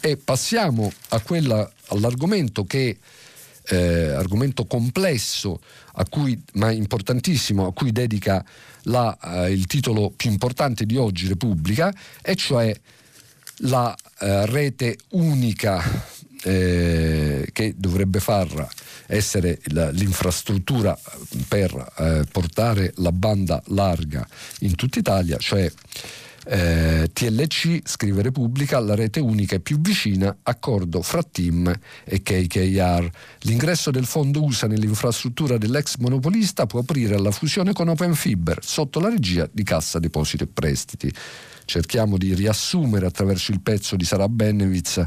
E 0.00 0.16
passiamo 0.16 0.92
quella, 1.24 1.68
all'argomento 1.88 2.64
che 2.64 2.98
eh, 3.68 4.10
argomento 4.10 4.66
complesso 4.66 5.60
cui, 6.08 6.40
ma 6.54 6.70
importantissimo 6.70 7.66
a 7.66 7.72
cui 7.72 7.92
dedica 7.92 8.44
la, 8.82 9.16
eh, 9.22 9.52
il 9.52 9.66
titolo 9.66 10.12
più 10.14 10.30
importante 10.30 10.84
di 10.84 10.96
oggi 10.96 11.26
Repubblica 11.26 11.92
e 12.22 12.34
cioè 12.36 12.74
la 13.60 13.94
eh, 14.20 14.46
rete 14.46 14.98
unica 15.10 15.82
eh, 16.42 17.48
che 17.52 17.74
dovrebbe 17.76 18.20
far 18.20 18.68
essere 19.06 19.58
la, 19.66 19.90
l'infrastruttura 19.90 20.98
per 21.48 21.92
eh, 21.98 22.24
portare 22.30 22.92
la 22.96 23.12
banda 23.12 23.62
larga 23.68 24.26
in 24.60 24.74
tutta 24.74 24.98
Italia, 24.98 25.36
cioè 25.38 25.70
Eh, 26.48 27.10
TLC, 27.12 27.80
scrive 27.84 28.22
Repubblica, 28.22 28.78
la 28.78 28.94
rete 28.94 29.18
unica 29.18 29.56
è 29.56 29.58
più 29.58 29.80
vicina, 29.80 30.36
accordo 30.44 31.02
fra 31.02 31.22
TIM 31.22 31.74
e 32.04 32.22
KKR. 32.22 33.10
L'ingresso 33.40 33.90
del 33.90 34.04
fondo 34.04 34.44
USA 34.44 34.68
nell'infrastruttura 34.68 35.58
dell'ex 35.58 35.96
monopolista 35.96 36.66
può 36.66 36.80
aprire 36.80 37.16
alla 37.16 37.32
fusione 37.32 37.72
con 37.72 37.88
Open 37.88 38.14
Fiber 38.14 38.58
sotto 38.62 39.00
la 39.00 39.08
regia 39.08 39.48
di 39.50 39.64
Cassa 39.64 39.98
Depositi 39.98 40.44
e 40.44 40.46
Prestiti. 40.46 41.12
Cerchiamo 41.64 42.16
di 42.16 42.32
riassumere 42.32 43.06
attraverso 43.06 43.50
il 43.50 43.60
pezzo 43.60 43.96
di 43.96 44.04
Sara 44.04 44.28
Benevitz 44.28 45.04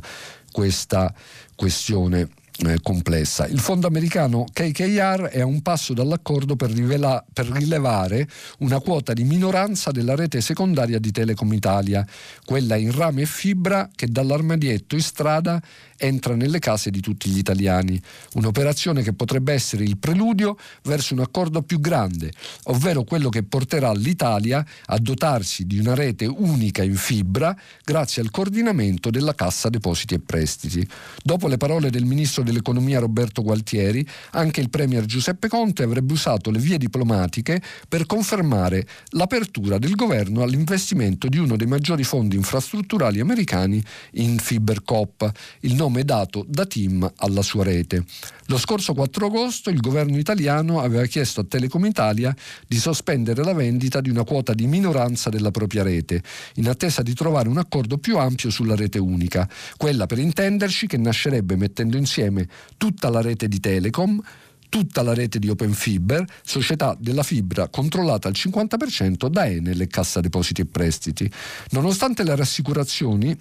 questa 0.51 1.13
questione 1.55 2.29
eh, 2.65 2.79
complessa. 2.81 3.47
Il 3.47 3.59
fondo 3.59 3.87
americano 3.87 4.45
KKR 4.51 5.29
è 5.31 5.39
a 5.39 5.45
un 5.45 5.61
passo 5.61 5.93
dall'accordo 5.93 6.55
per, 6.55 6.71
rivela- 6.71 7.23
per, 7.31 7.47
rilevare 7.47 8.27
una 8.59 8.79
quota 8.79 9.13
di 9.13 9.23
minoranza 9.23 9.91
della 9.91 10.15
rete 10.15 10.41
secondaria 10.41 10.99
di 10.99 11.11
Telecom 11.11 11.51
Italia, 11.53 12.05
quella 12.45 12.75
in 12.75 12.91
rame 12.91 13.21
e 13.21 13.25
fibra 13.25 13.89
che 13.95 14.07
dall'armadietto 14.07 14.95
in 14.95 15.01
strada 15.01 15.61
entra 15.99 16.35
nelle 16.35 16.59
case 16.59 16.89
di 16.89 17.01
tutti 17.01 17.29
gli 17.29 17.37
italiani. 17.37 18.01
Un'operazione 18.33 19.03
che 19.03 19.13
potrebbe 19.13 19.53
essere 19.53 19.83
il 19.83 19.97
preludio 19.97 20.57
verso 20.83 21.13
un 21.13 21.19
accordo 21.19 21.61
più 21.61 21.79
grande, 21.79 22.31
ovvero 22.63 23.03
quello 23.03 23.29
che 23.29 23.43
porterà 23.43 23.91
l'Italia 23.91 24.65
a 24.85 24.97
dotarsi 24.97 25.65
di 25.65 25.77
una 25.77 25.93
rete 25.93 26.25
unica 26.25 26.83
in 26.83 26.95
fibra 26.95 27.55
grazie 27.83 28.21
al 28.21 28.31
coordinamento 28.31 29.09
della 29.09 29.35
Cassa 29.35 29.69
Depositi 29.69 30.13
e 30.13 30.19
Prestiti. 30.19 30.87
Dopo 31.21 31.47
le 31.47 31.57
parole 31.57 31.89
del 31.89 32.05
ministro 32.05 32.43
dell'Economia 32.43 32.99
Roberto 32.99 33.43
Gualtieri, 33.43 34.07
anche 34.31 34.61
il 34.61 34.69
Premier 34.69 35.05
Giuseppe 35.05 35.47
Conte 35.49 35.83
avrebbe 35.83 36.13
usato 36.13 36.49
le 36.49 36.59
vie 36.59 36.77
diplomatiche 36.77 37.61
per 37.87 38.05
confermare 38.05 38.87
l'apertura 39.09 39.77
del 39.77 39.95
governo 39.95 40.41
all'investimento 40.41 41.27
di 41.27 41.37
uno 41.37 41.57
dei 41.57 41.67
maggiori 41.67 42.03
fondi 42.03 42.35
infrastrutturali 42.35 43.19
americani 43.19 43.83
in 44.13 44.37
FiberCop, 44.37 45.31
il 45.61 45.75
nome 45.75 45.88
nome 45.89 46.05
dato 46.05 46.45
da 46.47 46.65
Tim 46.65 47.11
alla 47.17 47.41
sua 47.41 47.63
rete. 47.63 48.05
Lo 48.45 48.57
scorso 48.57 48.93
4 48.93 49.25
agosto 49.25 49.71
il 49.71 49.79
governo 49.79 50.17
italiano 50.17 50.79
aveva 50.79 51.05
chiesto 51.05 51.41
a 51.41 51.43
Telecom 51.43 51.83
Italia 51.85 52.33
di 52.67 52.77
sospendere 52.77 53.43
la 53.43 53.53
vendita 53.53 53.99
di 53.99 54.09
una 54.09 54.23
quota 54.23 54.53
di 54.53 54.67
minoranza 54.67 55.29
della 55.29 55.51
propria 55.51 55.81
rete, 55.83 56.21
in 56.55 56.69
attesa 56.69 57.01
di 57.01 57.13
trovare 57.13 57.49
un 57.49 57.57
accordo 57.57 57.97
più 57.97 58.17
ampio 58.17 58.51
sulla 58.51 58.75
rete 58.75 58.99
unica, 58.99 59.49
quella 59.77 60.05
per 60.05 60.19
intenderci 60.19 60.85
che 60.85 60.97
nascerebbe 60.97 61.55
mettendo 61.55 61.97
insieme 61.97 62.47
tutta 62.77 63.09
la 63.09 63.21
rete 63.21 63.47
di 63.47 63.59
Telecom, 63.59 64.21
tutta 64.69 65.01
la 65.01 65.15
rete 65.15 65.39
di 65.39 65.49
Open 65.49 65.73
Fiber, 65.73 66.23
società 66.43 66.95
della 66.99 67.23
fibra 67.23 67.67
controllata 67.69 68.27
al 68.27 68.35
50% 68.35 69.27
da 69.27 69.47
Enel 69.47 69.81
e 69.81 69.87
Cassa 69.87 70.19
Depositi 70.19 70.61
e 70.61 70.65
Prestiti. 70.65 71.29
Nonostante 71.71 72.23
le 72.23 72.35
rassicurazioni, 72.35 73.35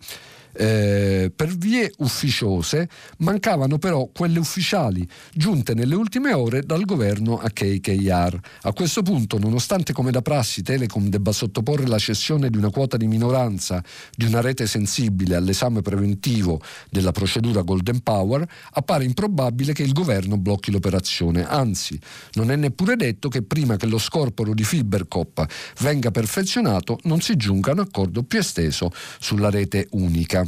eh, 0.59 1.31
per 1.35 1.57
vie 1.57 1.93
ufficiose 1.99 2.89
mancavano 3.19 3.79
però 3.79 4.09
quelle 4.13 4.41
ufficiali 4.41 5.09
giunte 5.33 5.73
nelle 5.73 5.95
ultime 5.95 6.33
ore 6.33 6.63
dal 6.63 6.85
governo 6.85 7.39
a 7.39 7.49
KKR. 7.49 8.39
A 8.63 8.73
questo 8.73 9.03
punto, 9.03 9.39
nonostante 9.39 9.93
come 9.93 10.11
da 10.11 10.21
prassi 10.21 10.63
Telecom 10.63 11.09
debba 11.09 11.31
sottoporre 11.31 11.87
la 11.87 11.99
cessione 11.99 12.51
di 12.51 12.57
una 12.57 12.71
quota 12.71 12.97
di 12.97 13.07
minoranza 13.07 13.83
di 14.17 14.25
una 14.25 14.41
rete 14.41 14.67
sensibile 14.67 15.37
all'esame 15.37 15.81
preventivo 15.81 16.61
della 16.91 17.13
procedura 17.13 17.63
Golden 17.63 18.01
Power, 18.01 18.45
appare 18.73 19.05
improbabile 19.05 19.73
che 19.73 19.85
il 19.85 19.93
governo 19.93 20.39
blocchi 20.39 20.73
l'operazione. 20.73 21.47
Anzi, 21.47 21.99
non 22.33 22.51
è 22.51 22.57
neppure 22.57 22.97
detto 22.97 23.29
che 23.29 23.43
prima 23.43 23.77
che 23.77 23.87
lo 23.87 23.99
scorporo 23.99 24.55
di 24.55 24.65
Fibercop 24.65 25.47
venga 25.81 26.11
perfezionato 26.11 26.99
non 27.05 27.21
si 27.21 27.37
giunga 27.37 27.71
a 27.71 27.75
un 27.75 27.81
accordo 27.81 28.25
più 28.25 28.41
esteso 28.41 28.91
sulla 29.21 29.51
rete 29.51 29.87
unica. 29.91 30.47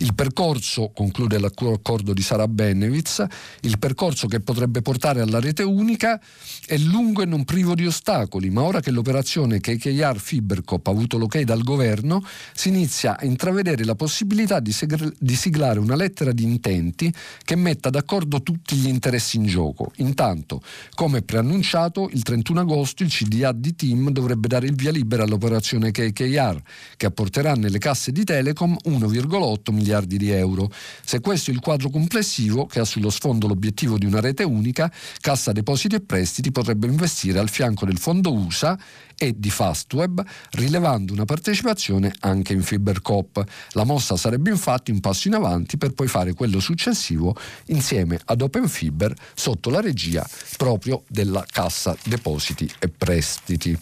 Il 0.00 0.14
percorso, 0.14 0.92
conclude 0.94 1.40
l'accordo 1.40 2.12
di 2.12 2.22
Sara 2.22 2.46
Benevitz, 2.46 3.26
il 3.62 3.80
percorso 3.80 4.28
che 4.28 4.38
potrebbe 4.38 4.80
portare 4.80 5.20
alla 5.20 5.40
rete 5.40 5.64
unica 5.64 6.20
è 6.66 6.76
lungo 6.76 7.22
e 7.22 7.24
non 7.24 7.44
privo 7.44 7.74
di 7.74 7.84
ostacoli, 7.84 8.48
ma 8.48 8.62
ora 8.62 8.78
che 8.78 8.92
l'operazione 8.92 9.58
KKR 9.58 10.16
Fibercop 10.16 10.86
ha 10.86 10.90
avuto 10.92 11.18
l'ok 11.18 11.40
dal 11.40 11.64
governo, 11.64 12.24
si 12.54 12.68
inizia 12.68 13.18
a 13.18 13.24
intravedere 13.24 13.82
la 13.82 13.96
possibilità 13.96 14.60
di, 14.60 14.70
segre- 14.70 15.14
di 15.18 15.34
siglare 15.34 15.80
una 15.80 15.96
lettera 15.96 16.30
di 16.30 16.44
intenti 16.44 17.12
che 17.42 17.56
metta 17.56 17.90
d'accordo 17.90 18.40
tutti 18.40 18.76
gli 18.76 18.86
interessi 18.86 19.36
in 19.36 19.46
gioco. 19.46 19.90
Intanto, 19.96 20.62
come 20.94 21.22
preannunciato, 21.22 22.08
il 22.12 22.22
31 22.22 22.60
agosto 22.60 23.02
il 23.02 23.10
CDA 23.10 23.50
di 23.50 23.74
Team 23.74 24.10
dovrebbe 24.10 24.46
dare 24.46 24.68
il 24.68 24.76
via 24.76 24.92
libera 24.92 25.24
all'operazione 25.24 25.90
KKR, 25.90 26.62
che 26.96 27.06
apporterà 27.06 27.54
nelle 27.54 27.78
casse 27.78 28.12
di 28.12 28.22
Telecom 28.22 28.76
1,8 28.84 29.72
miliardi 29.72 29.86
miliardi 29.88 30.18
di 30.18 30.30
euro. 30.30 30.70
Se 31.04 31.20
questo 31.20 31.50
è 31.50 31.54
il 31.54 31.60
quadro 31.60 31.88
complessivo, 31.88 32.66
che 32.66 32.80
ha 32.80 32.84
sullo 32.84 33.10
sfondo 33.10 33.46
l'obiettivo 33.46 33.96
di 33.96 34.04
una 34.04 34.20
rete 34.20 34.44
unica, 34.44 34.92
Cassa 35.20 35.52
Depositi 35.52 35.94
e 35.94 36.00
Prestiti 36.00 36.52
potrebbe 36.52 36.86
investire 36.86 37.38
al 37.38 37.48
fianco 37.48 37.86
del 37.86 37.98
fondo 37.98 38.32
USA 38.32 38.78
e 39.16 39.34
di 39.36 39.50
Fastweb, 39.50 40.22
rilevando 40.52 41.12
una 41.12 41.24
partecipazione 41.24 42.12
anche 42.20 42.52
in 42.52 42.62
Fibercop. 42.62 43.44
La 43.72 43.84
mossa 43.84 44.16
sarebbe 44.16 44.50
infatti 44.50 44.90
un 44.90 45.00
passo 45.00 45.28
in 45.28 45.34
avanti 45.34 45.78
per 45.78 45.92
poi 45.92 46.06
fare 46.06 46.34
quello 46.34 46.60
successivo 46.60 47.34
insieme 47.66 48.20
ad 48.26 48.42
Open 48.42 48.68
Fiber 48.68 49.14
sotto 49.34 49.70
la 49.70 49.80
regia 49.80 50.28
proprio 50.56 51.02
della 51.08 51.44
Cassa 51.50 51.96
Depositi 52.04 52.70
e 52.78 52.88
Prestiti. 52.88 53.76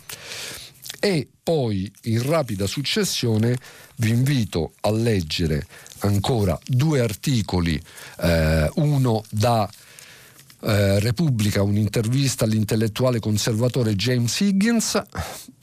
E 1.07 1.29
poi 1.41 1.89
in 2.07 2.29
rapida 2.29 2.67
successione 2.67 3.57
vi 3.99 4.09
invito 4.09 4.73
a 4.81 4.91
leggere 4.91 5.65
ancora 6.01 6.59
due 6.67 6.99
articoli, 6.99 7.81
eh, 8.23 8.69
uno 8.75 9.23
da 9.31 9.71
eh, 10.63 10.99
Repubblica, 10.99 11.63
un'intervista 11.63 12.45
all'intellettuale 12.45 13.21
conservatore 13.21 13.95
James 13.95 14.41
Higgins. 14.41 15.01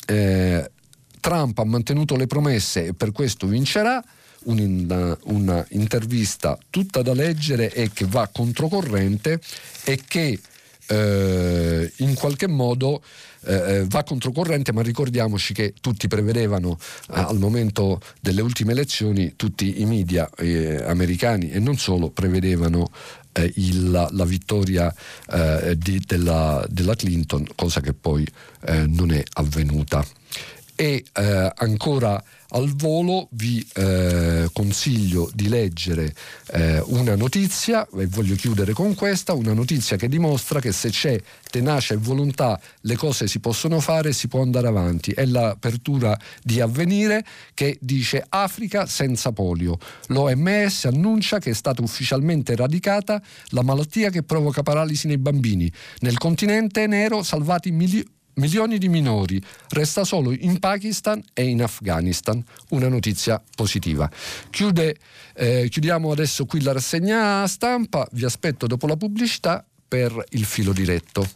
Eh, 0.08 0.72
Trump 1.20 1.60
ha 1.60 1.66
mantenuto 1.66 2.16
le 2.16 2.28
promesse 2.28 2.86
e 2.86 2.94
per 2.94 3.12
questo 3.12 3.46
vincerà. 3.46 4.02
Un'intervista 4.44 6.58
tutta 6.70 7.02
da 7.02 7.14
leggere 7.14 7.70
e 7.74 7.92
che 7.92 8.06
va 8.06 8.30
controcorrente 8.32 9.42
e 9.84 10.00
che 10.08 10.40
eh, 10.88 11.92
in 11.98 12.14
qualche 12.14 12.48
modo 12.48 13.04
eh, 13.46 13.54
eh, 13.54 13.86
va 13.88 14.04
controcorrente, 14.04 14.72
ma 14.72 14.82
ricordiamoci 14.82 15.54
che 15.54 15.74
tutti 15.80 16.08
prevedevano 16.08 16.78
eh, 16.80 17.20
al 17.20 17.38
momento 17.38 18.00
delle 18.20 18.42
ultime 18.42 18.72
elezioni, 18.72 19.34
tutti 19.36 19.82
i 19.82 19.86
media 19.86 20.30
eh, 20.38 20.84
americani 20.86 21.52
e 21.52 21.60
non 21.60 21.78
solo 21.78 22.10
prevedevano 22.10 22.90
eh, 23.34 23.52
il, 23.56 23.92
la, 23.92 24.08
la, 24.12 24.26
vittoria 24.26 24.94
di, 25.76 26.02
della, 26.06 26.66
della, 26.70 26.96
Clinton, 26.96 27.48
cosa 27.56 27.82
che 27.82 27.94
poi 27.94 28.26
non 28.88 29.12
è 29.12 29.24
avvenuta. 29.34 30.06
E 30.76 31.06
ancora 31.14 32.24
al 32.56 32.72
volo 32.76 33.30
vi 33.32 33.66
eh, 33.74 34.48
consiglio 34.54 35.30
di 35.34 35.50
leggere 35.50 36.14
eh, 36.52 36.80
una 36.86 37.16
notizia, 37.16 37.88
e 37.98 38.06
voglio 38.08 38.36
chiudere 38.36 38.74
con 38.74 38.94
questa, 38.94 39.34
una 39.34 39.54
notizia 39.54 39.98
che 39.98 40.08
dimostra 40.08 40.60
che 40.60 40.72
se 40.72 40.90
c'è 40.90 41.20
tenacia 41.50 41.96
e 41.96 41.98
volontà 41.98 42.60
le 42.82 42.96
cose 42.96 43.28
si 43.28 43.40
possono 43.40 43.80
fare, 43.80 44.14
si 44.14 44.28
può 44.28 44.42
andare 44.42 44.68
avanti. 44.68 45.12
È 45.12 45.26
l'apertura 45.26 46.18
di 46.44 46.62
avvenire 46.62 47.26
che 47.54 47.78
dice 47.82 48.24
Africa 48.30 48.86
senza 48.86 49.32
polio. 49.32 49.78
L'OMS 50.08 50.86
annuncia 50.86 51.40
che 51.40 51.52
è 51.52 51.56
stata 51.56 51.82
ufficialmente 51.82 52.54
eradicata 52.54 53.22
la 53.50 53.64
malattia 53.64 54.12
che 54.12 54.22
provoca 54.22 54.62
paralisi 54.62 55.08
nei 55.08 55.18
bambini. 55.18 55.72
Nel 56.02 56.20
continente 56.20 56.86
nero 56.86 57.24
salvati 57.24 57.72
milioni 57.72 58.06
milioni 58.36 58.78
di 58.78 58.90
minori, 58.90 59.42
resta 59.70 60.04
solo 60.04 60.32
in 60.32 60.60
Pakistan 60.60 61.22
e 61.34 61.46
in 61.46 61.62
Afghanistan. 61.62 62.44
Una 62.70 62.88
notizia 62.88 63.42
positiva. 63.56 64.10
Chiude, 64.50 64.98
eh, 65.36 65.68
chiudiamo 65.70 66.12
adesso 66.12 66.46
qui 66.46 66.62
la 66.62 66.74
rassegna 66.74 67.46
stampa, 67.48 68.08
vi 68.12 68.26
aspetto 68.26 68.68
dopo 68.68 68.88
la 68.88 68.98
pubblicità 68.98 69.66
per 69.88 70.24
il 70.32 70.46
filo 70.46 70.74
diretto. 70.74 71.28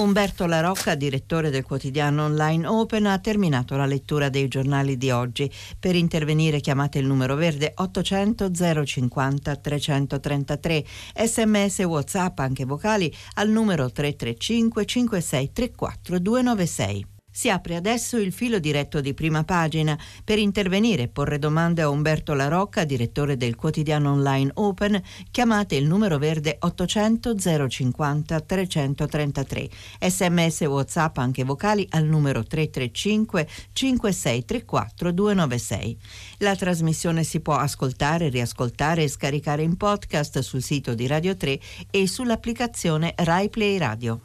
Umberto 0.00 0.46
La 0.46 0.60
Rocca, 0.60 0.94
direttore 0.94 1.50
del 1.50 1.64
quotidiano 1.64 2.24
online 2.24 2.66
Open, 2.66 3.06
ha 3.06 3.18
terminato 3.18 3.76
la 3.76 3.84
lettura 3.84 4.30
dei 4.30 4.48
giornali 4.48 4.96
di 4.96 5.10
oggi. 5.10 5.50
Per 5.78 5.94
intervenire 5.94 6.60
chiamate 6.60 6.98
il 6.98 7.06
numero 7.06 7.34
verde 7.34 7.72
800 7.74 8.50
050 8.50 9.56
333, 9.56 10.84
sms 11.24 11.78
whatsapp 11.80 12.38
anche 12.38 12.64
vocali 12.64 13.14
al 13.34 13.50
numero 13.50 13.92
335 13.92 14.84
5634 14.86 16.18
296. 16.18 17.11
Si 17.34 17.48
apre 17.48 17.76
adesso 17.76 18.18
il 18.18 18.30
filo 18.30 18.58
diretto 18.58 19.00
di 19.00 19.14
prima 19.14 19.42
pagina. 19.42 19.98
Per 20.22 20.38
intervenire 20.38 21.04
e 21.04 21.08
porre 21.08 21.38
domande 21.38 21.80
a 21.80 21.88
Umberto 21.88 22.34
La 22.34 22.48
Rocca, 22.48 22.84
direttore 22.84 23.38
del 23.38 23.56
quotidiano 23.56 24.12
online 24.12 24.50
Open, 24.54 25.02
chiamate 25.30 25.76
il 25.76 25.86
numero 25.86 26.18
verde 26.18 26.58
800 26.60 27.34
050 27.68 28.40
333. 28.40 29.68
Sms 29.98 30.60
WhatsApp 30.60 31.16
anche 31.16 31.42
vocali 31.42 31.86
al 31.92 32.04
numero 32.04 32.44
335 32.44 33.48
5634 33.72 35.10
296. 35.10 35.98
La 36.38 36.54
trasmissione 36.54 37.24
si 37.24 37.40
può 37.40 37.56
ascoltare, 37.56 38.28
riascoltare 38.28 39.04
e 39.04 39.08
scaricare 39.08 39.62
in 39.62 39.78
podcast 39.78 40.40
sul 40.40 40.62
sito 40.62 40.94
di 40.94 41.06
Radio 41.06 41.34
3 41.34 41.58
e 41.90 42.06
sull'applicazione 42.06 43.14
Rai 43.16 43.48
Play 43.48 43.78
Radio. 43.78 44.20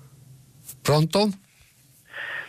Pronto? 0.81 1.31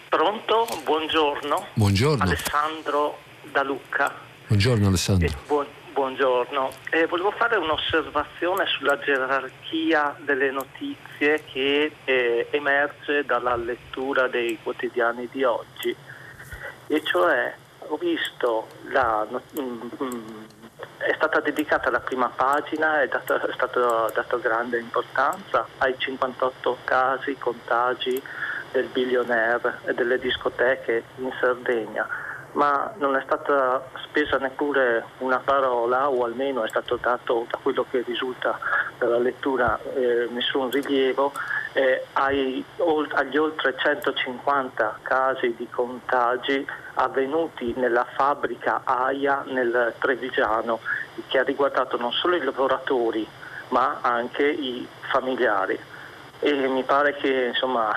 Pronto? 0.09 0.67
Buongiorno. 0.85 1.67
Buongiorno. 1.75 2.23
Alessandro 2.23 3.19
da 3.43 3.63
Lucca. 3.63 4.11
Buongiorno 4.47 4.87
Alessandro. 4.87 5.29
Eh, 5.29 5.33
buon, 5.47 5.67
buongiorno. 5.93 6.71
Eh, 6.91 7.07
volevo 7.07 7.31
fare 7.33 7.57
un'osservazione 7.59 8.65
sulla 8.67 8.99
gerarchia 8.99 10.17
delle 10.21 10.51
notizie 10.51 11.45
che 11.45 11.93
eh, 12.05 12.49
emerge 12.51 13.27
dalla 13.27 13.55
lettura 13.57 14.29
dei 14.29 14.59
quotidiani 14.63 15.29
di 15.31 15.45
oggi. 15.45 15.95
E 16.87 17.03
cioè 17.05 17.55
ho 17.81 17.97
visto 17.99 18.67
la... 18.91 19.27
Mm, 19.61 19.81
mm, 20.03 20.45
è 20.97 21.13
stata 21.17 21.41
dedicata 21.41 21.91
la 21.91 22.01
prima 22.01 22.29
pagina, 22.35 23.03
è, 23.03 23.09
data, 23.09 23.41
è 23.43 23.53
stata 23.53 24.11
data 24.15 24.37
grande 24.39 24.79
importanza 24.79 25.67
ai 25.79 25.95
58 25.99 26.79
casi, 26.85 27.37
contagi 27.39 28.23
del 28.73 28.87
billionaire 28.87 29.81
e 29.85 29.95
delle 29.95 30.19
discoteche 30.19 31.05
in 31.17 31.33
Sardegna, 31.41 32.07
ma 32.53 32.93
non 32.97 33.17
è 33.17 33.23
stata 33.25 33.89
spesa 34.05 34.39
neppure 34.39 35.05
una 35.19 35.39
parola, 35.39 36.09
o 36.09 36.25
almeno 36.25 36.65
è 36.65 36.69
stato 36.69 36.97
dato, 36.97 37.47
da 37.51 37.59
quello 37.63 37.85
che 37.91 38.03
risulta 38.07 38.59
dalla 38.99 39.19
lettura, 39.19 39.79
eh, 39.95 40.29
nessun 40.31 40.71
rilievo 40.71 41.33
eh, 41.73 42.05
ai, 42.15 42.65
agli 43.13 43.37
oltre 43.37 43.75
150 43.77 44.99
casi 45.03 45.55
di 45.57 45.69
contagi 45.71 46.67
avvenuti 46.95 47.75
nella 47.77 48.07
fabbrica 48.17 48.81
AIA 48.85 49.45
nel 49.49 49.95
Trevigiano, 49.99 50.81
che 51.29 51.39
ha 51.39 51.43
riguardato 51.43 51.97
non 51.97 52.13
solo 52.13 52.37
i 52.37 52.43
lavoratori 52.43 53.27
ma 53.69 53.99
anche 54.01 54.47
i 54.47 54.87
familiari 55.11 55.79
e 56.41 56.69
mi 56.69 56.83
pare 56.85 57.17
che 57.17 57.49
insomma, 57.49 57.93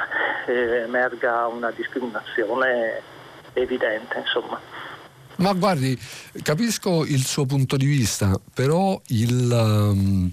emerga 0.45 1.47
una 1.47 1.71
discriminazione 1.71 3.01
evidente. 3.53 4.17
Insomma. 4.19 4.59
Ma 5.37 5.53
guardi, 5.53 5.97
capisco 6.43 7.03
il 7.03 7.25
suo 7.25 7.45
punto 7.45 7.75
di 7.75 7.85
vista, 7.85 8.39
però 8.53 8.99
il, 9.07 9.49
um, 9.51 10.31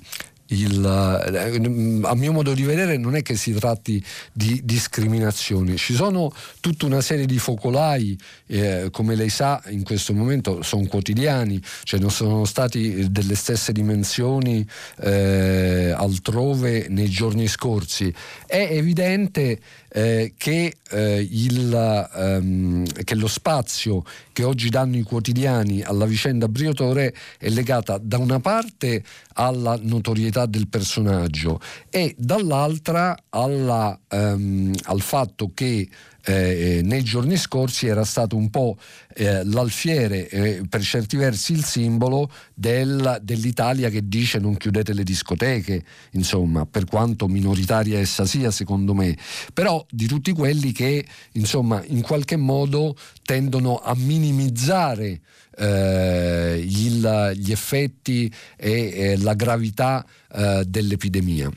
il, 0.48 0.84
eh, 0.84 2.00
a 2.06 2.14
mio 2.14 2.32
modo 2.32 2.54
di 2.54 2.62
vedere 2.62 2.96
non 2.96 3.16
è 3.16 3.22
che 3.22 3.36
si 3.36 3.52
tratti 3.52 4.02
di 4.32 4.60
discriminazioni, 4.64 5.76
ci 5.76 5.94
sono 5.94 6.32
tutta 6.60 6.86
una 6.86 7.00
serie 7.00 7.26
di 7.26 7.38
focolai, 7.38 8.18
eh, 8.46 8.88
come 8.90 9.14
lei 9.14 9.28
sa 9.28 9.62
in 9.68 9.82
questo 9.82 10.14
momento 10.14 10.62
sono 10.62 10.86
quotidiani, 10.86 11.60
cioè 11.82 12.00
non 12.00 12.10
sono 12.10 12.44
stati 12.44 13.10
delle 13.10 13.34
stesse 13.34 13.72
dimensioni 13.72 14.66
eh, 15.00 15.92
altrove 15.96 16.86
nei 16.88 17.08
giorni 17.08 17.46
scorsi. 17.48 18.12
È 18.46 18.68
evidente 18.70 19.58
eh, 19.90 20.34
che, 20.36 20.76
eh, 20.90 21.28
il, 21.30 22.08
ehm, 22.14 22.84
che, 23.04 23.14
lo 23.14 23.26
spazio 23.26 24.04
che 24.32 24.44
oggi 24.44 24.68
danno 24.68 24.96
i 24.96 25.02
quotidiani 25.02 25.82
alla 25.82 26.04
vicenda 26.04 26.48
Briotore 26.48 27.14
è 27.38 27.48
legata 27.48 27.98
da 27.98 28.18
una 28.18 28.40
parte 28.40 29.02
alla 29.34 29.78
notorietà 29.80 30.46
del 30.46 30.68
personaggio 30.68 31.60
e 31.90 32.14
dall'altra 32.18 33.16
alla, 33.30 33.98
ehm, 34.08 34.74
al 34.84 35.00
fatto 35.00 35.52
che 35.54 35.88
eh, 36.24 36.80
nei 36.82 37.02
giorni 37.02 37.36
scorsi 37.36 37.86
era 37.86 38.04
stato 38.04 38.36
un 38.36 38.50
po' 38.50 38.76
eh, 39.14 39.44
l'alfiere, 39.44 40.28
eh, 40.28 40.62
per 40.68 40.82
certi 40.82 41.16
versi 41.16 41.52
il 41.52 41.64
simbolo 41.64 42.30
del, 42.54 43.18
dell'Italia 43.22 43.88
che 43.88 44.06
dice 44.08 44.38
non 44.38 44.56
chiudete 44.56 44.92
le 44.92 45.04
discoteche, 45.04 45.82
insomma, 46.12 46.66
per 46.66 46.84
quanto 46.84 47.28
minoritaria 47.28 47.98
essa 47.98 48.26
sia 48.26 48.50
secondo 48.50 48.94
me, 48.94 49.16
però 49.52 49.84
di 49.90 50.06
tutti 50.06 50.32
quelli 50.32 50.72
che 50.72 51.04
insomma 51.32 51.82
in 51.86 52.02
qualche 52.02 52.36
modo 52.36 52.96
tendono 53.24 53.78
a 53.78 53.94
minimizzare 53.96 55.20
eh, 55.56 56.64
il, 56.64 57.32
gli 57.36 57.50
effetti 57.50 58.32
e 58.56 58.70
eh, 58.72 59.16
la 59.18 59.34
gravità 59.34 60.04
eh, 60.32 60.64
dell'epidemia. 60.66 61.50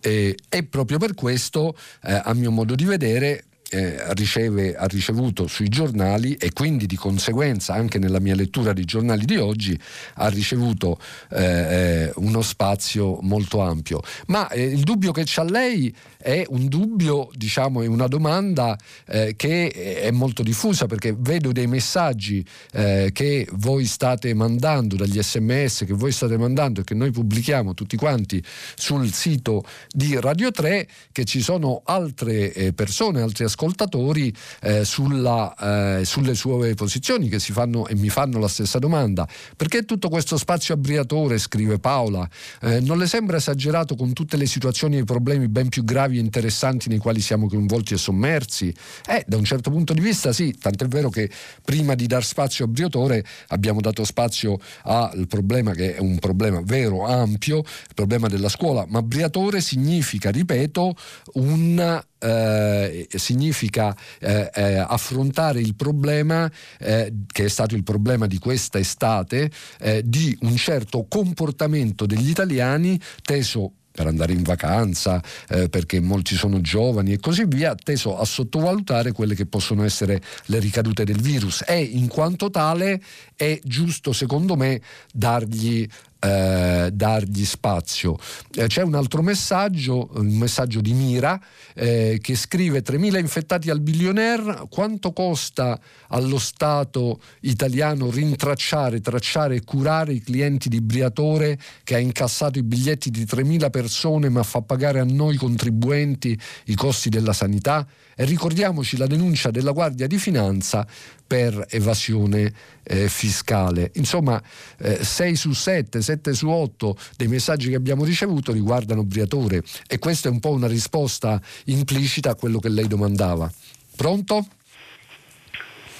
E, 0.00 0.36
e, 0.48 0.62
proprio 0.62 0.98
per 0.98 1.14
questo, 1.14 1.76
eh, 2.02 2.20
a 2.22 2.32
mio 2.34 2.50
modo 2.50 2.74
di 2.74 2.84
vedere, 2.84 3.44
eh, 3.68 4.14
riceve, 4.14 4.76
ha 4.76 4.86
ricevuto 4.86 5.46
sui 5.48 5.68
giornali 5.68 6.34
e 6.34 6.52
quindi 6.52 6.86
di 6.86 6.96
conseguenza 6.96 7.74
anche 7.74 7.98
nella 7.98 8.20
mia 8.20 8.34
lettura 8.34 8.72
dei 8.72 8.84
giornali 8.84 9.24
di 9.24 9.36
oggi 9.36 9.78
ha 10.14 10.28
ricevuto 10.28 10.98
eh, 11.30 11.44
eh 11.44 12.12
uno 12.16 12.42
spazio 12.42 13.18
molto 13.22 13.60
ampio. 13.60 14.00
Ma 14.26 14.48
eh, 14.48 14.62
il 14.62 14.82
dubbio 14.82 15.12
che 15.12 15.22
c'ha 15.24 15.42
lei 15.42 15.94
è 16.16 16.44
un 16.48 16.66
dubbio, 16.68 17.28
diciamo, 17.34 17.82
è 17.82 17.86
una 17.86 18.06
domanda 18.06 18.76
eh, 19.06 19.34
che 19.36 19.68
è 20.00 20.10
molto 20.10 20.42
diffusa 20.42 20.86
perché 20.86 21.14
vedo 21.16 21.52
dei 21.52 21.66
messaggi 21.66 22.44
che 22.70 23.48
voi 23.52 23.84
state 23.84 24.34
mandando, 24.34 24.96
dagli 24.96 25.20
sms 25.20 25.84
che 25.86 25.94
voi 25.94 26.12
state 26.12 26.36
mandando 26.36 26.80
e 26.80 26.84
che 26.84 26.94
noi 26.94 27.10
pubblichiamo 27.10 27.74
tutti 27.74 27.96
quanti 27.96 28.42
sul 28.74 29.12
sito 29.12 29.64
di 29.90 30.18
Radio 30.20 30.50
3 30.50 30.86
che 31.12 31.24
ci 31.24 31.40
sono 31.40 31.82
altre 31.84 32.72
persone, 32.74 33.22
altri 33.22 33.44
ascoltatori 33.44 33.56
ascoltatori 33.66 34.32
eh, 34.62 34.84
sulla, 34.84 35.98
eh, 35.98 36.04
sulle 36.04 36.34
sue 36.34 36.74
posizioni 36.74 37.28
che 37.28 37.40
si 37.40 37.52
fanno 37.52 37.86
e 37.86 37.94
mi 37.94 38.08
fanno 38.08 38.38
la 38.38 38.48
stessa 38.48 38.78
domanda. 38.78 39.28
Perché 39.56 39.84
tutto 39.84 40.08
questo 40.08 40.36
spazio 40.36 40.74
abriatore, 40.74 41.38
scrive 41.38 41.78
Paola, 41.78 42.28
eh, 42.62 42.80
non 42.80 42.98
le 42.98 43.06
sembra 43.06 43.36
esagerato 43.36 43.96
con 43.96 44.12
tutte 44.12 44.36
le 44.36 44.46
situazioni 44.46 44.96
e 44.96 45.00
i 45.00 45.04
problemi 45.04 45.48
ben 45.48 45.68
più 45.68 45.84
gravi 45.84 46.18
e 46.18 46.20
interessanti 46.20 46.88
nei 46.88 46.98
quali 46.98 47.20
siamo 47.20 47.48
coinvolti 47.48 47.94
e 47.94 47.96
sommersi? 47.96 48.74
Eh, 49.06 49.24
da 49.26 49.36
un 49.36 49.44
certo 49.44 49.70
punto 49.70 49.92
di 49.92 50.00
vista 50.00 50.32
sì, 50.32 50.56
tant'è 50.58 50.86
vero 50.86 51.10
che 51.10 51.28
prima 51.64 51.94
di 51.94 52.06
dar 52.06 52.24
spazio 52.24 52.64
a 52.66 52.68
Briatore 52.68 53.24
abbiamo 53.48 53.80
dato 53.80 54.04
spazio 54.04 54.58
al 54.82 55.26
problema 55.28 55.72
che 55.72 55.96
è 55.96 56.00
un 56.00 56.18
problema 56.18 56.60
vero, 56.62 57.04
ampio, 57.04 57.58
il 57.58 57.94
problema 57.94 58.28
della 58.28 58.48
scuola, 58.48 58.84
ma 58.88 59.02
Briatore 59.02 59.60
significa, 59.60 60.30
ripeto, 60.30 60.94
un 61.34 62.04
eh, 62.18 63.06
significa 63.14 63.96
eh, 64.18 64.50
eh, 64.54 64.78
affrontare 64.78 65.60
il 65.60 65.74
problema 65.74 66.50
eh, 66.78 67.12
che 67.26 67.44
è 67.44 67.48
stato 67.48 67.74
il 67.74 67.82
problema 67.82 68.26
di 68.26 68.38
questa 68.38 68.78
estate 68.78 69.50
eh, 69.80 70.02
di 70.04 70.36
un 70.42 70.56
certo 70.56 71.06
comportamento 71.08 72.06
degli 72.06 72.28
italiani 72.28 73.00
teso 73.22 73.72
per 73.96 74.06
andare 74.06 74.34
in 74.34 74.42
vacanza, 74.42 75.22
eh, 75.48 75.70
perché 75.70 76.00
molti 76.00 76.36
sono 76.36 76.60
giovani 76.60 77.14
e 77.14 77.18
così 77.18 77.44
via, 77.46 77.74
teso 77.74 78.18
a 78.18 78.26
sottovalutare 78.26 79.12
quelle 79.12 79.34
che 79.34 79.46
possono 79.46 79.84
essere 79.84 80.20
le 80.46 80.58
ricadute 80.58 81.04
del 81.04 81.20
virus. 81.20 81.64
E 81.66 81.80
in 81.80 82.06
quanto 82.06 82.50
tale 82.50 83.00
è 83.34 83.58
giusto 83.64 84.12
secondo 84.12 84.54
me 84.54 84.82
dargli 85.10 85.88
eh, 86.18 86.90
dargli 86.92 87.44
spazio. 87.44 88.16
Eh, 88.54 88.66
c'è 88.66 88.82
un 88.82 88.94
altro 88.94 89.22
messaggio, 89.22 90.10
un 90.14 90.36
messaggio 90.36 90.80
di 90.80 90.92
Mira, 90.92 91.40
eh, 91.74 92.18
che 92.20 92.34
scrive 92.34 92.82
3.000 92.82 93.18
infettati 93.18 93.70
al 93.70 93.80
billionaire, 93.80 94.66
quanto 94.68 95.12
costa 95.12 95.78
allo 96.08 96.38
Stato 96.38 97.20
italiano 97.40 98.10
rintracciare, 98.10 99.00
tracciare 99.00 99.56
e 99.56 99.64
curare 99.64 100.14
i 100.14 100.20
clienti 100.20 100.68
di 100.68 100.80
Briatore 100.80 101.58
che 101.84 101.94
ha 101.94 101.98
incassato 101.98 102.58
i 102.58 102.62
biglietti 102.62 103.10
di 103.10 103.24
3.000 103.24 103.70
persone 103.70 104.28
ma 104.28 104.42
fa 104.42 104.62
pagare 104.62 105.00
a 105.00 105.04
noi 105.04 105.36
contribuenti 105.36 106.38
i 106.66 106.74
costi 106.74 107.08
della 107.08 107.32
sanità? 107.32 107.86
E 108.18 108.24
ricordiamoci 108.24 108.96
la 108.96 109.06
denuncia 109.06 109.50
della 109.50 109.72
Guardia 109.72 110.06
di 110.06 110.16
Finanza 110.16 110.86
per 111.26 111.66
evasione 111.68 112.50
eh, 112.82 113.10
fiscale. 113.10 113.90
Insomma, 113.96 114.42
eh, 114.78 115.04
6 115.04 115.36
su 115.36 115.52
7, 115.52 116.00
7 116.00 116.32
su 116.32 116.48
8 116.48 116.96
dei 117.18 117.28
messaggi 117.28 117.68
che 117.68 117.76
abbiamo 117.76 118.04
ricevuto 118.04 118.52
riguardano 118.52 119.04
Briatore 119.04 119.62
e 119.86 119.98
questa 119.98 120.30
è 120.30 120.32
un 120.32 120.40
po' 120.40 120.48
una 120.48 120.66
risposta 120.66 121.38
implicita 121.64 122.30
a 122.30 122.34
quello 122.36 122.58
che 122.58 122.70
lei 122.70 122.88
domandava. 122.88 123.52
Pronto? 123.94 124.46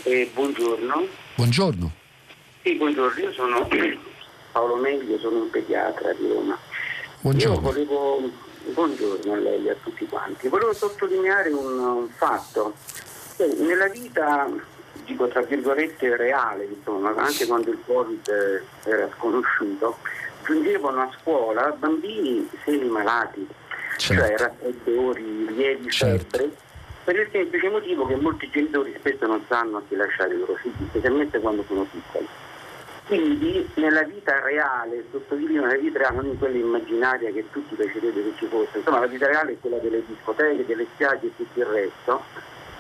Eh, 0.05 0.31
buongiorno. 0.33 1.07
Buongiorno. 1.35 1.93
Sì, 2.63 2.77
buongiorno, 2.77 3.21
io 3.21 3.33
sono 3.33 3.69
Paolo 4.53 4.77
Meglio, 4.77 5.19
sono 5.19 5.43
un 5.43 5.51
pediatra 5.51 6.15
di 6.15 6.29
Roma. 6.29 6.59
Buongiorno. 7.21 7.57
Io 7.57 7.61
volevo 7.61 8.31
Buongiorno 8.73 9.33
a 9.33 9.37
lei 9.37 9.67
e 9.67 9.71
a 9.71 9.77
tutti 9.81 10.07
quanti. 10.07 10.49
Volevo 10.49 10.73
sottolineare 10.73 11.51
un, 11.51 11.79
un 11.79 12.09
fatto. 12.09 12.75
nella 13.59 13.87
vita, 13.87 14.49
dico 15.05 15.29
tra 15.29 15.43
virgolette, 15.43 16.17
reale, 16.17 16.65
insomma, 16.65 17.15
anche 17.15 17.47
quando 17.47 17.71
il 17.71 17.79
Covid 17.87 18.29
eh, 18.29 18.91
era 18.91 19.09
sconosciuto, 19.17 19.99
giungevano 20.45 21.03
a 21.03 21.11
scuola 21.21 21.71
bambini 21.79 22.49
semi-malati, 22.65 23.47
certo. 23.99 24.27
cioè 24.27 24.37
raffreddori, 24.37 25.55
lievi, 25.55 25.91
certo. 25.91 26.37
febbre, 26.37 26.57
per 27.05 27.17
il 27.17 27.29
semplice 27.31 27.69
motivo 27.69 28.05
che 28.07 28.17
molti 28.17 28.51
genitori 28.51 28.97
spesso 28.99 29.27
non 29.27 29.45
sanno 29.47 29.77
a 29.77 29.83
chi 29.87 29.95
lasciare 29.95 30.35
i 30.35 30.39
loro 30.39 30.57
figli, 30.57 30.89
specialmente 30.89 31.39
quando 31.39 31.65
sono 31.69 31.87
piccoli. 31.89 32.27
Quindi 33.07 33.71
nella 33.75 34.03
vita 34.03 34.41
reale, 34.41 35.05
sottolineo 35.13 35.63
nella 35.63 35.79
vita 35.79 35.99
reale, 35.99 36.17
non 36.17 36.27
in 36.27 36.39
quella 36.39 36.57
immaginaria 36.57 37.31
che 37.31 37.45
tutti 37.53 37.77
piacerebbe 37.77 38.23
che 38.23 38.33
ci 38.37 38.47
fosse, 38.47 38.79
insomma 38.79 38.99
la 38.99 39.07
vita 39.07 39.27
reale 39.29 39.53
è 39.53 39.61
quella 39.61 39.79
delle 39.79 40.03
discoteche, 40.05 40.67
delle 40.67 40.87
spiagge 40.93 41.27
e 41.27 41.37
tutto 41.37 41.61
il 41.61 41.67
resto, 41.67 42.23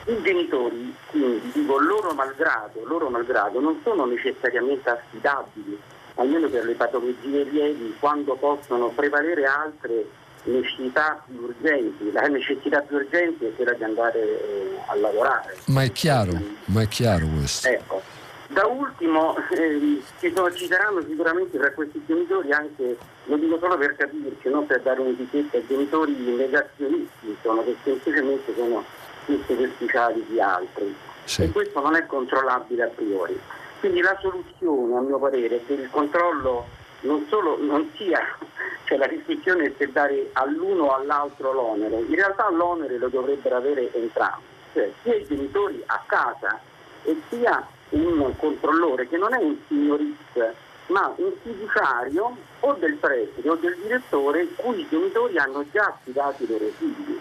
i 0.07 0.23
genitori 0.23 0.95
quindi, 1.11 1.53
dico 1.53 1.79
loro 1.79 2.13
malgrado, 2.13 2.85
loro 2.85 3.09
malgrado, 3.09 3.61
non 3.61 3.81
sono 3.85 4.05
necessariamente 4.05 4.91
affidabili, 4.91 5.79
almeno 6.17 6.49
per 6.49 6.65
le 6.65 6.75
patologie 6.75 7.45
lievi, 7.45 7.95
quando 8.01 8.35
possono 8.35 8.89
prevalere 8.89 9.45
altre 9.47 10.07
necessità 10.45 11.23
più 11.27 11.43
urgenti. 11.43 12.11
La 12.13 12.23
necessità 12.23 12.81
più 12.81 12.97
urgente 12.97 13.49
è 13.49 13.55
quella 13.55 13.73
di 13.73 13.85
andare 13.85 14.19
eh, 14.19 14.79
a 14.87 14.95
lavorare. 14.97 15.57
Ma 15.67 15.83
è 15.83 15.93
chiaro, 15.93 16.33
ma 16.67 16.83
è 16.83 16.89
chiaro 16.89 17.27
questo. 17.27 17.69
Ecco. 17.69 18.16
Da 18.49 18.65
ultimo 18.65 19.37
eh, 19.51 20.03
ci, 20.21 20.33
sono, 20.35 20.53
ci, 20.53 20.67
saranno 20.67 21.03
sicuramente 21.03 21.59
tra 21.59 21.73
questi 21.73 22.01
genitori 22.07 22.53
anche, 22.53 22.97
lo 23.25 23.37
dico 23.37 23.59
solo 23.59 23.77
per 23.77 23.97
capirci, 23.97 24.49
non 24.49 24.67
per 24.67 24.83
dare 24.83 25.01
un'etichetta 25.01 25.57
ai 25.57 25.67
genitori 25.67 26.15
negazionisti, 26.15 27.29
insomma, 27.29 27.63
che 27.65 27.77
semplicemente 27.83 28.55
sono 28.55 28.85
più 29.25 29.43
superficiali 29.47 30.25
di 30.29 30.41
altri. 30.41 30.95
Sì. 31.25 31.43
E 31.43 31.51
questo 31.51 31.81
non 31.81 31.97
è 31.97 32.07
controllabile 32.07 32.85
a 32.85 32.91
priori. 32.95 33.39
Quindi 33.81 34.01
la 34.01 34.17
soluzione, 34.21 34.97
a 34.97 35.01
mio 35.01 35.19
parere, 35.19 35.57
è 35.57 35.67
che 35.67 35.75
il 35.75 35.91
controllo 35.91 36.67
non 37.01 37.27
solo 37.29 37.59
non 37.61 37.91
sia, 37.97 38.21
cioè 38.85 38.97
la 38.97 39.09
discussione 39.09 39.65
è 39.65 39.73
se 39.77 39.91
dare 39.91 40.31
all'uno 40.35 40.85
o 40.85 40.95
all'altro 40.95 41.53
l'onere, 41.53 41.97
in 41.97 42.15
realtà 42.15 42.49
l'onere 42.51 42.97
lo 42.97 43.09
dovrebbero 43.09 43.57
avere 43.57 43.93
entrambi, 43.93 44.45
cioè 44.73 44.91
sia 45.03 45.15
i 45.17 45.27
genitori 45.27 45.83
a 45.87 46.03
casa 46.07 46.61
e 47.03 47.21
sia 47.29 47.67
un 47.91 48.35
controllore 48.37 49.09
che 49.09 49.17
non 49.17 49.33
è 49.35 49.39
un 49.39 49.57
signorizio 49.69 50.65
ma 50.89 51.13
un 51.17 51.33
fiduciario 51.43 52.37
o 52.61 52.73
del 52.75 52.95
preside 52.95 53.49
o 53.49 53.57
del 53.57 53.77
direttore 53.83 54.47
cui 54.57 54.81
i 54.81 54.87
genitori 54.89 55.39
hanno 55.39 55.65
già 55.73 55.87
affidato 55.87 56.43
i 56.43 56.47
loro 56.47 56.67
figli. 56.77 57.19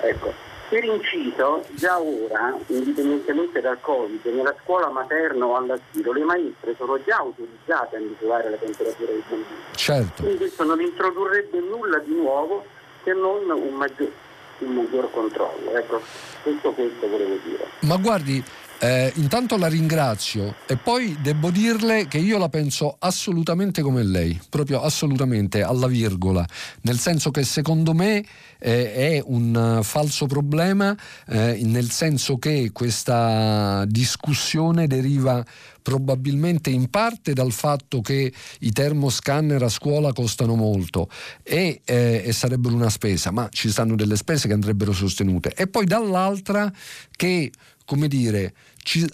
Ecco. 0.00 0.44
Per 0.68 0.82
inciso, 0.82 1.64
già 1.74 2.00
ora, 2.00 2.52
indipendentemente 2.66 3.60
dal 3.60 3.78
Covid, 3.80 4.24
nella 4.24 4.54
scuola 4.64 4.88
materna 4.88 5.46
o 5.46 5.54
all'asilo, 5.54 6.12
le 6.12 6.24
maestre 6.24 6.74
sono 6.76 7.00
già 7.04 7.18
autorizzate 7.18 7.96
a 7.96 8.00
misurare 8.00 8.50
la 8.50 8.56
temperatura 8.56 9.12
dei 9.12 9.22
bambini. 9.28 9.60
Certo. 9.76 10.22
Quindi 10.22 10.38
questo 10.38 10.64
non 10.64 10.80
introdurrebbe 10.80 11.60
nulla 11.60 11.98
di 11.98 12.14
nuovo 12.14 12.64
se 13.04 13.12
non 13.12 13.48
un 13.48 13.74
maggior, 13.74 14.10
un 14.58 14.74
maggior 14.74 15.08
controllo. 15.12 15.70
Ecco, 15.70 16.02
tutto 16.42 16.72
questo 16.72 17.08
volevo 17.08 17.38
dire. 17.44 17.64
Ma 17.82 17.96
guardi, 17.98 18.42
eh, 18.78 19.12
intanto 19.16 19.56
la 19.56 19.68
ringrazio 19.68 20.56
e 20.66 20.76
poi 20.76 21.16
devo 21.22 21.50
dirle 21.50 22.06
che 22.08 22.18
io 22.18 22.36
la 22.36 22.48
penso 22.48 22.96
assolutamente 22.98 23.80
come 23.80 24.02
lei, 24.02 24.38
proprio 24.50 24.82
assolutamente 24.82 25.62
alla 25.62 25.86
virgola, 25.86 26.46
nel 26.82 26.98
senso 26.98 27.30
che 27.30 27.42
secondo 27.42 27.94
me 27.94 28.24
eh, 28.58 28.92
è 28.92 29.22
un 29.24 29.80
falso 29.82 30.26
problema, 30.26 30.96
eh, 31.28 31.60
nel 31.62 31.90
senso 31.90 32.36
che 32.38 32.70
questa 32.72 33.84
discussione 33.86 34.86
deriva 34.86 35.44
probabilmente 35.80 36.68
in 36.68 36.90
parte 36.90 37.32
dal 37.32 37.52
fatto 37.52 38.00
che 38.00 38.32
i 38.58 38.72
termoscanner 38.72 39.62
a 39.62 39.68
scuola 39.68 40.12
costano 40.12 40.56
molto 40.56 41.08
e, 41.44 41.80
eh, 41.84 42.22
e, 42.26 42.32
sarebbero 42.32 42.74
una 42.74 42.90
spesa, 42.90 43.30
ma 43.30 43.48
ci 43.52 43.70
stanno 43.70 43.94
delle 43.94 44.16
spese 44.16 44.48
che 44.48 44.54
andrebbero 44.54 44.92
sostenute, 44.92 45.52
e 45.54 45.68
poi 45.68 45.86
dall'altra 45.86 46.72
che 47.12 47.52
come 47.86 48.08
dire, 48.08 48.52
ci, 48.82 49.06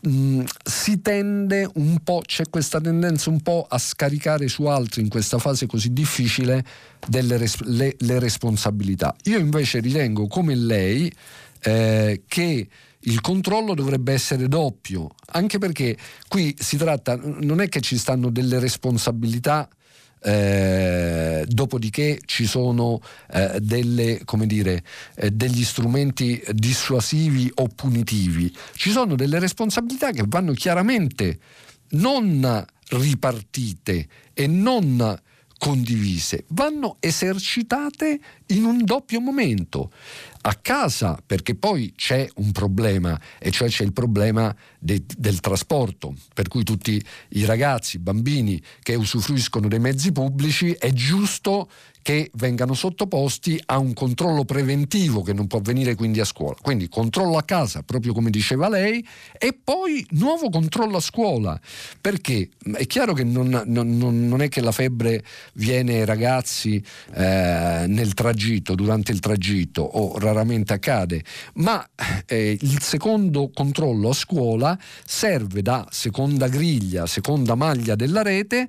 mh, 0.00 0.08
mm, 0.08 0.40
si 0.64 1.02
tende 1.02 1.68
un 1.74 1.98
po', 2.02 2.22
c'è 2.24 2.48
questa 2.48 2.80
tendenza 2.80 3.28
un 3.28 3.40
po' 3.40 3.66
a 3.68 3.76
scaricare 3.76 4.48
su 4.48 4.64
altri 4.64 5.02
in 5.02 5.08
questa 5.08 5.38
fase 5.38 5.66
così 5.66 5.92
difficile 5.92 6.64
delle 7.06 7.36
res- 7.36 7.60
le, 7.64 7.94
le 7.98 8.18
responsabilità. 8.18 9.14
Io 9.24 9.38
invece 9.38 9.80
ritengo 9.80 10.26
come 10.28 10.54
lei 10.54 11.12
eh, 11.62 12.22
che 12.26 12.68
il 13.04 13.20
controllo 13.20 13.74
dovrebbe 13.74 14.12
essere 14.12 14.48
doppio, 14.48 15.10
anche 15.32 15.58
perché 15.58 15.96
qui 16.28 16.54
si 16.58 16.76
tratta, 16.76 17.18
non 17.22 17.60
è 17.60 17.68
che 17.68 17.80
ci 17.80 17.98
stanno 17.98 18.30
delle 18.30 18.58
responsabilità 18.58 19.68
eh, 20.22 21.44
dopodiché 21.46 22.20
ci 22.24 22.46
sono 22.46 23.00
eh, 23.32 23.58
delle, 23.60 24.20
dire, 24.44 24.82
eh, 25.16 25.30
degli 25.30 25.64
strumenti 25.64 26.42
dissuasivi 26.52 27.50
o 27.56 27.68
punitivi, 27.68 28.54
ci 28.74 28.90
sono 28.90 29.16
delle 29.16 29.38
responsabilità 29.38 30.10
che 30.10 30.24
vanno 30.26 30.52
chiaramente 30.52 31.38
non 31.90 32.64
ripartite 32.88 34.06
e 34.32 34.46
non 34.46 35.18
condivise, 35.60 36.44
vanno 36.48 36.96
esercitate 37.00 38.18
in 38.46 38.64
un 38.64 38.82
doppio 38.82 39.20
momento. 39.20 39.92
A 40.40 40.54
casa 40.54 41.22
perché 41.24 41.54
poi 41.54 41.92
c'è 41.94 42.26
un 42.36 42.50
problema 42.50 43.20
e 43.38 43.50
cioè 43.50 43.68
c'è 43.68 43.84
il 43.84 43.92
problema 43.92 44.56
de, 44.78 45.04
del 45.18 45.40
trasporto 45.40 46.14
per 46.32 46.48
cui 46.48 46.64
tutti 46.64 47.04
i 47.30 47.44
ragazzi, 47.44 47.96
i 47.96 47.98
bambini 47.98 48.58
che 48.82 48.94
usufruiscono 48.94 49.68
dei 49.68 49.80
mezzi 49.80 50.12
pubblici 50.12 50.72
è 50.72 50.90
giusto 50.94 51.70
che 52.02 52.30
vengano 52.34 52.74
sottoposti 52.74 53.60
a 53.66 53.78
un 53.78 53.92
controllo 53.92 54.44
preventivo 54.44 55.22
che 55.22 55.32
non 55.32 55.46
può 55.46 55.58
avvenire 55.58 55.94
quindi 55.94 56.20
a 56.20 56.24
scuola. 56.24 56.56
Quindi 56.60 56.88
controllo 56.88 57.36
a 57.36 57.42
casa, 57.42 57.82
proprio 57.82 58.12
come 58.12 58.30
diceva 58.30 58.68
lei, 58.68 59.06
e 59.38 59.58
poi 59.62 60.04
nuovo 60.10 60.50
controllo 60.50 60.96
a 60.96 61.00
scuola, 61.00 61.60
perché 62.00 62.48
è 62.74 62.86
chiaro 62.86 63.12
che 63.12 63.24
non, 63.24 63.62
non, 63.66 63.96
non 63.98 64.42
è 64.42 64.48
che 64.48 64.60
la 64.60 64.72
febbre 64.72 65.22
viene 65.54 65.98
ai 65.98 66.04
ragazzi 66.04 66.82
eh, 67.14 67.84
nel 67.86 68.14
tragitto, 68.14 68.74
durante 68.74 69.12
il 69.12 69.20
tragitto, 69.20 69.82
o 69.82 70.18
raramente 70.18 70.72
accade, 70.72 71.22
ma 71.54 71.86
eh, 72.26 72.56
il 72.60 72.80
secondo 72.80 73.50
controllo 73.52 74.10
a 74.10 74.14
scuola 74.14 74.78
serve 75.04 75.62
da 75.62 75.86
seconda 75.90 76.48
griglia, 76.48 77.06
seconda 77.06 77.54
maglia 77.54 77.94
della 77.94 78.22
rete 78.22 78.68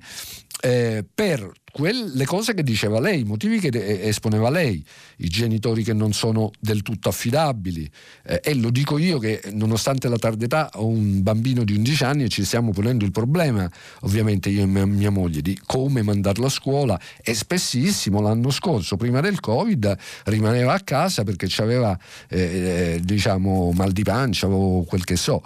eh, 0.60 1.04
per 1.12 1.50
quelle 1.72 2.26
cose 2.26 2.52
che 2.52 2.62
diceva 2.62 3.00
lei, 3.00 3.20
i 3.20 3.24
motivi 3.24 3.58
che 3.58 3.70
esponeva 4.02 4.50
lei, 4.50 4.84
i 5.18 5.28
genitori 5.28 5.82
che 5.82 5.94
non 5.94 6.12
sono 6.12 6.50
del 6.60 6.82
tutto 6.82 7.08
affidabili. 7.08 7.90
Eh, 8.24 8.42
e 8.44 8.54
lo 8.54 8.70
dico 8.70 8.98
io 8.98 9.18
che 9.18 9.40
nonostante 9.52 10.08
la 10.08 10.18
tarda 10.18 10.44
età 10.44 10.70
ho 10.74 10.86
un 10.86 11.22
bambino 11.22 11.64
di 11.64 11.74
11 11.74 12.04
anni 12.04 12.24
e 12.24 12.28
ci 12.28 12.44
stiamo 12.44 12.72
ponendo 12.72 13.06
il 13.06 13.10
problema, 13.10 13.68
ovviamente 14.00 14.50
io 14.50 14.62
e 14.62 14.66
mia, 14.66 14.84
mia 14.84 15.10
moglie, 15.10 15.40
di 15.40 15.58
come 15.64 16.02
mandarlo 16.02 16.46
a 16.46 16.50
scuola 16.50 17.00
e 17.22 17.34
spessissimo 17.34 18.20
l'anno 18.20 18.50
scorso, 18.50 18.96
prima 18.96 19.20
del 19.20 19.40
Covid, 19.40 19.96
rimaneva 20.24 20.74
a 20.74 20.80
casa 20.80 21.24
perché 21.24 21.48
aveva 21.62 21.98
eh, 22.28 22.38
eh, 22.38 23.00
diciamo 23.02 23.72
mal 23.72 23.92
di 23.92 24.02
pancia 24.02 24.46
o 24.46 24.84
quel 24.84 25.04
che 25.04 25.16
so. 25.16 25.42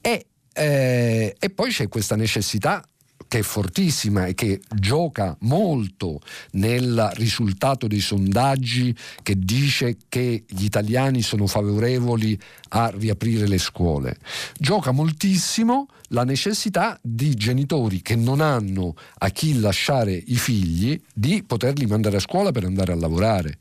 E, 0.00 0.26
eh, 0.52 1.36
e 1.38 1.50
poi 1.50 1.70
c'è 1.70 1.86
questa 1.86 2.16
necessità 2.16 2.84
che 3.30 3.38
è 3.38 3.42
fortissima 3.42 4.26
e 4.26 4.34
che 4.34 4.60
gioca 4.74 5.36
molto 5.42 6.20
nel 6.54 7.12
risultato 7.14 7.86
dei 7.86 8.00
sondaggi 8.00 8.92
che 9.22 9.38
dice 9.38 9.98
che 10.08 10.42
gli 10.48 10.64
italiani 10.64 11.22
sono 11.22 11.46
favorevoli 11.46 12.36
a 12.70 12.90
riaprire 12.92 13.46
le 13.46 13.58
scuole. 13.58 14.16
Gioca 14.58 14.90
moltissimo 14.90 15.86
la 16.12 16.24
necessità 16.24 16.98
di 17.02 17.34
genitori 17.34 18.02
che 18.02 18.16
non 18.16 18.40
hanno 18.40 18.94
a 19.18 19.28
chi 19.30 19.58
lasciare 19.58 20.12
i 20.12 20.36
figli 20.36 21.00
di 21.12 21.42
poterli 21.44 21.86
mandare 21.86 22.16
a 22.16 22.20
scuola 22.20 22.52
per 22.52 22.64
andare 22.64 22.92
a 22.92 22.96
lavorare. 22.96 23.58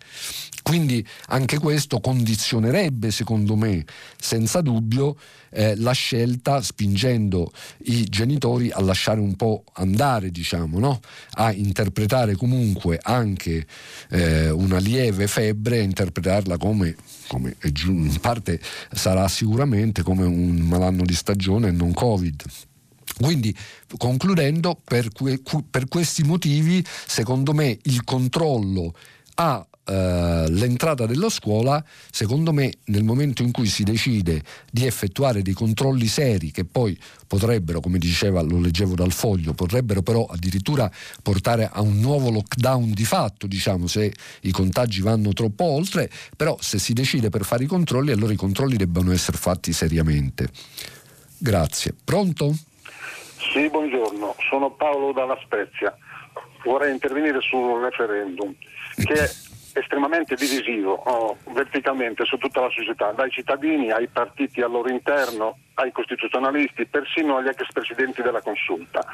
Quindi 0.62 1.06
anche 1.28 1.58
questo 1.58 2.00
condizionerebbe, 2.00 3.12
secondo 3.12 3.56
me, 3.56 3.86
senza 4.20 4.62
dubbio, 4.62 5.18
eh, 5.52 5.76
la 5.78 5.94
scelta 5.94 6.62
spingendo 6.62 7.52
i 7.86 8.04
genitori 8.06 8.70
a 8.70 8.80
lasciare 8.82 9.20
un 9.20 9.36
po' 9.36 9.64
andare, 9.74 10.30
diciamo, 10.30 10.78
no? 10.78 11.00
a 11.32 11.52
interpretare 11.52 12.36
comunque 12.36 13.00
anche 13.02 13.66
eh, 14.10 14.50
una 14.50 14.78
lieve 14.78 15.28
febbre, 15.28 15.80
a 15.80 15.84
interpretarla 15.84 16.58
come, 16.58 16.96
come 17.30 17.56
in 17.62 18.18
parte 18.20 18.60
sarà 18.92 19.28
sicuramente 19.28 20.02
come 20.02 20.26
un 20.26 20.56
malanno 20.62 21.04
di 21.06 21.14
stagione 21.14 21.68
e 21.68 21.72
non 21.72 21.94
Covid. 21.94 22.44
Quindi, 23.22 23.56
concludendo, 23.98 24.80
per, 24.84 25.12
que- 25.12 25.42
per 25.70 25.88
questi 25.88 26.24
motivi, 26.24 26.84
secondo 27.06 27.54
me 27.54 27.78
il 27.84 28.04
controllo 28.04 28.94
ha 29.36 29.66
eh, 29.90 30.46
l'entrata 30.50 31.08
della 31.08 31.30
scuola, 31.30 31.84
secondo 32.12 32.54
me, 32.54 32.74
nel 32.86 33.04
momento 33.04 33.42
in 33.42 33.52
cui 33.52 33.66
si 33.66 33.84
decide 33.84 34.44
di 34.72 34.86
effettuare 34.86 35.42
dei 35.42 35.54
controlli 35.54 36.06
seri 36.06 36.52
che 36.52 36.64
poi 36.64 36.96
potrebbero, 37.26 37.80
come 37.80 37.98
diceva, 37.98 38.42
lo 38.42 38.60
leggevo 38.60 38.94
dal 38.94 39.12
foglio, 39.12 39.54
potrebbero 39.54 40.04
però 40.04 40.26
addirittura 40.26 40.92
portare 41.24 41.68
a 41.72 41.82
un 41.82 42.00
nuovo 42.00 42.30
lockdown 42.30 42.92
di 42.92 43.04
fatto, 43.04 43.48
diciamo, 43.48 43.88
se 43.88 44.14
i 44.42 44.52
contagi 44.52 45.02
vanno 45.02 45.34
troppo 45.34 45.64
oltre, 45.64 46.08
però 46.38 46.56
se 46.60 46.78
si 46.78 46.94
decide 46.94 47.30
per 47.30 47.44
fare 47.44 47.64
i 47.64 47.68
controlli, 47.68 48.12
allora 48.12 48.32
i 48.34 48.38
controlli 48.38 48.76
debbano 48.76 49.12
essere 49.12 49.38
fatti 49.38 49.74
seriamente. 49.74 50.50
Grazie. 51.40 51.96
Pronto? 52.04 52.54
Sì, 53.54 53.68
buongiorno, 53.70 54.36
sono 54.50 54.70
Paolo 54.70 55.14
dalla 55.14 55.38
Spezia. 55.44 55.98
Vorrei 56.64 56.92
intervenire 56.92 57.40
sul 57.42 57.82
referendum 57.82 58.54
che 58.96 59.32
estremamente 59.80 60.36
divisivo 60.36 60.94
oh, 60.94 61.38
verticalmente 61.52 62.26
su 62.26 62.38
tutta 62.38 62.62
la 62.62 62.70
società, 62.70 63.12
dai 63.12 63.30
cittadini 63.32 63.92
ai 63.92 64.08
partiti 64.08 64.62
al 64.62 64.72
loro 64.72 64.90
interno, 64.90 65.58
ai 65.76 65.92
costituzionalisti, 65.92 66.86
persino 66.86 67.38
agli 67.38 67.48
ex 67.48 67.66
presidenti 67.72 68.22
della 68.22 68.42
consulta. 68.42 69.06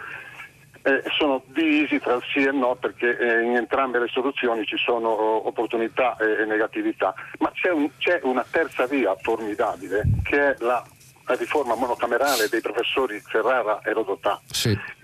Eh, 0.82 1.02
sono 1.18 1.42
divisi 1.48 2.00
tra 2.00 2.14
il 2.14 2.24
sì 2.32 2.40
e 2.40 2.50
il 2.50 2.56
no 2.56 2.76
perché 2.76 3.18
eh, 3.18 3.42
in 3.42 3.56
entrambe 3.56 3.98
le 3.98 4.08
soluzioni 4.08 4.66
ci 4.66 4.78
sono 4.78 5.10
oh, 5.10 5.48
opportunità 5.48 6.16
e, 6.18 6.44
e 6.44 6.46
negatività, 6.46 7.14
ma 7.40 7.52
c'è, 7.52 7.72
un, 7.72 7.90
c'è, 7.98 8.20
una 8.22 8.46
terza 8.50 8.86
via 8.86 9.16
formidabile 9.20 10.04
che 10.24 10.52
è 10.52 10.56
la, 10.60 10.84
la 11.26 11.36
riforma 11.36 11.76
monocamerale 11.76 12.50
dei 12.50 12.62
professori 12.62 13.20
Ferrara 13.20 13.82
e 13.82 13.94
Rodotà. 13.94 14.40
Sì 14.46 15.04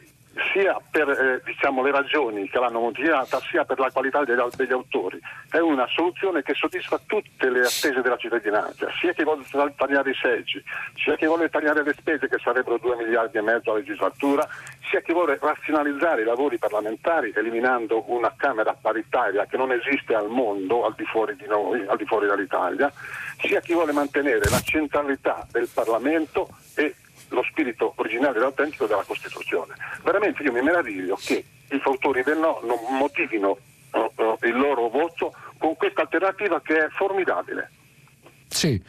sia 0.53 0.79
per 0.89 1.09
eh, 1.09 1.41
diciamo, 1.43 1.81
le 1.83 1.91
ragioni 1.91 2.49
che 2.49 2.59
l'hanno 2.59 2.79
motivata, 2.79 3.39
sia 3.39 3.65
per 3.65 3.79
la 3.79 3.91
qualità 3.91 4.23
degli, 4.23 4.39
degli, 4.55 4.71
autori. 4.71 5.19
È 5.49 5.59
una 5.59 5.87
soluzione 5.87 6.41
che 6.41 6.53
soddisfa 6.53 6.99
tutte 7.05 7.49
le 7.49 7.59
attese 7.59 8.01
della 8.01 8.17
cittadinanza, 8.17 8.87
sia 8.99 9.13
chi 9.13 9.23
vuole 9.23 9.43
tagliare 9.75 10.09
i 10.09 10.15
seggi, 10.15 10.63
sia 10.95 11.15
chi 11.15 11.25
vuole 11.25 11.49
tagliare 11.49 11.83
le 11.83 11.93
spese 11.97 12.29
che 12.29 12.37
sarebbero 12.41 12.77
2 12.77 12.95
miliardi 12.95 13.37
e 13.37 13.41
mezzo 13.41 13.71
a 13.71 13.75
legislatura, 13.75 14.47
sia 14.89 15.01
chi 15.01 15.11
vuole 15.11 15.37
razionalizzare 15.39 16.21
i 16.21 16.25
lavori 16.25 16.57
parlamentari 16.57 17.33
eliminando 17.35 18.03
una 18.07 18.33
Camera 18.35 18.75
paritaria 18.79 19.45
che 19.45 19.57
non 19.57 19.71
esiste 19.71 20.15
al 20.15 20.29
mondo, 20.29 20.85
al 20.85 20.95
di 20.95 21.05
fuori 21.05 21.35
di 21.35 21.45
noi, 21.47 21.85
al 21.87 21.97
di 21.97 22.05
fuori 22.05 22.27
dall'Italia, 22.27 22.91
sia 23.41 23.59
chi 23.59 23.73
vuole 23.73 23.91
mantenere 23.91 24.49
la 24.49 24.59
centralità 24.61 25.45
del 25.51 25.67
Parlamento 25.73 26.49
e 26.75 26.95
lo 27.31 27.43
spirito 27.43 27.93
originario 27.95 28.41
e 28.41 28.45
autentico 28.45 28.85
della 28.85 29.03
Costituzione. 29.05 29.73
Veramente 30.03 30.43
io 30.43 30.51
mi 30.51 30.61
meraviglio 30.61 31.17
che 31.19 31.43
i 31.69 31.79
fautori 31.79 32.23
del 32.23 32.37
no 32.37 32.59
non 32.63 32.97
motivino 32.97 33.57
uh, 33.91 33.97
uh, 33.97 34.37
il 34.41 34.57
loro 34.57 34.89
voto 34.89 35.33
con 35.57 35.75
questa 35.75 36.01
alternativa 36.01 36.61
che 36.61 36.85
è 36.85 36.87
formidabile. 36.89 37.71
Sì, 38.51 38.79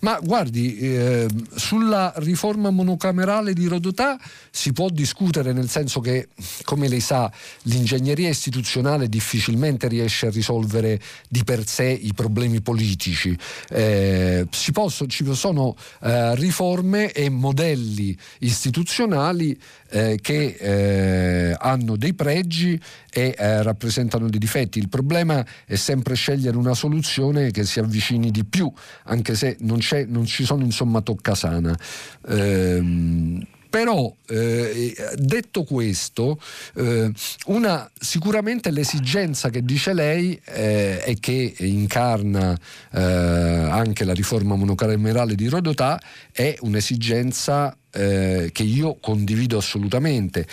ma 0.00 0.20
guardi, 0.22 0.78
eh, 0.78 1.26
sulla 1.52 2.12
riforma 2.18 2.70
monocamerale 2.70 3.52
di 3.52 3.66
Rodotà 3.66 4.16
si 4.50 4.72
può 4.72 4.88
discutere 4.88 5.52
nel 5.52 5.68
senso 5.68 6.00
che, 6.00 6.28
come 6.64 6.88
lei 6.88 7.00
sa, 7.00 7.30
l'ingegneria 7.62 8.28
istituzionale 8.28 9.08
difficilmente 9.08 9.88
riesce 9.88 10.26
a 10.26 10.30
risolvere 10.30 11.00
di 11.28 11.44
per 11.44 11.66
sé 11.66 11.86
i 11.86 12.12
problemi 12.14 12.60
politici. 12.60 13.36
Eh, 13.70 14.46
posso, 14.72 15.06
ci 15.06 15.24
sono 15.34 15.76
eh, 16.02 16.34
riforme 16.36 17.12
e 17.12 17.28
modelli 17.28 18.16
istituzionali 18.40 19.58
eh, 19.90 20.18
che 20.20 20.56
eh, 20.58 21.56
hanno 21.58 21.96
dei 21.96 22.14
pregi 22.14 22.80
e 23.10 23.34
eh, 23.36 23.62
rappresentano 23.62 24.28
dei 24.28 24.38
difetti. 24.38 24.78
Il 24.78 24.88
problema 24.88 25.44
è 25.64 25.76
sempre 25.76 26.14
scegliere 26.14 26.56
una 26.56 26.74
soluzione 26.74 27.50
che 27.50 27.64
si 27.64 27.80
avvicini 27.80 28.30
di 28.30 28.44
più, 28.44 28.70
anche 29.04 29.34
se 29.34 29.56
non, 29.60 29.80
non 30.06 30.26
ci 30.26 30.44
sono 30.44 30.62
insomma 30.62 31.00
toccasana. 31.00 31.76
Ehm, 32.28 33.46
però 33.68 34.12
eh, 34.28 34.94
detto 35.16 35.64
questo, 35.64 36.40
eh, 36.74 37.10
una, 37.46 37.90
sicuramente 37.98 38.70
l'esigenza 38.70 39.50
che 39.50 39.64
dice 39.64 39.92
lei 39.92 40.40
eh, 40.44 41.02
e 41.04 41.16
che 41.20 41.54
incarna 41.58 42.58
eh, 42.92 43.00
anche 43.00 44.04
la 44.04 44.14
riforma 44.14 44.54
monocamerale 44.54 45.34
di 45.34 45.48
Rodotà 45.48 46.00
è 46.32 46.56
un'esigenza 46.60 47.76
eh, 47.90 48.50
che 48.52 48.62
io 48.62 48.98
condivido 49.00 49.58
assolutamente. 49.58 50.46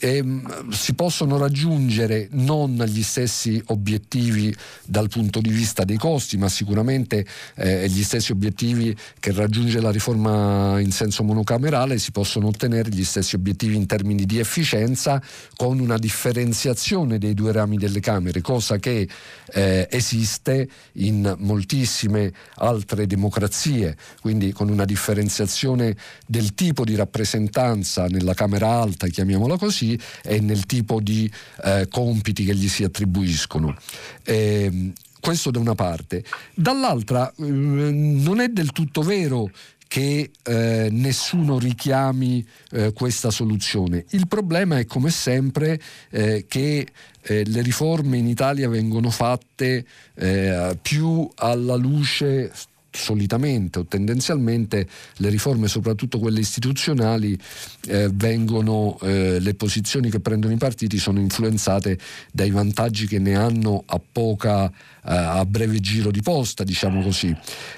E, 0.00 0.24
si 0.70 0.94
possono 0.94 1.36
raggiungere 1.38 2.26
non 2.32 2.74
gli 2.86 3.02
stessi 3.02 3.62
obiettivi 3.66 4.54
dal 4.84 5.08
punto 5.08 5.40
di 5.40 5.50
vista 5.50 5.84
dei 5.84 5.96
costi, 5.96 6.36
ma 6.36 6.48
sicuramente 6.48 7.24
eh, 7.54 7.88
gli 7.88 8.02
stessi 8.02 8.32
obiettivi 8.32 8.96
che 9.20 9.32
raggiunge 9.32 9.80
la 9.80 9.90
riforma 9.90 10.80
in 10.80 10.90
senso 10.90 11.22
monocamerale 11.22 11.98
si 11.98 12.10
possono 12.10 12.48
ottenere 12.48 12.90
gli 12.90 13.04
stessi 13.04 13.36
obiettivi 13.36 13.76
in 13.76 13.86
termini 13.86 14.26
di 14.26 14.40
efficienza 14.40 15.22
con 15.54 15.78
una 15.78 15.98
differenziazione 15.98 17.18
dei 17.18 17.34
due 17.34 17.52
rami 17.52 17.76
delle 17.76 18.00
Camere, 18.00 18.40
cosa 18.40 18.78
che 18.78 19.08
eh, 19.52 19.86
esiste 19.88 20.68
in 20.94 21.32
moltissime 21.38 22.32
altre 22.56 23.06
democrazie, 23.06 23.96
quindi 24.20 24.50
con 24.52 24.68
una 24.68 24.84
differenziazione 24.84 25.94
del 26.26 26.54
tipo 26.54 26.71
tipo 26.72 26.84
di 26.86 26.94
rappresentanza 26.94 28.06
nella 28.06 28.32
Camera 28.32 28.70
Alta, 28.80 29.06
chiamiamola 29.06 29.58
così, 29.58 29.98
e 30.22 30.40
nel 30.40 30.64
tipo 30.64 31.00
di 31.00 31.30
eh, 31.64 31.86
compiti 31.90 32.44
che 32.44 32.54
gli 32.54 32.68
si 32.68 32.82
attribuiscono. 32.82 33.76
Eh, 34.24 34.92
questo 35.20 35.50
da 35.50 35.58
una 35.58 35.74
parte. 35.74 36.24
Dall'altra 36.54 37.30
eh, 37.30 37.42
non 37.44 38.40
è 38.40 38.48
del 38.48 38.72
tutto 38.72 39.02
vero 39.02 39.50
che 39.86 40.30
eh, 40.42 40.88
nessuno 40.90 41.58
richiami 41.58 42.44
eh, 42.70 42.94
questa 42.94 43.30
soluzione. 43.30 44.06
Il 44.10 44.26
problema 44.26 44.78
è 44.78 44.86
come 44.86 45.10
sempre 45.10 45.78
eh, 46.08 46.46
che 46.48 46.86
eh, 47.20 47.44
le 47.44 47.60
riforme 47.60 48.16
in 48.16 48.26
Italia 48.26 48.70
vengono 48.70 49.10
fatte 49.10 49.84
eh, 50.14 50.78
più 50.80 51.28
alla 51.34 51.76
luce 51.76 52.50
solitamente 52.92 53.80
o 53.80 53.86
tendenzialmente 53.86 54.86
le 55.16 55.28
riforme, 55.28 55.68
soprattutto 55.68 56.18
quelle 56.18 56.40
istituzionali, 56.40 57.38
eh, 57.86 58.08
vengono, 58.12 58.98
eh, 59.02 59.40
le 59.40 59.54
posizioni 59.54 60.10
che 60.10 60.20
prendono 60.20 60.52
i 60.52 60.58
partiti 60.58 60.98
sono 60.98 61.18
influenzate 61.18 61.98
dai 62.30 62.50
vantaggi 62.50 63.06
che 63.06 63.18
ne 63.18 63.34
hanno 63.34 63.82
a 63.86 64.00
poca, 64.00 64.68
eh, 64.68 64.72
a 65.02 65.44
breve 65.44 65.80
giro 65.80 66.10
di 66.10 66.22
posta, 66.22 66.64
diciamo 66.64 67.02
così. 67.02 67.34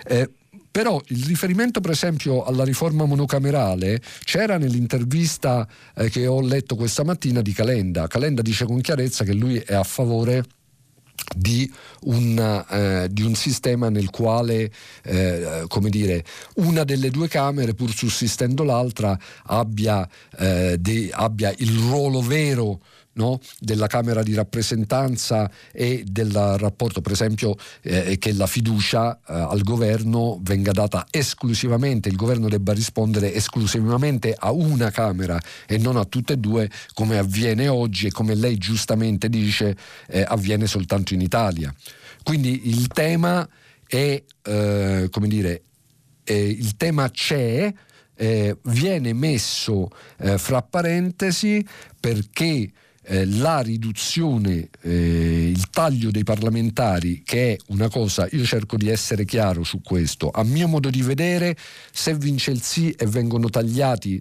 Eh, 0.06 0.28
però 0.74 1.00
il 1.06 1.24
riferimento 1.24 1.80
per 1.80 1.92
esempio 1.92 2.42
alla 2.42 2.64
riforma 2.64 3.04
monocamerale 3.04 4.00
c'era 4.24 4.58
nell'intervista 4.58 5.68
eh, 5.94 6.10
che 6.10 6.26
ho 6.26 6.40
letto 6.40 6.74
questa 6.74 7.04
mattina 7.04 7.42
di 7.42 7.52
Calenda. 7.52 8.08
Calenda 8.08 8.42
dice 8.42 8.64
con 8.64 8.80
chiarezza 8.80 9.22
che 9.22 9.34
lui 9.34 9.56
è 9.58 9.74
a 9.74 9.84
favore 9.84 10.44
di 11.34 11.70
un, 12.02 12.64
eh, 12.70 13.08
di 13.10 13.22
un, 13.22 13.34
sistema 13.34 13.88
nel 13.88 14.10
quale 14.10 14.70
eh, 15.02 15.64
dire, 15.88 16.24
una 16.56 16.84
delle 16.84 17.10
due 17.10 17.28
Camere, 17.28 17.74
pur 17.74 17.92
sussistendo 17.92 18.62
l'altra, 18.62 19.18
abbia, 19.44 20.08
eh, 20.38 20.76
de, 20.78 21.10
abbia 21.12 21.52
il 21.58 21.76
ruolo 21.78 22.20
vero 22.20 22.80
no? 23.14 23.40
della 23.58 23.86
Camera 23.86 24.22
di 24.22 24.34
rappresentanza 24.34 25.50
e 25.72 26.04
del 26.06 26.32
rapporto, 26.32 27.00
per 27.00 27.12
esempio, 27.12 27.56
eh, 27.82 28.18
che 28.18 28.32
la 28.32 28.46
fiducia 28.46 29.16
eh, 29.16 29.32
al 29.32 29.62
governo 29.62 30.38
venga 30.42 30.72
data 30.72 31.06
esclusivamente, 31.10 32.08
il 32.08 32.16
governo 32.16 32.48
debba 32.48 32.72
rispondere 32.72 33.34
esclusivamente 33.34 34.34
a 34.36 34.52
una 34.52 34.90
Camera 34.90 35.40
e 35.66 35.78
non 35.78 35.96
a 35.96 36.04
tutte 36.04 36.34
e 36.34 36.38
due, 36.38 36.70
come 36.92 37.18
avviene 37.18 37.68
oggi 37.68 38.06
e 38.06 38.12
come 38.12 38.34
lei 38.34 38.58
giustamente 38.58 39.28
dice, 39.28 39.76
eh, 40.08 40.24
avviene 40.26 40.66
soltanto 40.66 41.14
in 41.14 41.20
Italia. 41.20 41.74
Quindi 42.22 42.68
il 42.68 42.88
tema 42.88 43.46
è, 43.86 44.22
eh, 44.42 45.08
come 45.10 45.28
dire, 45.28 45.62
il 46.24 46.76
tema 46.76 47.10
c'è. 47.10 47.72
Eh, 48.16 48.56
viene 48.66 49.12
messo 49.12 49.88
eh, 50.18 50.38
fra 50.38 50.62
parentesi 50.62 51.66
perché 51.98 52.70
eh, 53.06 53.26
la 53.26 53.60
riduzione, 53.60 54.68
eh, 54.80 55.48
il 55.48 55.68
taglio 55.70 56.10
dei 56.10 56.24
parlamentari, 56.24 57.22
che 57.24 57.52
è 57.52 57.56
una 57.68 57.88
cosa, 57.88 58.26
io 58.30 58.44
cerco 58.44 58.76
di 58.76 58.88
essere 58.88 59.24
chiaro 59.24 59.62
su 59.62 59.80
questo, 59.82 60.30
a 60.30 60.42
mio 60.42 60.68
modo 60.68 60.90
di 60.90 61.02
vedere, 61.02 61.56
se 61.92 62.14
vince 62.14 62.50
il 62.50 62.62
sì 62.62 62.90
e 62.92 63.06
vengono 63.06 63.48
tagliati, 63.50 64.20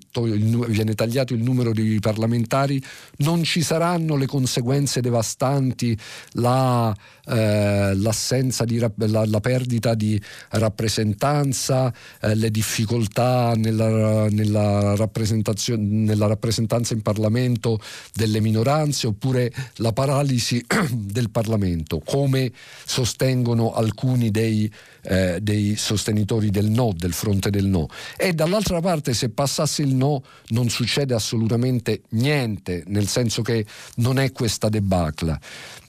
viene 0.68 0.96
tagliato 0.96 1.34
il 1.34 1.42
numero 1.42 1.72
dei 1.72 2.00
parlamentari, 2.00 2.84
non 3.18 3.44
ci 3.44 3.62
saranno 3.62 4.16
le 4.16 4.26
conseguenze 4.26 5.02
devastanti, 5.02 5.98
la, 6.34 6.96
eh, 7.26 7.94
l'assenza 7.96 8.66
di 8.66 8.80
la, 8.80 8.92
la, 8.96 9.40
perdita 9.40 9.94
di 9.94 10.22
rappresentanza, 10.50 11.94
eh, 12.22 12.36
le 12.36 12.50
difficoltà 12.50 13.54
nella, 13.56 14.28
nella, 14.30 14.96
nella 15.76 16.28
rappresentanza 16.28 16.94
in 16.94 17.02
Parlamento 17.02 17.80
delle 18.14 18.40
minoranze 18.40 18.62
minoranze 18.64 19.08
oppure 19.08 19.52
la 19.78 19.92
paralisi 19.92 20.64
del 20.92 21.30
Parlamento, 21.30 22.00
come 22.00 22.52
sostengono 22.86 23.74
alcuni 23.74 24.32
dei, 24.32 24.72
eh, 25.04 25.40
dei 25.42 25.76
sostenitori 25.76 26.50
del 26.50 26.70
no, 26.70 26.94
del 26.96 27.14
fronte 27.14 27.50
del 27.50 27.66
no. 27.66 27.88
E 28.18 28.34
dall'altra 28.34 28.80
parte 28.80 29.14
se 29.14 29.30
passasse 29.30 29.82
il 29.82 29.94
no 29.96 30.24
non 30.50 30.70
succede 30.70 31.14
assolutamente 31.14 32.02
niente, 32.10 32.84
nel 32.88 33.08
senso 33.08 33.42
che 33.42 33.66
non 33.96 34.20
è 34.20 34.32
questa 34.32 34.70
debacle. 34.70 35.40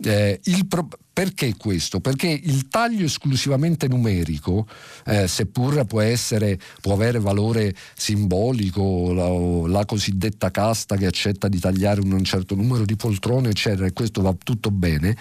Eh, 0.03 0.41
pro- 0.69 0.89
perché 1.15 1.55
questo? 1.57 2.01
Perché 2.01 2.27
il 2.27 2.67
taglio 2.69 3.05
esclusivamente 3.05 3.87
numerico, 3.87 4.67
eh, 5.07 5.29
seppur 5.29 5.85
può, 5.85 6.01
essere, 6.01 6.59
può 6.81 6.95
avere 6.95 7.21
valore 7.21 7.73
simbolico, 7.95 9.13
la, 9.13 9.69
la, 9.69 9.85
cosiddetta 9.85 10.51
casta 10.51 10.97
che 10.97 11.07
accetta 11.07 11.47
di 11.47 11.61
tagliare 11.61 12.01
un 12.01 12.25
certo 12.25 12.57
numero 12.57 12.85
di 12.85 12.97
poltrone, 12.97 13.51
eccetera, 13.51 13.87
e 13.87 13.93
questo 13.93 14.23
va 14.23 14.35
tutto 14.43 14.73
bene, 14.73 15.17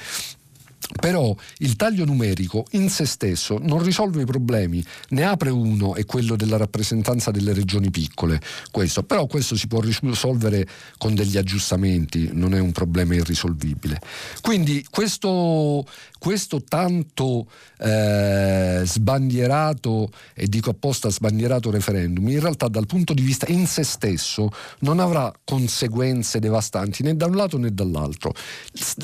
però 0.99 1.35
il 1.59 1.75
taglio 1.75 2.05
numerico 2.05 2.65
in 2.71 2.89
se 2.89 3.05
stesso 3.05 3.57
non 3.61 3.83
risolve 3.83 4.21
i 4.21 4.25
problemi, 4.25 4.83
ne 5.09 5.23
apre 5.23 5.49
uno, 5.49 5.95
è 5.95 6.05
quello 6.05 6.35
della 6.35 6.57
rappresentanza 6.57 7.31
delle 7.31 7.53
regioni 7.53 7.89
piccole, 7.89 8.39
questo. 8.71 9.03
però 9.03 9.25
questo 9.25 9.55
si 9.55 9.67
può 9.67 9.79
risolvere 9.79 10.67
con 10.97 11.15
degli 11.15 11.37
aggiustamenti, 11.37 12.29
non 12.33 12.53
è 12.53 12.59
un 12.59 12.71
problema 12.71 13.15
irrisolvibile. 13.15 13.99
Quindi 14.41 14.85
questo, 14.89 15.85
questo 16.19 16.63
tanto 16.63 17.47
eh, 17.79 18.81
sbandierato, 18.85 20.09
e 20.33 20.47
dico 20.47 20.71
apposta 20.71 21.09
sbandierato 21.09 21.71
referendum, 21.71 22.27
in 22.29 22.39
realtà 22.39 22.67
dal 22.67 22.85
punto 22.85 23.13
di 23.13 23.21
vista 23.21 23.45
in 23.49 23.67
se 23.67 23.83
stesso 23.83 24.49
non 24.79 24.99
avrà 24.99 25.31
conseguenze 25.43 26.39
devastanti 26.39 27.03
né 27.03 27.15
da 27.15 27.25
un 27.25 27.35
lato 27.35 27.57
né 27.57 27.73
dall'altro. 27.73 28.33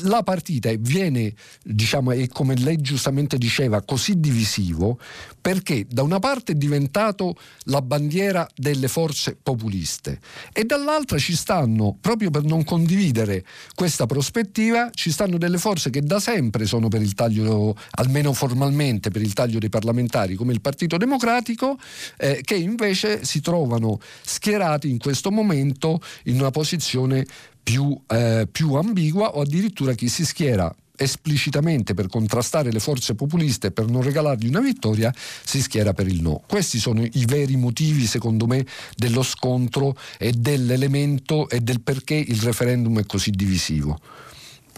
La 0.02 0.22
partita 0.22 0.70
viene 0.78 1.32
diciamo, 1.72 2.12
è 2.12 2.26
come 2.28 2.54
lei 2.54 2.80
giustamente 2.80 3.38
diceva, 3.38 3.82
così 3.82 4.18
divisivo 4.18 4.98
perché 5.40 5.86
da 5.88 6.02
una 6.02 6.18
parte 6.18 6.52
è 6.52 6.54
diventato 6.54 7.34
la 7.64 7.80
bandiera 7.80 8.46
delle 8.54 8.88
forze 8.88 9.36
populiste 9.40 10.20
e 10.52 10.64
dall'altra 10.64 11.18
ci 11.18 11.34
stanno, 11.34 11.96
proprio 11.98 12.30
per 12.30 12.44
non 12.44 12.62
condividere 12.64 13.44
questa 13.74 14.06
prospettiva, 14.06 14.90
ci 14.92 15.10
stanno 15.10 15.38
delle 15.38 15.58
forze 15.58 15.90
che 15.90 16.02
da 16.02 16.20
sempre 16.20 16.66
sono 16.66 16.88
per 16.88 17.00
il 17.00 17.14
taglio, 17.14 17.74
almeno 17.92 18.32
formalmente, 18.32 19.10
per 19.10 19.22
il 19.22 19.32
taglio 19.32 19.58
dei 19.58 19.70
parlamentari, 19.70 20.34
come 20.34 20.52
il 20.52 20.60
Partito 20.60 20.96
Democratico, 20.98 21.78
eh, 22.18 22.40
che 22.44 22.54
invece 22.54 23.24
si 23.24 23.40
trovano 23.40 23.98
schierati 24.22 24.90
in 24.90 24.98
questo 24.98 25.30
momento 25.30 26.00
in 26.24 26.38
una 26.38 26.50
posizione 26.50 27.26
più, 27.62 27.98
eh, 28.08 28.46
più 28.50 28.74
ambigua 28.74 29.36
o 29.36 29.40
addirittura 29.40 29.94
chi 29.94 30.08
si 30.08 30.24
schiera 30.24 30.74
esplicitamente 31.00 31.94
per 31.94 32.08
contrastare 32.08 32.70
le 32.70 32.78
forze 32.78 33.14
populiste 33.14 33.70
per 33.70 33.86
non 33.86 34.02
regalargli 34.02 34.48
una 34.48 34.60
vittoria, 34.60 35.10
si 35.14 35.62
schiera 35.62 35.94
per 35.94 36.06
il 36.06 36.20
no. 36.20 36.42
Questi 36.46 36.78
sono 36.78 37.02
i 37.02 37.24
veri 37.24 37.56
motivi, 37.56 38.04
secondo 38.04 38.46
me, 38.46 38.66
dello 38.96 39.22
scontro 39.22 39.96
e 40.18 40.32
dell'elemento 40.32 41.48
e 41.48 41.60
del 41.60 41.80
perché 41.80 42.14
il 42.14 42.42
referendum 42.42 43.00
è 43.00 43.06
così 43.06 43.30
divisivo. 43.30 43.98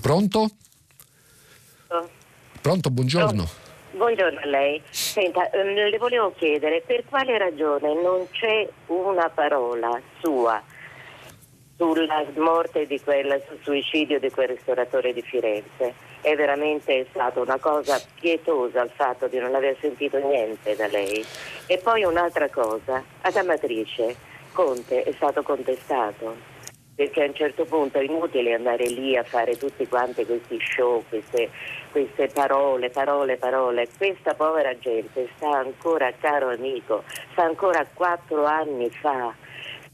Pronto? 0.00 0.50
Pronto, 2.60 2.90
buongiorno. 2.90 3.48
Buongiorno 3.90 4.38
a 4.38 4.46
lei. 4.46 4.80
Senta, 4.90 5.50
ehm, 5.50 5.74
le 5.90 5.98
volevo 5.98 6.32
chiedere 6.36 6.84
per 6.86 7.04
quale 7.04 7.36
ragione 7.36 8.00
non 8.00 8.28
c'è 8.30 8.68
una 8.86 9.28
parola 9.28 10.00
sua 10.20 10.62
sulla 11.76 12.24
morte 12.36 12.86
di 12.86 13.00
quel 13.00 13.42
sul 13.48 13.58
suicidio 13.60 14.20
di 14.20 14.30
quel 14.30 14.48
ristoratore 14.48 15.12
di 15.12 15.22
Firenze 15.22 16.10
è 16.22 16.34
veramente 16.34 17.06
stata 17.10 17.40
una 17.40 17.58
cosa 17.58 18.00
pietosa 18.18 18.82
il 18.82 18.90
fatto 18.94 19.26
di 19.26 19.38
non 19.38 19.54
aver 19.54 19.76
sentito 19.80 20.18
niente 20.18 20.74
da 20.76 20.86
lei. 20.86 21.24
E 21.66 21.78
poi 21.78 22.04
un'altra 22.04 22.48
cosa, 22.48 23.02
ad 23.20 23.36
Amatrice 23.36 24.16
Conte 24.52 25.02
è 25.02 25.12
stato 25.12 25.42
contestato 25.42 26.50
perché 26.94 27.22
a 27.22 27.26
un 27.26 27.34
certo 27.34 27.64
punto 27.64 27.98
è 27.98 28.02
inutile 28.02 28.54
andare 28.54 28.84
lì 28.84 29.16
a 29.16 29.24
fare 29.24 29.56
tutti 29.56 29.88
quanti 29.88 30.26
questi 30.26 30.58
show, 30.60 31.02
queste, 31.08 31.50
queste 31.90 32.28
parole, 32.28 32.90
parole, 32.90 33.36
parole. 33.36 33.88
Questa 33.96 34.34
povera 34.34 34.78
gente 34.78 35.28
sta 35.36 35.50
ancora, 35.58 36.12
caro 36.20 36.50
amico, 36.50 37.02
sta 37.32 37.44
ancora 37.44 37.86
quattro 37.92 38.44
anni 38.44 38.90
fa 38.90 39.34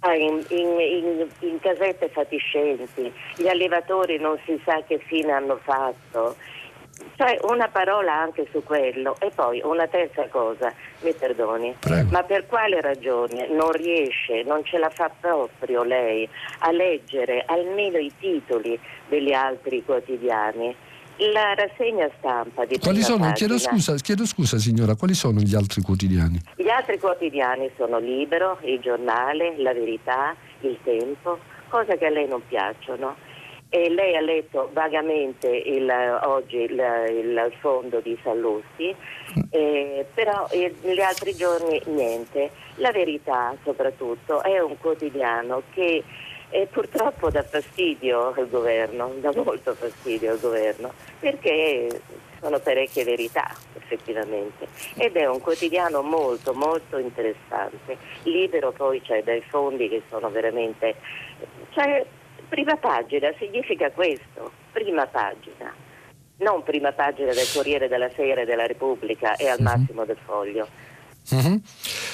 in, 0.06 0.44
in, 0.48 0.80
in, 0.80 1.28
in, 1.40 1.60
casette 1.60 2.08
fatiscenti, 2.08 3.12
gli 3.36 3.48
allevatori 3.48 4.18
non 4.18 4.38
si 4.44 4.60
sa 4.64 4.82
che 4.86 4.98
fine 4.98 5.32
hanno 5.32 5.58
fatto. 5.62 6.36
Cioè 7.16 7.38
una 7.42 7.68
parola 7.68 8.12
anche 8.12 8.46
su 8.50 8.62
quello 8.62 9.16
e 9.20 9.30
poi 9.32 9.60
una 9.64 9.86
terza 9.86 10.26
cosa, 10.28 10.72
mi 11.00 11.12
perdoni, 11.12 11.76
Prego. 11.78 12.08
ma 12.10 12.22
per 12.22 12.46
quale 12.46 12.80
ragione 12.80 13.48
non 13.48 13.70
riesce, 13.70 14.42
non 14.42 14.64
ce 14.64 14.78
la 14.78 14.90
fa 14.90 15.10
proprio 15.20 15.82
lei 15.84 16.28
a 16.60 16.72
leggere 16.72 17.44
almeno 17.46 17.98
i 17.98 18.12
titoli 18.18 18.78
degli 19.08 19.32
altri 19.32 19.84
quotidiani? 19.84 20.74
La 21.18 21.54
rassegna 21.54 22.08
stampa 22.18 22.64
di 22.64 22.78
Quali 22.78 23.02
sono? 23.02 23.32
Chiedo 23.32 23.58
scusa, 23.58 23.94
chiedo 23.96 24.24
scusa, 24.24 24.56
signora, 24.56 24.94
quali 24.94 25.14
sono 25.14 25.40
gli 25.40 25.56
altri 25.56 25.82
quotidiani? 25.82 26.40
Gli 26.54 26.68
altri 26.68 26.98
quotidiani 26.98 27.68
sono 27.76 27.98
Libero, 27.98 28.58
Il 28.62 28.78
Giornale, 28.78 29.56
La 29.58 29.72
Verità, 29.72 30.36
Il 30.60 30.78
Tempo, 30.84 31.40
cose 31.68 31.98
che 31.98 32.06
a 32.06 32.10
lei 32.10 32.28
non 32.28 32.40
piacciono. 32.46 33.16
E 33.70 33.90
lei 33.90 34.16
ha 34.16 34.20
letto 34.20 34.70
vagamente 34.72 35.48
il, 35.48 35.90
oggi 36.22 36.56
il, 36.56 36.72
il, 37.10 37.52
fondo 37.58 38.00
di 38.00 38.16
Sallusti, 38.22 38.94
eh, 39.50 40.06
però 40.14 40.46
eh, 40.50 40.74
gli 40.80 41.00
altri 41.00 41.34
giorni 41.34 41.82
niente. 41.86 42.50
La 42.76 42.92
Verità 42.92 43.54
soprattutto 43.64 44.42
è 44.42 44.58
un 44.60 44.78
quotidiano 44.78 45.64
che 45.74 46.02
e 46.50 46.66
purtroppo 46.70 47.30
dà 47.30 47.42
fastidio 47.42 48.32
al 48.34 48.48
governo, 48.48 49.12
dà 49.18 49.32
molto 49.34 49.74
fastidio 49.74 50.32
al 50.32 50.40
governo, 50.40 50.92
perché 51.20 52.00
sono 52.40 52.58
parecchie 52.58 53.04
verità 53.04 53.52
effettivamente 53.74 54.66
ed 54.96 55.16
è 55.16 55.26
un 55.26 55.40
quotidiano 55.40 56.02
molto 56.02 56.54
molto 56.54 56.98
interessante. 56.98 57.96
Libero 58.22 58.72
poi 58.72 59.00
c'è 59.02 59.22
dai 59.22 59.42
fondi 59.42 59.88
che 59.88 60.02
sono 60.08 60.30
veramente... 60.30 60.94
Cioè, 61.70 62.04
prima 62.48 62.76
pagina 62.76 63.32
significa 63.38 63.90
questo, 63.90 64.52
prima 64.72 65.06
pagina, 65.06 65.72
non 66.38 66.62
prima 66.62 66.92
pagina 66.92 67.32
del 67.32 67.50
Corriere 67.52 67.88
della 67.88 68.10
Sera 68.10 68.42
e 68.42 68.44
della 68.44 68.66
Repubblica 68.66 69.34
e 69.36 69.48
al 69.48 69.60
massimo 69.60 70.04
del 70.04 70.18
Foglio. 70.24 70.66
Uh-huh. 71.30 71.60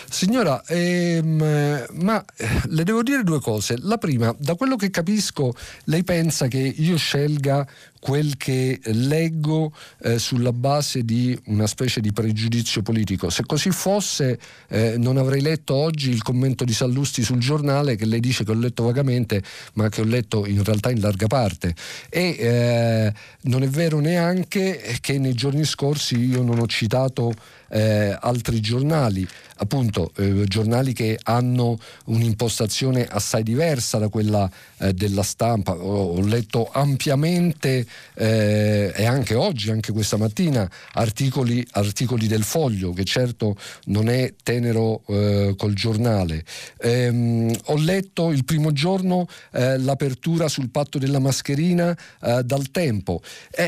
Signora, 0.09 0.63
ehm, 0.67 1.87
ma 1.93 2.25
eh, 2.37 2.49
le 2.67 2.85
devo 2.85 3.03
dire 3.03 3.23
due 3.23 3.41
cose. 3.41 3.77
La 3.81 3.99
prima, 3.99 4.35
da 4.39 4.55
quello 4.55 4.77
che 4.77 4.91
capisco, 4.91 5.55
lei 5.85 6.03
pensa 6.05 6.49
che 6.49 6.59
io 6.59 6.97
scelga 6.97 7.67
quel 8.05 8.37
che 8.37 8.79
leggo 8.83 9.73
eh, 10.03 10.19
sulla 10.19 10.53
base 10.53 11.07
di 11.07 11.41
una 11.47 11.67
specie 11.67 12.03
di 12.03 12.13
pregiudizio 12.13 12.83
politico. 12.83 13.31
Se 13.31 13.45
così 13.47 13.71
fosse, 13.71 14.39
eh, 14.69 14.99
non 14.99 15.17
avrei 15.17 15.41
letto 15.41 15.75
oggi 15.75 16.11
il 16.11 16.21
commento 16.21 16.65
di 16.65 16.75
Sallusti 16.75 17.23
sul 17.23 17.39
giornale 17.39 17.97
che 17.97 18.05
lei 18.05 18.21
dice 18.21 18.45
che 18.45 18.51
ho 18.51 18.55
letto 18.55 18.83
vagamente, 18.83 19.43
ma 19.77 19.89
che 19.89 20.03
ho 20.03 20.05
letto 20.05 20.45
in 20.45 20.63
realtà 20.63 20.91
in 20.91 21.01
larga 21.01 21.29
parte. 21.29 21.75
E 22.11 22.37
eh, 22.39 23.13
non 23.45 23.63
è 23.63 23.69
vero 23.69 24.01
neanche 24.01 24.99
che 25.01 25.19
nei 25.19 25.33
giorni 25.33 25.65
scorsi 25.65 26.19
io 26.19 26.43
non 26.43 26.59
ho 26.59 26.67
citato 26.67 27.33
eh, 27.71 28.17
altri 28.21 28.61
giornali, 28.61 29.27
appunto 29.57 30.13
eh, 30.17 30.45
giornali 30.47 30.93
che 30.93 31.19
hanno 31.23 31.79
un'impostazione 32.05 33.07
assai 33.07 33.43
diversa 33.43 33.99
da 33.99 34.09
quella 34.09 34.49
eh, 34.79 34.93
della 34.93 35.23
stampa. 35.23 35.73
Ho, 35.73 36.17
ho 36.17 36.21
letto 36.21 36.71
ampiamente 36.71 37.87
eh, 38.15 38.93
e 38.95 39.05
anche 39.07 39.35
oggi, 39.35 39.71
anche 39.71 39.93
questa 39.93 40.17
mattina, 40.17 40.69
articoli, 40.93 41.67
articoli, 41.73 42.27
del 42.27 42.45
Foglio, 42.45 42.93
che 42.93 43.05
certo 43.05 43.57
non 43.87 44.09
è 44.09 44.35
tenero 44.43 45.03
eh, 45.07 45.55
col 45.57 45.75
giornale. 45.75 46.45
Ehm, 46.81 47.55
ho 47.65 47.77
letto 47.77 48.31
il 48.31 48.45
primo 48.45 48.73
giorno 48.73 49.27
eh, 49.53 49.79
l'apertura 49.79 50.49
sul 50.49 50.71
patto 50.71 50.99
della 50.99 51.19
mascherina 51.19 51.97
dal 52.45 52.71
tempo. 52.71 53.21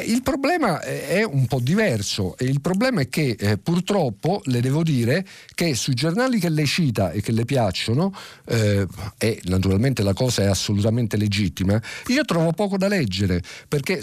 il 0.06 0.22
problema 0.22 0.80
è 0.80 1.22
un 1.22 1.46
po' 1.46 1.60
diverso 1.60 2.36
e 2.38 2.44
il 2.44 2.60
problema 2.60 3.02
è 3.02 3.08
che 3.08 3.58
purtroppo 3.62 4.40
le 4.44 4.60
devo 4.60 4.82
dire 4.82 5.24
che 5.54 5.74
sui 5.74 5.94
giornali 5.94 6.38
che 6.38 6.48
lei 6.48 6.66
cita 6.66 7.10
e 7.10 7.20
che 7.20 7.32
le 7.32 7.44
piacciono, 7.44 8.12
eh, 8.46 8.86
e 9.18 9.40
naturalmente 9.44 10.02
la 10.02 10.12
cosa 10.12 10.42
è 10.42 10.46
assolutamente 10.46 11.16
legittima, 11.16 11.80
io 12.08 12.24
trovo 12.24 12.52
poco 12.52 12.76
da 12.76 12.88
leggere, 12.88 13.42
perché 13.68 14.02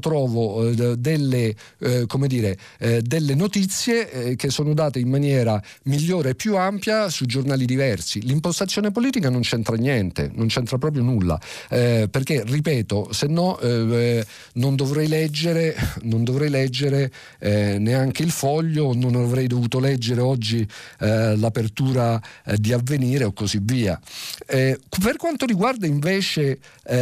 trovo 0.00 0.68
eh, 0.68 0.96
delle, 0.98 1.54
eh, 1.78 2.06
dire, 2.26 2.58
eh, 2.78 3.00
delle 3.00 3.34
notizie 3.34 4.10
eh, 4.10 4.36
che 4.36 4.50
sono 4.50 4.74
date 4.74 4.98
in 4.98 5.08
maniera 5.08 5.62
migliore 5.84 6.30
e 6.30 6.34
più 6.34 6.56
ampia 6.56 7.08
su 7.08 7.24
giornali 7.24 7.64
diversi. 7.64 8.20
L'impostazione 8.22 8.90
politica 8.90 9.30
non 9.30 9.40
c'entra 9.40 9.76
niente, 9.76 10.30
non 10.34 10.48
c'entra 10.48 10.78
proprio 10.78 11.02
nulla, 11.02 11.40
eh, 11.70 12.08
perché 12.10 12.42
ripeto, 12.44 13.12
se 13.12 13.26
no 13.28 13.58
non 13.62 14.74
dovrei 14.74 15.06
leggere, 15.06 15.76
non 16.02 16.24
dovrei 16.24 16.50
leggere 16.50 17.12
neanche 17.38 18.22
il 18.22 18.30
foglio, 18.30 18.92
non 18.94 19.14
avrei 19.14 19.46
dovuto 19.46 19.78
leggere 19.78 20.20
oggi 20.20 20.66
l'apertura 20.98 22.20
di 22.56 22.72
avvenire 22.72 23.24
o 23.24 23.32
così 23.32 23.60
via. 23.62 23.98
per 24.46 25.16
quanto 25.16 25.46
riguarda 25.46 25.86
invece 25.86 26.58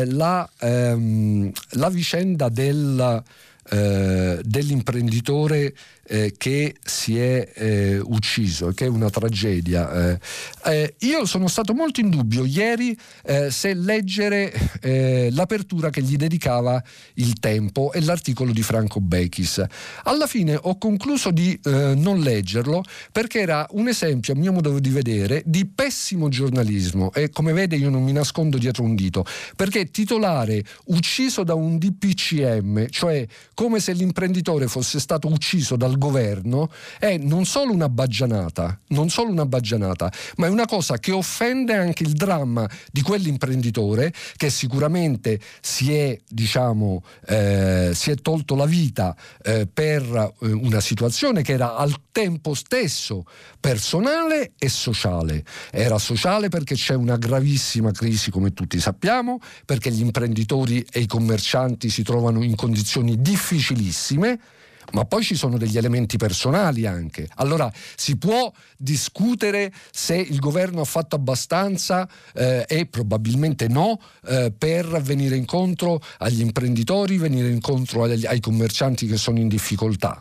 la, 0.07 0.49
ehm, 0.59 1.51
la 1.71 1.89
vicenda 1.89 2.40
del, 2.49 3.23
eh, 3.71 4.41
dell'imprenditore 4.43 5.75
eh, 6.11 6.35
che 6.37 6.75
si 6.83 7.17
è 7.19 7.49
eh, 7.55 8.01
ucciso, 8.03 8.73
che 8.73 8.87
è 8.87 8.89
una 8.89 9.11
tragedia. 9.11 10.11
Eh, 10.11 10.19
eh 10.65 10.95
io 11.01 11.25
sono 11.25 11.47
stato 11.47 11.73
molto 11.73 12.01
in 12.01 12.11
dubbio 12.11 12.45
ieri 12.45 12.97
eh, 13.25 13.51
se 13.51 13.75
leggere 13.75 14.53
eh, 14.81 15.29
l'apertura 15.31 15.91
che 15.91 16.03
gli 16.03 16.17
dedicava 16.17 16.83
il 17.15 17.39
tempo 17.39 17.93
e 17.93 18.01
l'articolo 18.01 18.51
di 18.51 18.63
Franco 18.63 19.01
Bechis. 19.01 19.65
Alla 20.05 20.27
fine 20.27 20.59
ho 20.61 20.79
concluso 20.79 21.31
di 21.31 21.59
non 21.63 22.21
leggerlo 22.21 22.83
perché 23.13 23.41
era 23.41 23.67
un 23.73 23.89
esempio, 23.89 24.33
a 24.33 24.37
mio 24.37 24.53
modo 24.53 24.79
di 24.79 24.89
vedere, 24.89 25.43
di 25.45 25.67
pessimo 25.67 26.29
giornalismo 26.29 27.13
e 27.13 27.31
come 27.31 27.53
vede 27.53 27.77
io 27.77 27.91
non 27.91 28.03
mi 28.03 28.13
nascondo 28.13 28.59
dietro 28.59 28.83
un 28.83 28.95
dito, 28.95 29.25
perché 29.55 29.91
titolare 29.91 30.65
ucciso 30.87 31.45
da 31.45 31.55
un 31.55 31.79
DPCM, 31.79 32.89
cioè 32.89 33.27
come 33.55 33.79
se 33.79 33.93
l'imprenditore 33.93 34.67
fosse 34.67 34.99
stato 34.99 35.29
ucciso 35.29 35.77
dal 35.77 35.99
governo 36.01 36.69
è 36.99 37.17
non 37.17 37.45
solo 37.45 37.73
una 37.73 37.89
baggianata, 37.89 38.81
non 38.89 39.09
solo 39.09 39.31
una 39.31 39.47
baggianata, 39.47 40.13
ma 40.39 40.47
è 40.47 40.51
una 40.51 40.67
cosa 40.67 40.99
che 40.99 41.13
offende 41.13 41.77
anche 41.77 42.03
il 42.03 42.15
dramma 42.15 42.69
di 42.91 43.03
quell'imprenditore 43.03 44.13
che 44.37 44.51
sicuramente 44.51 45.39
si 45.61 45.95
è, 45.95 46.19
diciamo, 46.29 47.05
eh, 47.29 47.93
si 47.95 48.11
è 48.11 48.17
tolto 48.17 48.57
la 48.57 48.67
vita 48.67 49.15
eh, 49.43 49.69
per 49.73 50.03
eh, 50.03 50.51
una 50.51 50.81
situazione 50.81 51.43
che 51.43 51.53
era 51.53 51.77
al 51.77 51.95
tempo 52.11 52.55
stesso 52.55 53.25
personale 53.61 54.53
e 54.59 54.69
sociale. 54.69 55.45
Era 55.71 55.99
sociale 55.99 56.49
perché 56.49 56.75
c'è 56.75 56.95
una 56.95 57.17
gravissima 57.17 57.93
crisi, 57.93 58.31
come 58.31 58.53
tutti 58.53 58.81
sappiamo, 58.81 59.39
perché 59.65 59.93
gli 59.93 60.01
imprenditori 60.01 60.85
e 60.91 61.01
i 61.01 61.07
commercianti 61.07 61.91
si 61.91 62.03
trovano 62.03 62.43
in 62.43 62.57
condizioni 62.57 63.21
difficilissime 63.21 64.41
ma 64.93 65.05
poi 65.05 65.23
ci 65.23 65.35
sono 65.35 65.59
degli 65.59 65.77
elementi 65.77 66.17
personali 66.17 66.87
anche. 66.87 67.29
Allora 67.37 67.73
si 67.97 68.17
può 68.17 68.53
discutere 68.77 69.73
se 69.91 70.17
il 70.17 70.39
governo 70.39 70.81
ha 70.81 70.85
fatto 70.85 71.17
abbastanza 71.17 72.09
eh, 72.35 72.65
e 72.67 72.87
probabilmente 72.87 73.69
no 73.69 74.01
eh, 74.27 74.53
per 74.57 75.01
venire 75.03 75.37
incontro 75.37 76.01
agli 76.19 76.41
imprenditori, 76.41 77.17
venire 77.17 77.49
incontro 77.49 78.05
agli, 78.05 78.27
ai 78.27 78.41
commercianti 78.41 79.07
che 79.07 79.17
sono 79.17 79.39
in 79.39 79.49
difficoltà. 79.49 80.21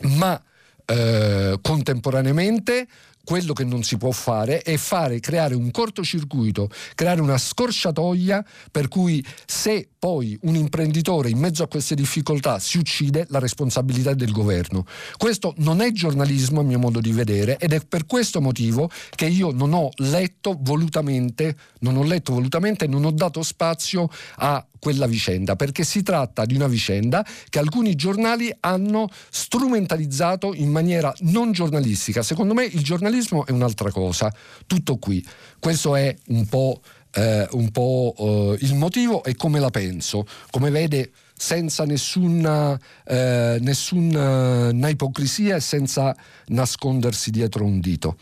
Ma 0.00 0.40
eh, 0.84 1.58
contemporaneamente 1.60 2.86
quello 3.24 3.52
che 3.52 3.64
non 3.64 3.82
si 3.82 3.96
può 3.96 4.10
fare 4.10 4.62
è 4.62 4.76
fare, 4.76 5.20
creare 5.20 5.54
un 5.54 5.70
cortocircuito, 5.70 6.68
creare 6.94 7.20
una 7.20 7.38
scorciatoia 7.38 8.44
per 8.70 8.88
cui 8.88 9.24
se 9.46 9.91
poi 10.02 10.36
un 10.42 10.56
imprenditore 10.56 11.30
in 11.30 11.38
mezzo 11.38 11.62
a 11.62 11.68
queste 11.68 11.94
difficoltà 11.94 12.58
si 12.58 12.76
uccide, 12.76 13.24
la 13.28 13.38
responsabilità 13.38 14.10
è 14.10 14.14
del 14.16 14.32
governo. 14.32 14.84
Questo 15.16 15.54
non 15.58 15.80
è 15.80 15.92
giornalismo 15.92 16.58
a 16.58 16.64
mio 16.64 16.80
modo 16.80 16.98
di 16.98 17.12
vedere 17.12 17.56
ed 17.56 17.72
è 17.72 17.78
per 17.86 18.04
questo 18.04 18.40
motivo 18.40 18.90
che 19.14 19.26
io 19.26 19.52
non 19.52 19.72
ho 19.72 19.90
letto 19.98 20.58
volutamente, 20.60 21.56
non 21.82 21.96
ho 21.96 22.02
letto 22.02 22.32
volutamente 22.32 22.88
non 22.88 23.04
ho 23.04 23.12
dato 23.12 23.44
spazio 23.44 24.08
a 24.38 24.66
quella 24.82 25.06
vicenda, 25.06 25.54
perché 25.54 25.84
si 25.84 26.02
tratta 26.02 26.44
di 26.44 26.56
una 26.56 26.66
vicenda 26.66 27.24
che 27.48 27.60
alcuni 27.60 27.94
giornali 27.94 28.52
hanno 28.58 29.08
strumentalizzato 29.30 30.52
in 30.54 30.70
maniera 30.70 31.14
non 31.20 31.52
giornalistica. 31.52 32.24
Secondo 32.24 32.52
me 32.52 32.64
il 32.64 32.82
giornalismo 32.82 33.46
è 33.46 33.52
un'altra 33.52 33.92
cosa, 33.92 34.34
tutto 34.66 34.96
qui. 34.96 35.24
Questo 35.60 35.94
è 35.94 36.12
un 36.30 36.46
po', 36.46 36.80
eh, 37.14 37.46
un 37.52 37.70
po' 37.70 38.14
eh, 38.16 38.64
il 38.64 38.74
motivo 38.74 39.24
e 39.24 39.34
come 39.34 39.60
la 39.60 39.70
penso. 39.70 40.26
Come 40.50 40.70
vede 40.70 41.12
senza 41.34 41.84
nessuna, 41.84 42.78
eh, 43.04 43.58
nessuna 43.60 44.88
ipocrisia 44.88 45.56
e 45.56 45.60
senza 45.60 46.14
nascondersi 46.46 47.30
dietro 47.30 47.64
un 47.64 47.80
dito. 47.80 48.16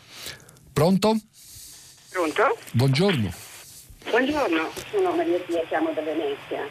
Pronto? 0.73 1.17
Pronto? 2.11 2.57
Buongiorno. 2.73 3.33
Buongiorno, 4.09 4.71
sono 4.91 5.15
Maria 5.15 5.39
Pia, 5.41 5.63
chiamo 5.69 5.93
da 5.93 6.01
Venezia. 6.01 6.67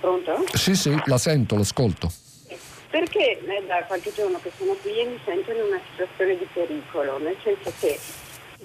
Pronto? 0.00 0.44
Sì, 0.54 0.74
sì, 0.74 0.98
la 1.04 1.18
sento, 1.18 1.56
l'ascolto. 1.56 2.10
Perché 2.90 3.38
eh, 3.38 3.64
da 3.68 3.84
qualche 3.86 4.12
giorno 4.12 4.40
che 4.42 4.50
sono 4.58 4.72
qui 4.82 4.98
e 4.98 5.04
mi 5.04 5.20
sento 5.24 5.52
in 5.52 5.60
una 5.60 5.80
situazione 5.90 6.36
di 6.38 6.46
pericolo, 6.52 7.18
nel 7.18 7.36
senso 7.44 7.72
che 7.78 7.96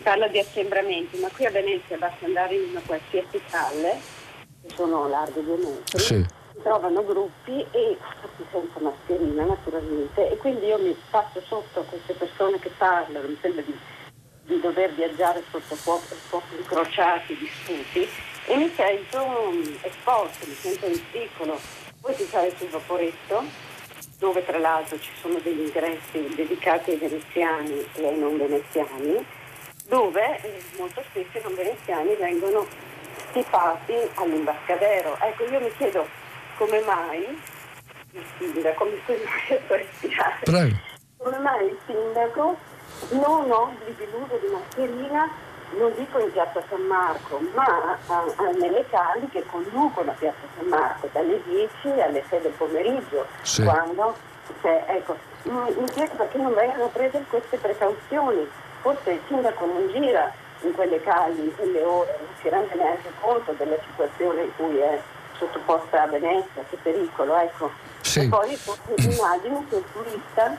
parla 0.05 0.27
di 0.27 0.37
assembramenti, 0.37 1.17
ma 1.17 1.29
qui 1.29 1.47
a 1.47 1.49
Venezia 1.49 1.97
basta 1.97 2.25
andare 2.25 2.53
in 2.53 2.69
una 2.69 2.81
qualsiasi 2.85 3.41
calle, 3.49 3.99
che 4.61 4.69
sono 4.75 5.07
larghe 5.07 5.43
due 5.43 5.57
metri, 5.57 5.99
sì. 5.99 6.23
si 6.53 6.61
trovano 6.61 7.03
gruppi 7.03 7.65
e 7.71 7.97
tutti 8.21 8.45
senza 8.51 8.79
mascherina 8.81 9.45
naturalmente, 9.45 10.29
e 10.29 10.37
quindi 10.37 10.67
io 10.67 10.77
mi 10.77 10.95
passo 11.09 11.41
sotto 11.47 11.81
queste 11.89 12.13
persone 12.13 12.59
che 12.59 12.69
parlano, 12.77 13.27
mi 13.27 13.37
sembra 13.41 13.63
di 13.63 13.75
di 14.45 14.59
dover 14.59 14.93
viaggiare 14.93 15.43
sotto 15.49 15.73
fuoco, 15.73 16.13
fuoco 16.29 16.55
incrociati, 16.55 17.35
disputi 17.35 18.07
e 18.45 18.55
mi 18.55 18.71
sento 18.75 19.23
um, 19.23 19.77
esposto, 19.81 20.45
mi 20.45 20.53
sento 20.53 20.85
in 20.85 21.01
pericolo. 21.11 21.59
Poi 21.99 22.13
si 22.13 22.25
sale 22.25 22.55
sul 22.55 22.67
vaporetto, 22.67 23.43
dove 24.19 24.45
tra 24.45 24.59
l'altro 24.59 24.99
ci 24.99 25.09
sono 25.19 25.39
degli 25.39 25.61
ingressi 25.61 26.31
dedicati 26.35 26.91
ai 26.91 26.97
veneziani 26.97 27.87
e 27.95 28.07
ai 28.07 28.19
non 28.19 28.37
veneziani, 28.37 29.25
dove 29.87 30.41
eh, 30.41 30.61
molto 30.77 31.03
spesso 31.09 31.37
i 31.37 31.41
non 31.41 31.55
veneziani 31.55 32.15
vengono 32.15 32.65
stipati 33.29 33.93
all'imbarcadero. 34.15 35.17
Ecco, 35.19 35.43
io 35.45 35.59
mi 35.59 35.71
chiedo 35.77 36.07
come 36.57 36.79
mai 36.81 37.41
il 38.11 38.25
sindaco, 38.37 38.85
mi 38.85 39.01
scusi, 39.05 39.21
come 41.17 41.37
mai 41.39 41.65
il 41.65 41.77
sindaco 41.85 42.57
non 43.11 43.51
obblighi 43.51 44.07
l'uso 44.11 44.37
di 44.37 44.47
mascherina, 44.47 45.29
non 45.77 45.93
dico 45.95 46.19
in 46.19 46.31
piazza 46.31 46.63
San 46.69 46.81
Marco, 46.83 47.39
ma 47.53 47.97
a, 48.07 48.23
a, 48.37 48.51
nelle 48.51 48.85
cali 48.89 49.27
che 49.29 49.43
conducono 49.45 50.11
a 50.11 50.13
piazza 50.13 50.47
San 50.55 50.67
Marco, 50.67 51.09
dalle 51.11 51.41
10 51.43 52.01
alle 52.01 52.23
6 52.29 52.41
del 52.41 52.51
pomeriggio, 52.51 53.27
sì. 53.41 53.63
quando 53.63 54.15
cioè, 54.61 54.85
ecco, 54.87 55.17
mi 55.43 55.89
chiedo 55.91 56.15
perché 56.15 56.37
non 56.37 56.53
vengano 56.53 56.87
prese 56.89 57.23
queste 57.29 57.57
precauzioni. 57.57 58.47
Forse 58.85 59.13
il 59.13 59.21
sindaco 59.25 59.65
non 59.65 59.87
gira 59.91 60.31
in 60.61 60.73
quelle 60.75 61.01
cali 61.01 61.41
in 61.41 61.55
quelle 61.55 61.81
ore, 61.81 62.19
non 62.19 62.29
si 62.39 62.49
rende 62.49 62.75
neanche 62.75 63.11
conto 63.19 63.51
della 63.53 63.77
situazione 63.89 64.43
in 64.43 64.51
cui 64.55 64.77
è 64.77 65.01
sottoposta 65.39 66.03
a 66.03 66.07
Venezia, 66.07 66.63
che 66.69 66.77
pericolo, 66.83 67.35
ecco. 67.35 67.71
Sì. 68.01 68.19
E 68.19 68.27
poi 68.27 68.55
immagino 68.97 69.65
che 69.69 69.77
il 69.77 69.83
turista 69.91 70.49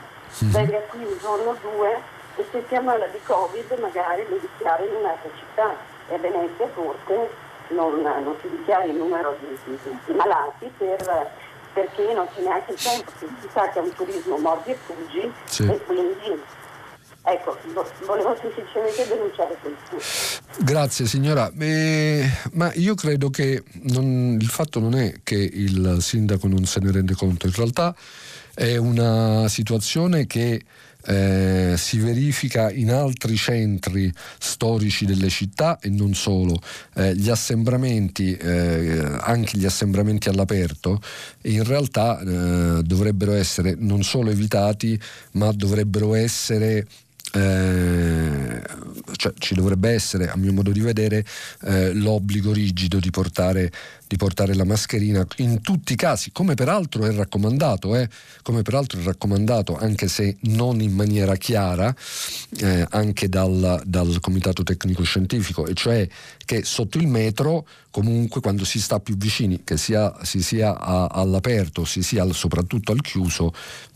mm-hmm. 0.43 0.51
venga 0.51 0.77
qui 0.89 1.05
un 1.05 1.17
giorno 1.21 1.51
o 1.51 1.57
due 1.61 2.01
e 2.35 2.45
se 2.51 2.65
si 2.67 2.75
ammala 2.75 3.07
di 3.07 3.19
Covid 3.23 3.79
magari 3.79 4.25
lo 4.27 4.35
dichiara 4.35 4.83
in 4.83 4.95
un'altra 4.95 5.29
città 5.37 5.75
e 6.09 6.15
a 6.15 6.17
Venezia 6.17 6.67
forse 6.73 7.29
non, 7.69 8.01
non 8.01 8.35
si 8.41 8.49
dichiara 8.49 8.83
il 8.83 8.95
numero 8.95 9.37
di, 9.39 9.57
di, 9.63 9.99
di 10.05 10.13
malati 10.13 10.69
per, 10.77 11.31
perché 11.71 12.13
non 12.13 12.27
c'è 12.35 12.41
neanche 12.41 12.73
il 12.73 12.83
tempo, 12.83 13.11
si 13.17 13.49
sa 13.53 13.69
che 13.69 13.79
è 13.79 13.81
un 13.81 13.93
turismo 13.93 14.37
mordi 14.37 14.71
e 14.71 14.75
fuggi 14.75 15.33
sì. 15.45 15.71
e 15.71 15.81
quindi 15.85 16.43
Ecco, 17.29 17.57
volevo 18.05 18.37
semplicemente 18.39 19.05
denunciare 19.05 19.57
questo. 19.61 20.41
Grazie 20.63 21.05
signora, 21.07 21.51
eh, 21.59 22.25
ma 22.53 22.71
io 22.75 22.95
credo 22.95 23.29
che 23.29 23.63
non, 23.81 24.37
il 24.39 24.47
fatto 24.47 24.79
non 24.79 24.95
è 24.95 25.13
che 25.23 25.35
il 25.35 25.97
sindaco 25.99 26.47
non 26.47 26.65
se 26.65 26.79
ne 26.79 26.89
rende 26.89 27.15
conto, 27.15 27.45
in 27.45 27.53
realtà 27.53 27.93
è 28.53 28.77
una 28.77 29.49
situazione 29.49 30.25
che 30.25 30.63
eh, 31.05 31.75
si 31.77 31.99
verifica 31.99 32.71
in 32.71 32.91
altri 32.91 33.35
centri 33.35 34.09
storici 34.39 35.05
delle 35.05 35.29
città 35.29 35.79
e 35.81 35.89
non 35.89 36.13
solo. 36.13 36.57
Eh, 36.95 37.13
gli 37.13 37.29
assembramenti, 37.29 38.37
eh, 38.37 39.17
anche 39.19 39.57
gli 39.57 39.65
assembramenti 39.65 40.29
all'aperto, 40.29 41.01
in 41.43 41.65
realtà 41.65 42.21
eh, 42.21 42.83
dovrebbero 42.83 43.33
essere 43.33 43.75
non 43.77 44.03
solo 44.03 44.31
evitati, 44.31 44.97
ma 45.33 45.51
dovrebbero 45.51 46.15
essere 46.15 46.87
eh, 47.37 48.61
cioè, 49.15 49.33
ci 49.37 49.55
dovrebbe 49.55 49.89
essere, 49.89 50.29
a 50.29 50.37
mio 50.37 50.53
modo 50.53 50.71
di 50.71 50.79
vedere, 50.79 51.23
eh, 51.63 51.93
l'obbligo 51.93 52.51
rigido 52.51 52.99
di 52.99 53.09
portare, 53.09 53.71
di 54.07 54.15
portare, 54.15 54.55
la 54.55 54.63
mascherina 54.63 55.25
in 55.37 55.61
tutti 55.61 55.93
i 55.93 55.95
casi, 55.95 56.31
come 56.31 56.55
peraltro 56.55 57.05
è 57.05 57.13
raccomandato, 57.13 57.95
eh, 57.95 58.07
come 58.41 58.61
peraltro 58.61 58.99
è 58.99 59.03
raccomandato 59.03 59.77
anche 59.77 60.07
se 60.07 60.37
non 60.41 60.81
in 60.81 60.93
maniera 60.93 61.35
chiara, 61.35 61.93
eh, 62.59 62.85
anche 62.89 63.27
dal, 63.29 63.81
dal 63.85 64.19
Comitato 64.19 64.63
Tecnico 64.63 65.03
Scientifico, 65.03 65.65
e 65.67 65.73
cioè 65.73 66.07
che 66.45 66.63
sotto 66.63 66.97
il 66.97 67.07
metro 67.07 67.65
comunque 67.97 68.41
quando 68.41 68.63
si 68.63 68.79
sta 68.79 68.99
più 68.99 69.17
vicini, 69.17 69.63
che 69.63 69.75
sia, 69.75 70.13
si 70.21 70.43
sia 70.43 70.77
a, 70.77 71.07
all'aperto, 71.07 71.83
si 71.83 72.03
sia 72.03 72.31
soprattutto 72.31 72.91
al 72.91 73.01
chiuso, 73.01 73.51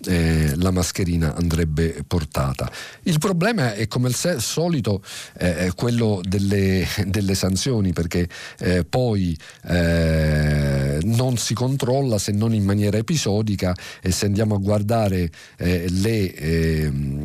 eh, 0.06 0.56
la 0.56 0.72
mascherina 0.72 1.36
andrebbe 1.36 2.04
portata. 2.08 2.72
Il 3.04 3.20
problema 3.20 3.76
è 3.76 3.88
come 3.88 4.08
al 4.08 4.42
solito 4.42 5.04
eh, 5.38 5.72
quello 5.76 6.20
delle, 6.24 6.88
delle, 7.06 7.36
sanzioni, 7.36 7.94
perché 7.94 8.28
eh, 8.58 8.84
poi 8.86 9.38
eh, 10.02 11.00
non 11.04 11.38
si 11.38 11.54
controlla 11.54 12.18
se 12.18 12.32
non 12.32 12.54
in 12.54 12.64
maniera 12.64 12.98
episodica 12.98 13.76
e 14.02 14.12
se 14.12 14.26
andiamo 14.26 14.56
a 14.56 14.58
guardare 14.58 15.30
eh, 15.58 15.90
le... 15.90 16.34
Ehm, 16.36 17.24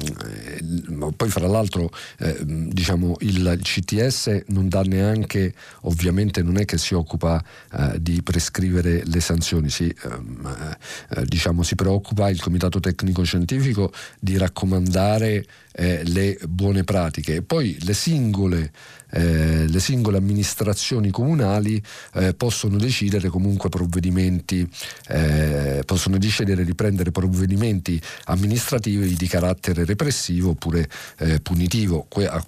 poi 1.17 1.29
fra 1.29 1.47
l'altro 1.47 1.91
eh, 2.19 2.37
diciamo 2.43 3.17
il 3.21 3.59
CTS 3.63 4.45
non 4.49 4.69
dà 4.69 4.83
neanche, 4.83 5.55
ovviamente 5.83 6.43
non 6.43 6.59
è 6.59 6.65
che 6.65 6.79
si 6.79 6.95
occupa 6.95 7.43
eh, 7.73 8.01
di 8.01 8.23
prescrivere 8.23 9.03
le 9.05 9.21
sanzioni, 9.21 9.71
si, 9.71 9.95
ehm, 10.05 10.77
eh, 11.11 11.25
diciamo, 11.25 11.63
si 11.63 11.75
preoccupa 11.75 12.29
il 12.29 12.41
Comitato 12.41 12.81
Tecnico 12.81 13.23
Scientifico 13.23 13.93
di 14.19 14.37
raccomandare 14.37 15.45
eh, 15.77 16.03
le 16.05 16.39
buone 16.49 16.85
pratiche. 16.85 17.43
Poi 17.43 17.77
le 17.81 17.95
singole 17.95 18.73
eh, 19.11 19.69
le 19.69 19.81
singole 19.81 20.17
amministrazioni 20.17 21.11
comunali 21.11 21.83
eh, 22.15 22.35
possono 22.35 22.77
decidere 22.77 23.29
comunque 23.29 23.69
provvedimenti, 23.69 24.69
eh, 25.09 25.83
possono 25.87 26.19
decidere 26.19 26.65
di 26.65 26.75
prendere 26.75 27.13
provvedimenti 27.13 28.01
amministrativi 28.25 29.15
di 29.15 29.27
carattere 29.29 29.85
repressivo 29.85 30.51
oppure 30.51 30.89
eh, 31.19 31.41
punitivo. 31.41 32.07
Que- 32.09 32.27
a, 32.27 32.45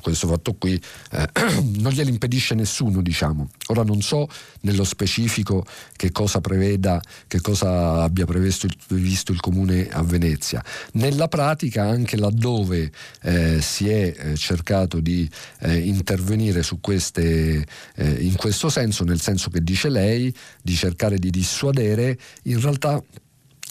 questo 0.00 0.28
fatto 0.28 0.54
qui 0.54 0.80
eh, 1.10 1.28
non 1.78 1.92
glielo 1.92 2.10
impedisce 2.10 2.54
nessuno, 2.54 3.02
diciamo. 3.02 3.48
Ora 3.66 3.82
non 3.82 4.00
so 4.00 4.28
nello 4.60 4.84
specifico 4.84 5.64
che 5.96 6.12
cosa 6.12 6.40
preveda, 6.40 7.00
che 7.26 7.40
cosa 7.40 8.02
abbia 8.02 8.24
previsto 8.24 8.66
il, 8.66 8.76
previsto 8.86 9.32
il 9.32 9.40
comune 9.40 9.88
a 9.88 10.02
Venezia. 10.02 10.64
Nella 10.92 11.28
pratica, 11.28 11.82
anche 11.82 12.16
laddove 12.16 12.57
eh, 13.22 13.60
si 13.60 13.88
è 13.88 14.34
cercato 14.34 15.00
di 15.00 15.28
intervenire 15.60 16.62
su 16.62 16.80
queste, 16.80 17.64
eh, 17.96 18.10
in 18.20 18.36
questo 18.36 18.68
senso, 18.68 19.04
nel 19.04 19.20
senso 19.20 19.50
che 19.50 19.62
dice 19.62 19.88
lei, 19.88 20.34
di 20.62 20.74
cercare 20.74 21.18
di 21.18 21.30
dissuadere, 21.30 22.18
in 22.44 22.60
realtà 22.60 23.02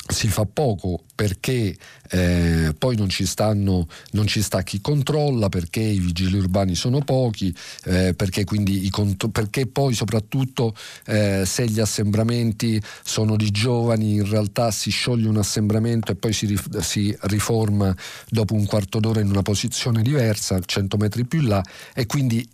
si 0.08 0.28
fa 0.28 0.46
poco 0.46 1.04
perché 1.16 1.76
eh, 2.10 2.76
poi 2.78 2.96
non 2.96 3.10
ci, 3.10 3.26
stanno, 3.26 3.88
non 4.12 4.28
ci 4.28 4.42
sta 4.42 4.62
chi 4.62 4.80
controlla, 4.82 5.50
perché 5.50 5.80
i 5.80 6.00
vigili 6.00 6.38
urbani 6.38 6.76
sono 6.76 7.00
pochi, 7.00 7.54
eh, 7.86 8.14
perché, 8.16 8.44
contro- 8.90 9.30
perché, 9.30 9.66
poi 9.66 9.94
soprattutto 9.94 10.76
eh, 11.08 11.44
se 11.46 11.66
gli 11.68 11.80
assembramenti 11.80 12.82
sono 13.04 13.36
di 13.36 13.50
giovani 13.50 14.14
in 14.14 14.30
realtà 14.30 14.70
si 14.70 14.92
scioglie 14.92 15.28
un 15.28 15.38
assembramento 15.38 16.12
e 16.12 16.16
poi 16.16 16.34
si, 16.34 16.46
rif- 16.46 16.78
si 16.80 17.16
riforma 17.22 17.96
dopo 18.30 18.54
un 18.54 18.66
quarto 18.66 19.00
d'ora 19.00 19.20
in 19.20 19.30
una 19.30 19.42
posizione 19.42 20.04
diversa, 20.04 20.60
100 20.64 20.98
metri 20.98 21.26
più 21.26 21.42
là 21.42 21.64
e 21.96 22.06
quindi 22.06 22.48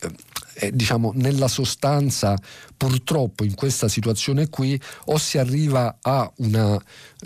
eh, 0.55 0.71
diciamo 0.71 1.11
nella 1.15 1.47
sostanza 1.47 2.37
purtroppo 2.77 3.43
in 3.43 3.55
questa 3.55 3.87
situazione 3.87 4.49
qui 4.49 4.79
o 5.05 5.17
si 5.17 5.37
arriva 5.37 5.97
a 6.01 6.31
una, 6.37 6.79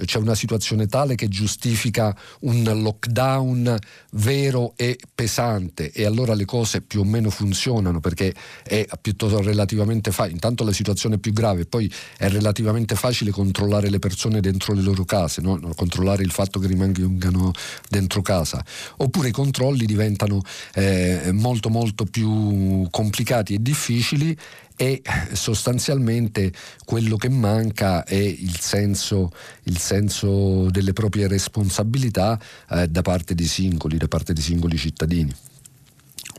cioè 0.05 0.21
una 0.21 0.35
situazione 0.35 0.87
tale 0.87 1.15
che 1.15 1.27
giustifica 1.27 2.15
un 2.41 2.63
lockdown 2.63 3.77
vero 4.11 4.73
e 4.75 4.97
pesante 5.13 5.91
e 5.91 6.05
allora 6.05 6.33
le 6.33 6.45
cose 6.45 6.81
più 6.81 7.01
o 7.01 7.03
meno 7.03 7.29
funzionano 7.29 7.99
perché 7.99 8.33
è 8.63 8.85
piuttosto 9.01 9.41
relativamente 9.41 10.11
facile, 10.11 10.35
intanto 10.35 10.63
la 10.63 10.71
situazione 10.71 11.15
è 11.15 11.17
più 11.19 11.33
grave, 11.33 11.65
poi 11.65 11.91
è 12.17 12.29
relativamente 12.29 12.95
facile 12.95 13.31
controllare 13.31 13.89
le 13.89 13.99
persone 13.99 14.39
dentro 14.39 14.73
le 14.73 14.81
loro 14.81 15.05
case, 15.05 15.41
no? 15.41 15.59
controllare 15.75 16.23
il 16.23 16.31
fatto 16.31 16.59
che 16.59 16.67
rimangano 16.67 17.51
dentro 17.89 18.21
casa, 18.21 18.63
oppure 18.97 19.29
i 19.29 19.31
controlli 19.31 19.85
diventano 19.85 20.41
eh, 20.73 21.31
molto 21.33 21.69
molto 21.69 22.05
più 22.05 22.87
complicati 22.89 23.53
e 23.53 23.61
difficili 23.61 24.37
e 24.77 25.01
sostanzialmente 25.33 26.53
quello 26.85 27.17
che 27.17 27.29
manca 27.29 28.05
è 28.05 28.13
il 28.13 28.59
senso, 28.59 29.31
il 29.63 29.79
senso 29.79 30.69
delle 30.69 30.93
proprie 30.93 31.27
responsabilità 31.27 32.39
eh, 32.69 32.87
da 32.87 33.01
parte 33.01 33.33
di 33.33 33.45
singoli, 33.45 33.97
da 33.97 34.07
parte 34.07 34.33
di 34.33 34.41
singoli 34.41 34.77
cittadini. 34.77 35.35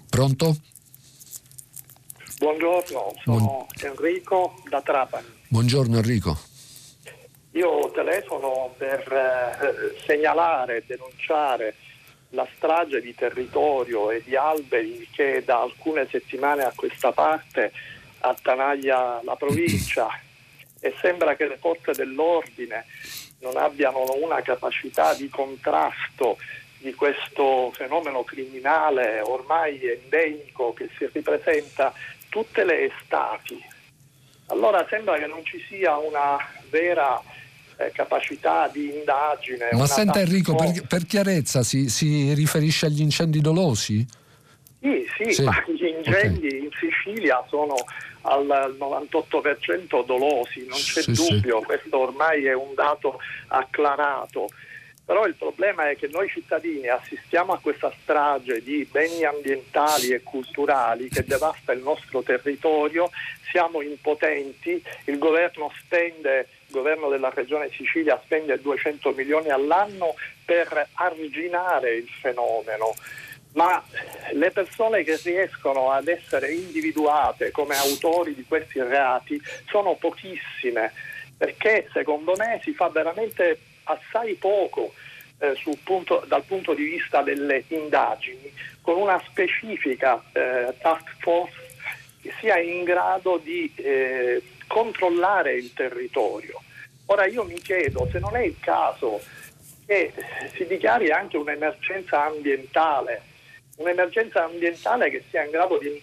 Pronto? 0.09 0.57
Buongiorno, 2.39 3.13
sono 3.25 3.39
Buon... 3.39 3.67
Enrico 3.81 4.63
da 4.71 4.81
Trapani. 4.83 5.27
Buongiorno 5.49 5.97
Enrico. 5.97 6.39
Io 7.53 7.91
telefono 7.93 8.73
per 8.79 9.01
eh, 9.11 10.01
segnalare 10.07 10.85
denunciare 10.87 11.75
la 12.31 12.47
strage 12.55 13.01
di 13.01 13.15
territorio 13.15 14.13
e 14.13 14.23
di 14.25 14.37
alberi 14.37 15.09
che 15.11 15.43
da 15.45 15.63
alcune 15.63 16.07
settimane 16.09 16.63
a 16.63 16.73
questa 16.77 17.11
parte 17.11 17.73
attanaglia 18.21 19.21
la 19.23 19.37
provincia 19.37 20.09
e 20.81 20.95
sembra 21.01 21.37
che 21.37 21.49
le 21.49 21.57
forze 21.59 21.93
dell'ordine 21.93 22.85
non 23.41 23.57
abbiano 23.57 24.05
una 24.21 24.43
capacità 24.43 25.15
di 25.15 25.29
contrasto 25.29 26.39
di 26.79 26.95
questo 26.95 27.73
fenomeno 27.73 28.23
criminale 28.23 29.21
ormai 29.21 29.81
endemico 29.85 30.73
che 30.73 30.89
si 30.97 31.09
ripresenta 31.13 31.93
tutte 32.29 32.65
le 32.65 32.93
estati. 32.93 33.61
Allora 34.47 34.87
sembra 34.89 35.19
che 35.19 35.27
non 35.27 35.45
ci 35.45 35.63
sia 35.69 35.97
una 35.97 36.37
vera 36.71 37.21
eh, 37.77 37.91
capacità 37.93 38.69
di 38.69 38.93
indagine. 38.95 39.69
Ma 39.73 39.87
senta 39.87 40.21
Enrico, 40.21 40.55
per, 40.55 40.87
per 40.87 41.07
chiarezza 41.07 41.63
si, 41.63 41.89
si 41.89 42.33
riferisce 42.35 42.87
agli 42.87 43.01
incendi 43.01 43.41
dolosi? 43.41 44.07
Sì, 44.81 45.07
sì, 45.17 45.33
sì. 45.33 45.43
ma 45.43 45.63
gli 45.67 45.85
incendi 45.85 46.47
okay. 46.47 46.59
in 46.59 46.71
Sicilia 46.79 47.45
sono 47.49 47.75
al 48.29 48.77
98% 48.79 50.05
dolosi, 50.05 50.67
non 50.67 50.79
c'è 50.79 51.03
sì, 51.03 51.13
dubbio, 51.13 51.61
sì. 51.61 51.65
questo 51.67 51.99
ormai 51.99 52.45
è 52.47 52.55
un 52.55 52.75
dato 52.75 53.19
acclarato. 53.49 54.49
Però 55.05 55.25
il 55.25 55.37
problema 55.37 55.89
è 55.89 55.97
che 55.97 56.09
noi 56.13 56.29
cittadini 56.29 56.87
assistiamo 56.87 57.55
a 57.55 57.59
questa 57.59 57.91
strage 58.03 58.63
di 58.63 58.87
beni 58.91 59.25
ambientali 59.25 60.11
e 60.11 60.23
culturali 60.23 61.09
che 61.09 61.25
devasta 61.25 61.73
il 61.73 61.81
nostro 61.81 62.23
territorio, 62.23 63.09
siamo 63.51 63.81
impotenti, 63.81 64.83
il 65.05 65.17
governo 65.17 65.73
spende 65.79 66.49
il 66.69 66.75
governo 66.75 67.09
della 67.09 67.31
regione 67.35 67.71
Sicilia 67.71 68.21
spende 68.23 68.61
200 68.61 69.13
milioni 69.13 69.49
all'anno 69.49 70.15
per 70.45 70.89
arginare 70.93 71.95
il 71.95 72.09
fenomeno 72.21 72.95
ma 73.53 73.83
le 74.33 74.51
persone 74.51 75.03
che 75.03 75.19
riescono 75.23 75.91
ad 75.91 76.09
essere 76.09 76.53
individuate 76.53 77.51
come 77.51 77.77
autori 77.77 78.35
di 78.35 78.45
questi 78.45 78.81
reati 78.81 79.41
sono 79.69 79.95
pochissime, 79.95 80.93
perché 81.37 81.89
secondo 81.93 82.35
me 82.37 82.61
si 82.63 82.73
fa 82.73 82.89
veramente 82.89 83.59
assai 83.85 84.35
poco 84.35 84.93
eh, 85.39 85.57
punto, 85.83 86.25
dal 86.27 86.45
punto 86.45 86.75
di 86.75 86.85
vista 86.85 87.23
delle 87.23 87.65
indagini, 87.69 88.53
con 88.83 88.97
una 88.97 89.21
specifica 89.27 90.23
eh, 90.33 90.75
task 90.81 91.17
force 91.19 91.67
che 92.21 92.33
sia 92.41 92.59
in 92.59 92.85
grado 92.85 93.39
di 93.39 93.73
eh, 93.77 94.43
controllare 94.67 95.55
il 95.55 95.73
territorio. 95.73 96.61
Ora 97.07 97.27
io 97.27 97.45
mi 97.45 97.59
chiedo 97.61 98.07
se 98.11 98.19
non 98.19 98.37
è 98.37 98.43
il 98.43 98.57
caso 98.61 99.21
che 99.87 100.13
si 100.55 100.67
dichiari 100.67 101.11
anche 101.11 101.39
un'emergenza 101.39 102.25
ambientale 102.25 103.23
un'emergenza 103.79 104.45
ambientale 104.45 105.11
che 105.11 105.25
sia 105.31 105.45
in 105.45 105.51
grado 105.51 105.79
di 105.79 106.03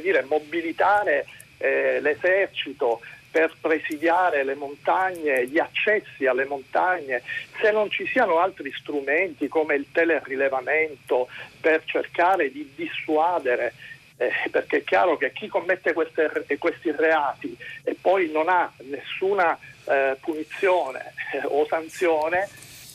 dire, 0.00 0.22
mobilitare 0.22 1.26
eh, 1.58 2.00
l'esercito 2.00 3.00
per 3.30 3.54
presidiare 3.60 4.44
le 4.44 4.54
montagne, 4.54 5.46
gli 5.46 5.58
accessi 5.58 6.26
alle 6.26 6.46
montagne, 6.46 7.22
se 7.60 7.70
non 7.70 7.90
ci 7.90 8.06
siano 8.06 8.38
altri 8.38 8.72
strumenti 8.72 9.46
come 9.46 9.74
il 9.74 9.86
telerilevamento 9.92 11.28
per 11.60 11.82
cercare 11.84 12.50
di 12.50 12.72
dissuadere, 12.74 13.74
eh, 14.16 14.32
perché 14.50 14.78
è 14.78 14.84
chiaro 14.84 15.18
che 15.18 15.32
chi 15.32 15.48
commette 15.48 15.92
queste, 15.92 16.30
questi 16.58 16.90
reati 16.92 17.54
e 17.84 17.94
poi 18.00 18.30
non 18.30 18.48
ha 18.48 18.72
nessuna 18.84 19.58
eh, 19.84 20.16
punizione 20.20 21.12
eh, 21.32 21.42
o 21.44 21.66
sanzione, 21.66 22.48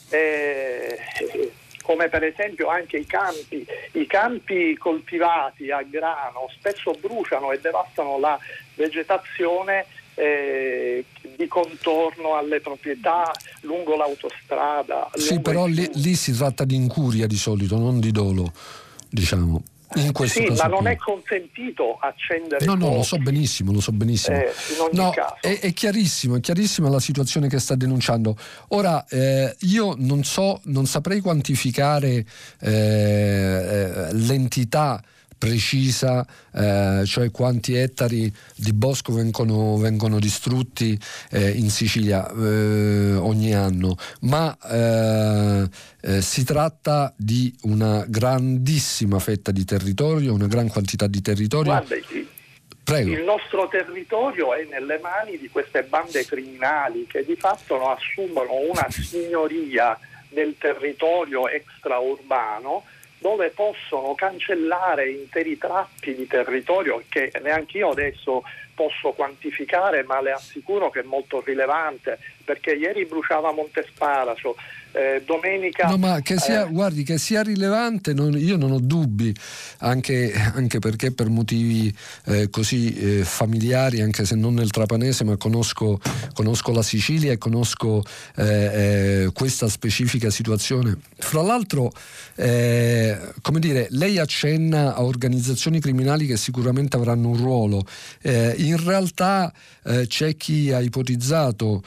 eh, 0.10 1.00
come 1.82 2.10
per 2.10 2.24
esempio 2.24 2.68
anche 2.68 2.98
i 2.98 3.06
campi, 3.06 3.66
i 3.94 4.06
campi 4.08 4.76
coltivati 4.78 5.72
a 5.72 5.82
grano 5.82 6.50
spesso 6.58 6.92
bruciano 7.00 7.52
e 7.52 7.60
devastano 7.60 8.20
la 8.20 8.38
vegetazione 8.76 9.86
eh, 10.16 11.06
di 11.36 11.48
contorno 11.48 12.36
alle 12.36 12.60
proprietà 12.60 13.32
lungo 13.62 13.96
l'autostrada. 13.96 15.10
Sì, 15.14 15.40
però 15.40 15.66
lì, 15.66 15.90
lì, 15.96 16.16
si 16.16 16.34
tratta 16.34 16.66
di 16.66 16.76
incuria 16.76 17.28
di 17.28 17.38
solito, 17.38 17.78
non 17.78 18.00
di 18.00 18.12
dolo, 18.12 18.52
diciamo. 19.10 19.64
In 19.96 20.14
questo 20.14 20.40
sì, 20.40 20.46
caso 20.48 20.62
ma 20.64 20.70
non 20.70 20.80
qui. 20.84 20.92
è 20.92 20.96
consentito 20.96 21.98
accendere 22.00 22.64
No, 22.66 22.74
no, 22.76 22.80
fuochi. 22.80 22.96
lo 22.98 23.04
so 23.04 23.18
benissimo, 23.18 23.72
lo 23.74 23.82
so 23.82 23.92
benissimo. 23.92 24.38
Eh, 24.38 24.52
in 24.74 24.80
ogni 24.80 24.90
no, 24.94 25.10
caso. 25.12 25.36
è, 25.42 25.60
è 25.60 25.74
chiarissimo, 25.74 26.38
è 26.38 26.40
chiarissima 26.40 26.90
la 26.90 27.00
situazione 27.00 27.50
che 27.50 27.60
sta 27.60 27.76
denunciando. 27.76 28.36
Ora, 28.70 29.06
eh, 29.10 29.54
io 29.62 29.96
non 29.98 30.24
so, 30.24 30.62
non 30.66 30.86
saprei 30.86 31.20
quantificare 31.20 32.26
eh, 32.62 32.72
eh, 32.72 34.14
l'entità 34.14 35.02
precisa, 35.42 36.24
eh, 36.54 37.02
cioè 37.04 37.32
quanti 37.32 37.74
ettari 37.74 38.32
di 38.56 38.74
bosco 38.74 39.12
vengono, 39.12 39.76
vengono 39.78 40.20
distrutti 40.20 40.96
eh, 41.32 41.50
in 41.50 41.72
Sicilia 41.72 42.30
eh, 42.30 43.16
ogni 43.16 43.56
anno, 43.56 43.96
ma 44.22 44.56
eh, 44.70 45.68
eh, 46.02 46.22
si 46.22 46.44
tratta 46.44 47.12
di 47.18 47.52
una 47.64 48.06
grandissima 48.08 49.18
fetta 49.18 49.50
di 49.50 49.66
territorio, 49.66 50.32
una 50.32 50.46
gran 50.46 50.68
quantità 50.68 51.08
di 51.08 51.22
territorio. 51.22 51.72
Guarda, 51.72 51.96
Prego. 52.84 53.12
il 53.12 53.24
nostro 53.24 53.68
territorio 53.68 54.54
è 54.54 54.68
nelle 54.70 55.00
mani 55.00 55.40
di 55.40 55.50
queste 55.50 55.82
bande 55.82 56.24
criminali 56.24 57.08
che 57.08 57.26
di 57.26 57.36
fatto 57.36 57.78
no, 57.78 57.90
assumono 57.90 58.60
una 58.70 58.88
signoria 58.92 59.98
del 60.30 60.56
territorio 60.60 61.48
extraurbano 61.48 62.84
dove 63.22 63.50
possono 63.52 64.16
cancellare 64.16 65.12
interi 65.12 65.56
tratti 65.56 66.16
di 66.16 66.26
territorio 66.26 67.04
che 67.08 67.32
neanche 67.44 67.78
io 67.78 67.92
adesso 67.92 68.42
posso 68.74 69.12
quantificare, 69.12 70.02
ma 70.02 70.20
le 70.22 70.32
assicuro 70.32 70.90
che 70.90 71.02
è 71.02 71.04
molto 71.04 71.40
rilevante, 71.40 72.18
perché 72.44 72.72
ieri 72.72 73.06
bruciava 73.06 73.54
Montesparacio, 73.54 74.56
eh, 74.94 75.24
domenica... 75.26 75.88
No, 75.88 75.98
ma 75.98 76.22
che 76.22 76.38
sia, 76.38 76.68
eh, 76.68 76.70
guardi, 76.70 77.04
che 77.04 77.18
sia 77.18 77.42
rilevante, 77.42 78.14
non- 78.14 78.38
io 78.38 78.58
non 78.58 78.72
ho 78.72 78.80
dubbi, 78.80 79.34
anche, 79.80 80.34
anche 80.34 80.80
perché 80.80 81.14
per 81.14 81.30
motivi 81.30 81.94
eh, 82.26 82.50
così 82.50 82.94
eh, 82.94 83.24
familiari, 83.24 84.02
anche 84.02 84.26
se 84.26 84.36
non 84.36 84.54
nel 84.54 84.70
trapanese, 84.70 85.24
ma 85.24 85.38
conosco, 85.38 86.00
conosco 86.34 86.72
la 86.72 86.84
Sicilia 86.84 87.32
e 87.32 87.38
conosco 87.38 88.04
eh, 88.36 88.44
eh, 88.44 89.30
questa 89.34 89.70
specifica 89.70 90.30
situazione. 90.30 90.98
Fra 91.18 91.42
l'altro, 91.42 91.92
come 92.36 93.60
dire, 93.60 93.88
lei 93.92 94.18
accenna 94.18 94.96
a 94.96 95.04
organizzazioni 95.04 95.80
criminali 95.80 96.26
che 96.26 96.38
sicuramente 96.38 96.98
avranno 96.98 97.30
un 97.30 97.38
ruolo. 97.38 97.86
In 98.24 98.84
realtà 98.84 99.54
c'è 100.08 100.36
chi 100.36 100.72
ha 100.72 100.80
ipotizzato 100.80 101.84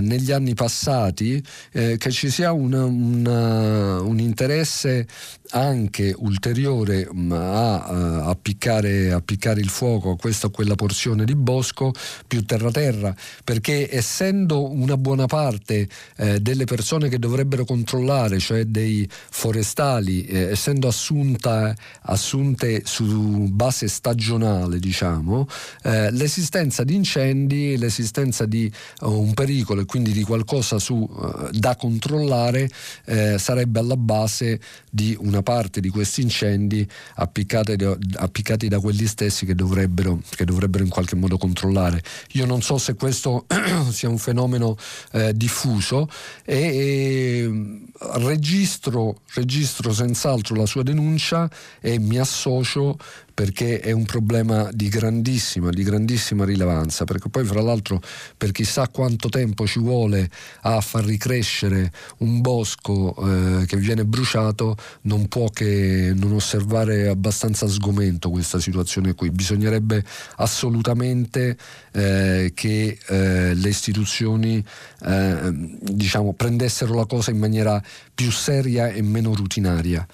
negli 0.00 0.32
anni 0.32 0.54
passati 0.54 1.42
eh, 1.72 1.96
che 1.98 2.10
ci 2.10 2.30
sia 2.30 2.52
una- 2.52 2.84
una- 2.84 4.00
un 4.00 4.18
interesse 4.18 5.06
anche 5.54 6.12
ulteriore 6.16 7.08
mh, 7.10 7.32
a, 7.32 7.84
a 7.84 8.24
appiccare, 8.26 9.12
appiccare 9.12 9.60
il 9.60 9.68
fuoco 9.68 10.10
a 10.10 10.16
questa 10.16 10.48
o 10.48 10.50
quella 10.50 10.74
porzione 10.74 11.24
di 11.24 11.36
bosco 11.36 11.92
più 12.26 12.44
terra-terra, 12.44 13.14
perché 13.44 13.88
essendo 13.90 14.70
una 14.70 14.96
buona 14.96 15.26
parte 15.26 15.88
eh, 16.16 16.40
delle 16.40 16.64
persone 16.64 17.08
che 17.08 17.18
dovrebbero 17.18 17.64
controllare, 17.64 18.38
cioè 18.38 18.64
dei 18.64 19.08
forestali, 19.10 20.24
eh, 20.24 20.50
essendo 20.50 20.88
assunta, 20.88 21.74
assunte 22.02 22.82
su 22.84 23.48
base 23.52 23.86
stagionale, 23.86 24.80
diciamo, 24.80 25.46
eh, 25.84 26.10
l'esistenza 26.10 26.82
di 26.82 26.96
incendi, 26.96 27.76
l'esistenza 27.78 28.44
di 28.44 28.66
eh, 28.66 29.06
un 29.06 29.32
pericolo 29.34 29.82
e 29.82 29.84
quindi 29.84 30.10
di 30.10 30.22
qualcosa 30.22 30.80
su, 30.80 31.08
eh, 31.08 31.56
da 31.56 31.76
controllare 31.76 32.68
eh, 33.04 33.38
sarebbe 33.38 33.78
alla 33.78 33.96
base 33.96 34.60
di 34.90 35.16
una 35.20 35.42
parte 35.44 35.80
di 35.80 35.88
questi 35.88 36.22
incendi 36.22 36.84
appiccati 37.14 37.76
da, 37.76 38.80
quelli 38.80 39.06
stessi 39.06 39.46
che 39.46 39.54
dovrebbero, 39.54 40.20
che 40.30 40.44
dovrebbero 40.44 40.82
in 40.82 40.90
qualche 40.90 41.14
modo 41.14 41.38
controllare. 41.38 42.02
Io 42.32 42.46
non 42.46 42.60
so 42.62 42.78
se 42.78 42.94
questo 42.94 43.46
sia 43.92 44.08
un 44.08 44.18
fenomeno 44.18 44.76
eh, 45.12 45.32
diffuso 45.36 46.08
e, 46.44 46.56
e 46.56 47.82
registro, 48.24 49.20
registro 49.34 49.92
senz'altro 49.92 50.56
la 50.56 50.66
sua 50.66 50.82
denuncia 50.82 51.48
e 51.80 52.00
mi 52.00 52.18
associo 52.18 52.96
perché 53.34 53.80
è 53.80 53.90
un 53.90 54.04
problema 54.04 54.70
di 54.72 54.88
grandissima, 54.88 55.70
di 55.70 55.82
grandissima 55.82 56.44
rilevanza, 56.44 57.04
perché 57.04 57.28
poi 57.28 57.44
fra 57.44 57.60
l'altro 57.60 58.00
per 58.36 58.52
chissà 58.52 58.86
quanto 58.88 59.28
tempo 59.28 59.66
ci 59.66 59.80
vuole 59.80 60.30
a 60.62 60.80
far 60.80 61.04
ricrescere 61.04 61.90
un 62.18 62.40
bosco 62.40 63.14
eh, 63.16 63.66
che 63.66 63.76
viene 63.76 64.04
bruciato, 64.04 64.76
non 65.02 65.26
può 65.26 65.50
che 65.50 66.12
non 66.14 66.32
osservare 66.32 67.08
abbastanza 67.08 67.66
sgomento 67.66 68.30
questa 68.30 68.60
situazione 68.60 69.14
qui. 69.14 69.30
Bisognerebbe 69.30 70.04
assolutamente 70.36 71.56
eh, 71.92 72.52
che 72.54 72.98
eh, 73.06 73.54
le 73.54 73.68
istituzioni 73.68 74.64
eh, 75.02 75.50
diciamo, 75.80 76.34
prendessero 76.34 76.94
la 76.94 77.06
cosa 77.06 77.32
in 77.32 77.38
maniera 77.38 77.82
più 78.14 78.30
seria 78.30 78.88
e 78.88 79.02
meno 79.02 79.34
rutinaria. 79.34 80.06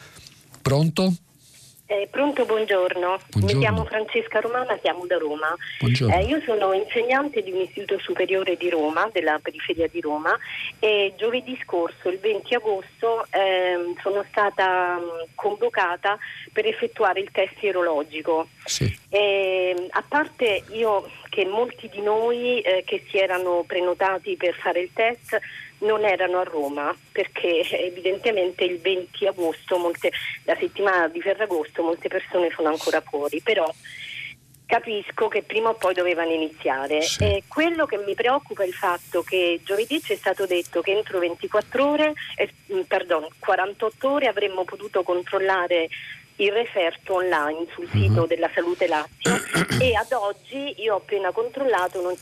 Pronto? 0.62 1.14
Eh, 1.90 2.06
pronto, 2.08 2.44
buongiorno. 2.44 3.18
Buongiorno. 3.30 3.46
Mi 3.46 3.58
chiamo 3.58 3.84
Francesca 3.84 4.38
Romana, 4.38 4.78
chiamo 4.78 5.06
da 5.06 5.18
Roma. 5.18 5.56
Eh, 5.80 6.22
io 6.22 6.40
sono 6.46 6.72
insegnante 6.72 7.42
di 7.42 7.50
un 7.50 7.62
istituto 7.62 7.98
superiore 7.98 8.56
di 8.56 8.70
Roma, 8.70 9.10
della 9.12 9.40
periferia 9.42 9.88
di 9.88 10.00
Roma, 10.00 10.38
e 10.78 11.14
giovedì 11.18 11.58
scorso, 11.64 12.08
il 12.08 12.20
20 12.20 12.54
agosto, 12.54 13.26
ehm, 13.30 14.00
sono 14.02 14.24
stata 14.30 14.98
mh, 14.98 15.30
convocata 15.34 16.16
per 16.52 16.64
effettuare 16.64 17.18
il 17.18 17.30
test 17.32 17.58
sierologico. 17.58 18.46
Sì. 18.66 18.96
E, 19.08 19.88
a 19.90 20.04
parte 20.06 20.62
io 20.70 21.10
che 21.28 21.44
molti 21.44 21.88
di 21.88 22.02
noi 22.02 22.60
eh, 22.60 22.84
che 22.86 23.04
si 23.10 23.18
erano 23.18 23.64
prenotati 23.66 24.36
per 24.36 24.54
fare 24.54 24.78
il 24.78 24.90
test 24.94 25.40
non 25.80 26.04
erano 26.04 26.38
a 26.38 26.44
Roma 26.44 26.94
perché 27.12 27.68
evidentemente 27.70 28.64
il 28.64 28.78
20 28.78 29.26
agosto, 29.26 29.78
molte- 29.78 30.12
la 30.44 30.56
settimana 30.58 31.08
di 31.08 31.20
Ferragosto, 31.20 31.82
molte 31.82 32.08
persone 32.08 32.50
sono 32.54 32.68
ancora 32.68 33.00
fuori, 33.00 33.40
però 33.42 33.70
capisco 34.70 35.26
che 35.26 35.42
prima 35.42 35.70
o 35.70 35.74
poi 35.74 35.94
dovevano 35.94 36.32
iniziare. 36.32 37.02
Sì. 37.02 37.24
E 37.24 37.42
quello 37.48 37.86
che 37.86 37.98
mi 37.98 38.14
preoccupa 38.14 38.62
è 38.62 38.66
il 38.66 38.72
fatto 38.72 39.22
che 39.22 39.60
giovedì 39.64 40.00
ci 40.00 40.12
è 40.12 40.16
stato 40.16 40.46
detto 40.46 40.80
che 40.80 40.92
entro 40.92 41.18
24 41.18 41.86
ore, 41.88 42.12
eh, 42.36 42.52
mm, 42.72 42.82
pardon, 42.82 43.26
48 43.40 44.08
ore 44.08 44.28
avremmo 44.28 44.64
potuto 44.64 45.02
controllare 45.02 45.88
il 46.36 46.52
referto 46.52 47.14
online 47.14 47.66
sul 47.74 47.88
sito 47.90 48.24
della 48.26 48.48
Salute 48.54 48.86
Lazio 48.86 49.34
e 49.78 49.94
ad 49.94 50.12
oggi 50.12 50.74
io 50.78 50.94
ho 50.94 50.96
appena 50.98 51.32
controllato 51.32 52.00
non, 52.00 52.14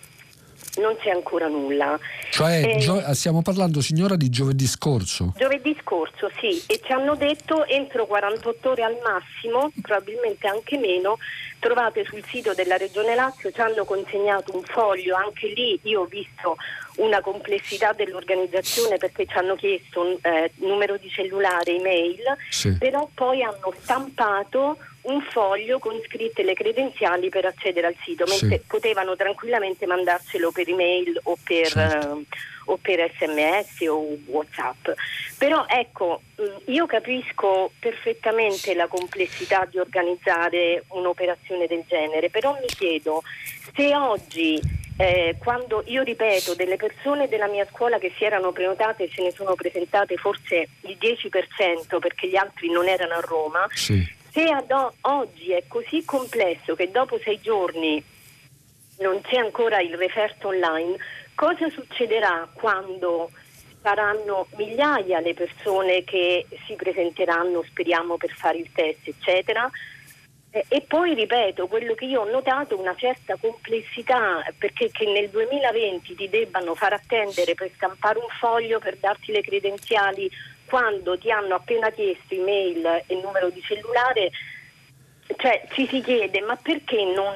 non 0.78 0.96
c'è 0.98 1.10
ancora 1.10 1.48
nulla. 1.48 1.98
Cioè, 2.30 2.74
Eh, 2.74 2.78
gio- 2.78 3.02
stiamo 3.14 3.42
parlando, 3.42 3.80
signora, 3.80 4.16
di 4.16 4.28
giovedì 4.30 4.66
scorso. 4.66 5.32
Giovedì 5.36 5.76
scorso, 5.82 6.30
sì, 6.40 6.62
e 6.66 6.80
ci 6.84 6.92
hanno 6.92 7.14
detto 7.16 7.64
entro 7.66 8.06
48 8.06 8.70
ore 8.70 8.82
al 8.82 8.96
massimo, 9.02 9.70
probabilmente 9.82 10.46
anche 10.46 10.78
meno, 10.78 11.18
trovate 11.58 12.04
sul 12.04 12.22
sito 12.28 12.54
della 12.54 12.76
Regione 12.76 13.14
Lazio, 13.14 13.50
ci 13.50 13.60
hanno 13.60 13.84
consegnato 13.84 14.54
un 14.56 14.62
foglio, 14.62 15.16
anche 15.16 15.48
lì 15.48 15.78
io 15.82 16.02
ho 16.02 16.04
visto 16.06 16.56
una 16.98 17.20
complessità 17.20 17.92
dell'organizzazione 17.92 18.96
perché 18.96 19.24
ci 19.26 19.36
hanno 19.36 19.54
chiesto 19.54 20.00
un 20.00 20.16
eh, 20.22 20.50
numero 20.56 20.96
di 20.96 21.08
cellulare, 21.08 21.74
email, 21.76 22.22
Sì. 22.50 22.76
però 22.78 23.08
poi 23.14 23.42
hanno 23.42 23.72
stampato 23.80 24.78
un 25.08 25.22
foglio 25.30 25.78
con 25.78 26.00
scritte 26.06 26.42
le 26.42 26.54
credenziali 26.54 27.28
per 27.28 27.44
accedere 27.46 27.86
al 27.88 27.96
sito, 28.04 28.26
Sì. 28.26 28.44
mentre 28.46 28.64
potevano 28.66 29.16
tranquillamente 29.16 29.86
mandarselo 29.86 30.50
per 30.50 30.68
email 30.68 31.18
o 31.24 31.36
per, 31.42 31.66
Certo. 31.68 32.18
eh, 32.20 32.24
o 32.66 32.76
per 32.76 33.10
sms 33.18 33.86
o 33.88 34.16
whatsapp. 34.26 34.88
Però 35.38 35.64
ecco, 35.68 36.20
mh, 36.36 36.70
io 36.72 36.86
capisco 36.86 37.72
perfettamente 37.78 38.74
la 38.74 38.86
complessità 38.86 39.64
di 39.70 39.78
organizzare 39.78 40.84
un'operazione 40.88 41.66
del 41.66 41.84
genere, 41.86 42.28
però 42.28 42.52
mi 42.60 42.66
chiedo 42.66 43.22
se 43.74 43.94
oggi, 43.94 44.60
eh, 44.98 45.36
quando 45.38 45.82
io 45.86 46.02
ripeto, 46.02 46.54
delle 46.54 46.76
persone 46.76 47.28
della 47.28 47.46
mia 47.46 47.64
scuola 47.70 47.98
che 47.98 48.12
si 48.18 48.24
erano 48.24 48.52
prenotate 48.52 49.08
se 49.14 49.22
ne 49.22 49.30
sono 49.30 49.54
presentate 49.54 50.16
forse 50.16 50.68
il 50.82 50.96
10% 51.00 51.98
perché 52.00 52.28
gli 52.28 52.36
altri 52.36 52.68
non 52.70 52.86
erano 52.88 53.14
a 53.14 53.20
Roma, 53.20 53.66
Sì. 53.72 54.16
Se 54.30 54.44
ad 54.44 54.70
o- 54.70 54.94
oggi 55.02 55.52
è 55.52 55.64
così 55.66 56.04
complesso 56.04 56.74
che 56.74 56.90
dopo 56.90 57.18
sei 57.22 57.40
giorni 57.40 58.02
non 58.98 59.20
c'è 59.22 59.36
ancora 59.36 59.80
il 59.80 59.96
referto 59.96 60.48
online, 60.48 60.96
cosa 61.34 61.68
succederà 61.68 62.48
quando 62.52 63.30
saranno 63.80 64.46
migliaia 64.56 65.20
le 65.20 65.34
persone 65.34 66.04
che 66.04 66.46
si 66.66 66.74
presenteranno, 66.74 67.62
speriamo, 67.62 68.16
per 68.16 68.30
fare 68.30 68.58
il 68.58 68.70
test, 68.72 69.06
eccetera. 69.06 69.70
E 70.50 70.80
poi 70.88 71.14
ripeto, 71.14 71.68
quello 71.68 71.94
che 71.94 72.06
io 72.06 72.22
ho 72.22 72.30
notato 72.30 72.78
una 72.78 72.94
certa 72.96 73.36
complessità, 73.36 74.42
perché 74.56 74.90
che 74.90 75.04
nel 75.04 75.28
2020 75.28 76.14
ti 76.14 76.28
debbano 76.28 76.74
far 76.74 76.94
attendere 76.94 77.54
per 77.54 77.70
stampare 77.74 78.18
un 78.18 78.28
foglio 78.40 78.78
per 78.78 78.96
darti 78.96 79.30
le 79.30 79.42
credenziali 79.42 80.28
quando 80.68 81.18
ti 81.18 81.30
hanno 81.30 81.54
appena 81.54 81.90
chiesto 81.90 82.34
email 82.34 83.04
e 83.06 83.14
numero 83.22 83.50
di 83.50 83.60
cellulare, 83.62 84.30
cioè 85.36 85.66
ci 85.72 85.86
si 85.88 86.00
chiede 86.02 86.40
ma 86.40 86.56
perché 86.56 87.04
non 87.04 87.34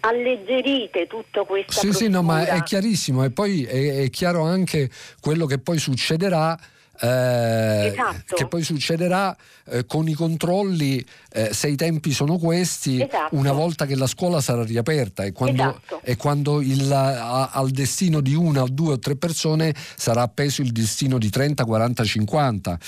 alleggerite 0.00 1.06
tutto 1.06 1.44
questo 1.44 1.72
sì 1.72 1.86
procedura. 1.88 2.04
sì 2.04 2.08
no 2.08 2.22
ma 2.22 2.46
è 2.46 2.62
chiarissimo 2.62 3.24
e 3.24 3.30
poi 3.30 3.64
è, 3.64 4.04
è 4.04 4.10
chiaro 4.10 4.42
anche 4.42 4.88
quello 5.20 5.46
che 5.46 5.58
poi 5.58 5.78
succederà 5.78 6.56
eh, 7.00 7.92
esatto. 7.92 8.34
che 8.34 8.46
poi 8.46 8.62
succederà 8.62 9.36
eh, 9.66 9.86
con 9.86 10.08
i 10.08 10.14
controlli 10.14 11.04
eh, 11.32 11.52
se 11.52 11.68
i 11.68 11.76
tempi 11.76 12.12
sono 12.12 12.38
questi 12.38 13.02
esatto. 13.02 13.36
una 13.36 13.52
volta 13.52 13.86
che 13.86 13.96
la 13.96 14.06
scuola 14.06 14.40
sarà 14.40 14.62
riaperta 14.62 15.24
e 15.24 15.32
quando, 15.32 15.62
esatto. 15.62 16.00
e 16.02 16.16
quando 16.16 16.60
il, 16.60 16.90
a, 16.92 17.50
al 17.50 17.70
destino 17.70 18.20
di 18.20 18.34
una 18.34 18.62
o 18.62 18.68
due 18.68 18.92
o 18.94 18.98
tre 18.98 19.16
persone 19.16 19.74
sarà 19.96 20.22
appeso 20.22 20.62
il 20.62 20.72
destino 20.72 21.18
di 21.18 21.30
30, 21.30 21.64
40, 21.64 22.04
50 22.04 22.78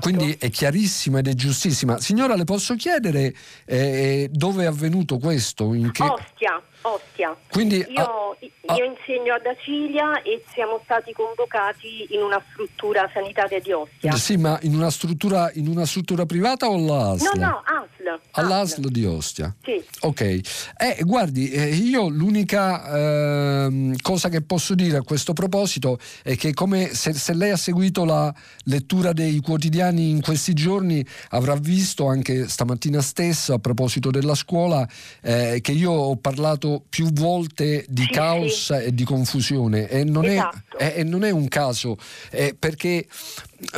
quindi 0.00 0.36
è 0.38 0.50
chiarissima 0.50 1.18
ed 1.18 1.28
è 1.28 1.34
giustissima 1.34 2.00
signora 2.00 2.34
le 2.34 2.44
posso 2.44 2.74
chiedere 2.74 3.34
eh, 3.64 4.28
dove 4.32 4.64
è 4.64 4.66
avvenuto 4.66 5.18
questo? 5.18 5.74
In 5.74 5.92
che... 5.92 6.02
Ostia 6.02 6.62
Ostia. 6.86 7.36
Quindi, 7.50 7.84
io, 7.88 8.36
ah, 8.66 8.74
io 8.74 8.84
insegno 8.84 9.34
ad 9.34 9.44
Acilia 9.44 10.22
e 10.22 10.44
siamo 10.52 10.80
stati 10.84 11.12
convocati 11.12 12.06
in 12.10 12.22
una 12.22 12.40
struttura 12.52 13.10
sanitaria 13.12 13.60
di 13.60 13.72
Ostia. 13.72 14.12
Sì, 14.12 14.36
ma 14.36 14.58
in 14.62 14.74
una 14.74 14.90
struttura, 14.90 15.50
in 15.54 15.66
una 15.66 15.84
struttura 15.84 16.26
privata 16.26 16.68
o 16.68 16.74
all'ASL? 16.74 17.38
No, 17.38 17.46
no, 17.46 17.62
ASL. 17.64 18.20
All'ASL 18.32 18.88
di 18.88 19.04
Ostia? 19.04 19.54
Sì. 19.62 19.84
Ok. 20.00 20.20
Eh, 20.20 21.02
guardi, 21.02 21.50
eh, 21.50 21.74
io 21.74 22.08
l'unica 22.08 23.66
eh, 23.66 23.96
cosa 24.00 24.28
che 24.28 24.42
posso 24.42 24.74
dire 24.74 24.98
a 24.98 25.02
questo 25.02 25.32
proposito 25.32 25.98
è 26.22 26.36
che 26.36 26.54
come 26.54 26.94
se, 26.94 27.12
se 27.12 27.34
lei 27.34 27.50
ha 27.50 27.56
seguito 27.56 28.04
la 28.04 28.32
lettura 28.64 29.12
dei 29.12 29.40
quotidiani 29.40 30.10
in 30.10 30.20
questi 30.20 30.52
giorni 30.52 31.04
avrà 31.30 31.56
visto 31.56 32.06
anche 32.06 32.48
stamattina 32.48 33.00
stesso 33.00 33.54
a 33.54 33.58
proposito 33.58 34.10
della 34.10 34.34
scuola 34.34 34.86
eh, 35.22 35.58
che 35.60 35.72
io 35.72 35.90
ho 35.90 36.16
parlato 36.16 36.75
più 36.88 37.12
volte 37.12 37.84
di 37.88 38.02
sì, 38.02 38.08
caos 38.08 38.64
sì. 38.66 38.84
e 38.84 38.94
di 38.94 39.04
confusione 39.04 39.88
e 39.88 40.04
non, 40.04 40.24
esatto. 40.24 40.76
è, 40.76 40.94
e 40.96 41.04
non 41.04 41.24
è, 41.24 41.30
un 41.30 41.48
caso 41.48 41.96
eh, 42.30 42.54
perché 42.58 43.06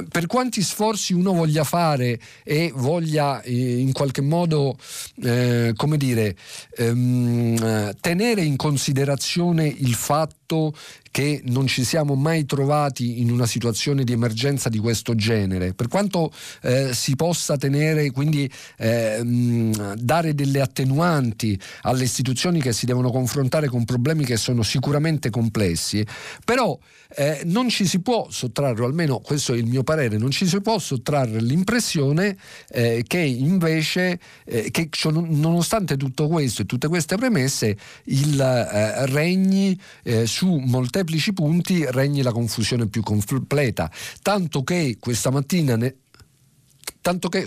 per 0.09 0.27
quanti 0.27 0.63
sforzi 0.63 1.13
uno 1.13 1.33
voglia 1.33 1.65
fare 1.65 2.19
e 2.43 2.73
voglia 2.75 3.41
eh, 3.43 3.79
in 3.79 3.93
qualche 3.93 4.21
modo, 4.21 4.77
eh, 5.23 5.73
come 5.77 5.97
dire, 5.97 6.37
ehm, 6.77 7.95
tenere 8.01 8.43
in 8.43 8.57
considerazione 8.57 9.67
il 9.67 9.95
fatto 9.95 10.75
che 11.11 11.43
non 11.47 11.67
ci 11.67 11.85
siamo 11.85 12.15
mai 12.15 12.47
trovati 12.47 13.21
in 13.21 13.31
una 13.31 13.47
situazione 13.47 14.05
di 14.05 14.13
emergenza 14.13 14.69
di 14.69 14.79
questo 14.79 15.15
genere, 15.15 15.75
per 15.75 15.89
quanto 15.89 16.31
eh, 16.63 16.95
si 16.95 17.17
possa 17.17 17.57
tenere, 17.57 18.11
quindi 18.11 18.51
ehm, 18.77 19.95
dare 19.95 20.35
delle 20.35 20.61
attenuanti 20.61 21.59
alle 21.83 22.05
istituzioni 22.05 22.61
che 22.61 22.73
si 22.73 22.87
devono 22.87 23.11
confrontare 23.11 23.69
con 23.69 23.85
problemi 23.85 24.25
che 24.25 24.37
sono 24.37 24.63
sicuramente 24.63 25.31
complessi, 25.31 26.07
però 26.45 26.79
eh, 27.15 27.43
non 27.45 27.69
ci 27.69 27.87
si 27.87 28.01
può 28.01 28.29
sottrarre, 28.31 28.83
o 28.83 28.87
almeno 28.87 29.21
questo 29.21 29.55
è 29.55 29.57
il 29.57 29.67
mio 29.67 29.83
parere, 29.83 30.19
non 30.19 30.31
ci 30.31 30.47
si 30.47 30.61
può 30.61 30.79
sottrarre 30.79 31.41
l'impressione 31.41 32.37
eh, 32.69 33.05
che 33.07 33.19
invece, 33.19 34.21
eh, 34.45 34.71
che 34.71 34.89
nonostante 35.11 35.97
tutto 35.97 36.29
questo 36.29 36.63
e 36.63 36.67
tutte 36.67 36.89
queste 36.89 37.17
premesse, 37.17 37.77
il 38.05 38.41
eh, 38.41 39.07
regni 39.07 39.79
eh, 40.03 40.27
su 40.27 40.55
molteplici 40.57 41.33
punti, 41.33 41.85
regni 41.91 42.23
la 42.23 42.33
confusione 42.33 42.89
più 42.89 43.03
completa. 43.03 43.91
Tanto 44.23 44.63
che 44.63 44.97
questa 45.01 45.31
mattina... 45.31 45.77
Ne, 45.77 45.97
tanto 47.01 47.29
che 47.29 47.47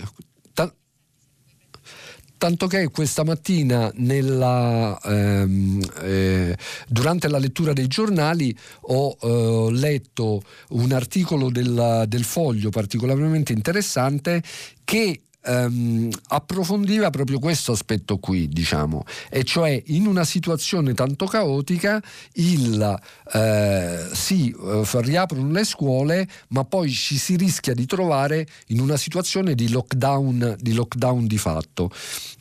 tanto 2.42 2.66
che 2.66 2.90
questa 2.90 3.22
mattina 3.22 3.88
nella, 3.98 4.98
ehm, 5.00 5.80
eh, 6.00 6.56
durante 6.88 7.28
la 7.28 7.38
lettura 7.38 7.72
dei 7.72 7.86
giornali 7.86 8.52
ho 8.80 9.16
eh, 9.20 9.68
letto 9.70 10.42
un 10.70 10.90
articolo 10.90 11.52
del, 11.52 12.02
del 12.08 12.24
Foglio 12.24 12.70
particolarmente 12.70 13.52
interessante 13.52 14.42
che 14.82 15.20
ehm, 15.44 16.10
approfondiva 16.28 17.10
proprio 17.10 17.38
questo 17.38 17.72
aspetto 17.72 18.18
qui, 18.18 18.48
diciamo, 18.48 19.04
e 19.30 19.44
cioè 19.44 19.82
in 19.86 20.06
una 20.06 20.24
situazione 20.24 20.94
tanto 20.94 21.26
caotica 21.26 22.02
il 22.34 23.00
eh, 23.32 24.08
sì, 24.12 24.50
eh, 24.50 24.82
riaprono 25.00 25.50
le 25.50 25.64
scuole, 25.64 26.28
ma 26.48 26.64
poi 26.64 26.90
ci 26.90 27.16
si 27.16 27.36
rischia 27.36 27.74
di 27.74 27.86
trovare 27.86 28.46
in 28.68 28.80
una 28.80 28.96
situazione 28.96 29.54
di 29.54 29.70
lockdown 29.70 30.56
di, 30.58 30.72
lockdown 30.72 31.26
di 31.26 31.38
fatto. 31.38 31.90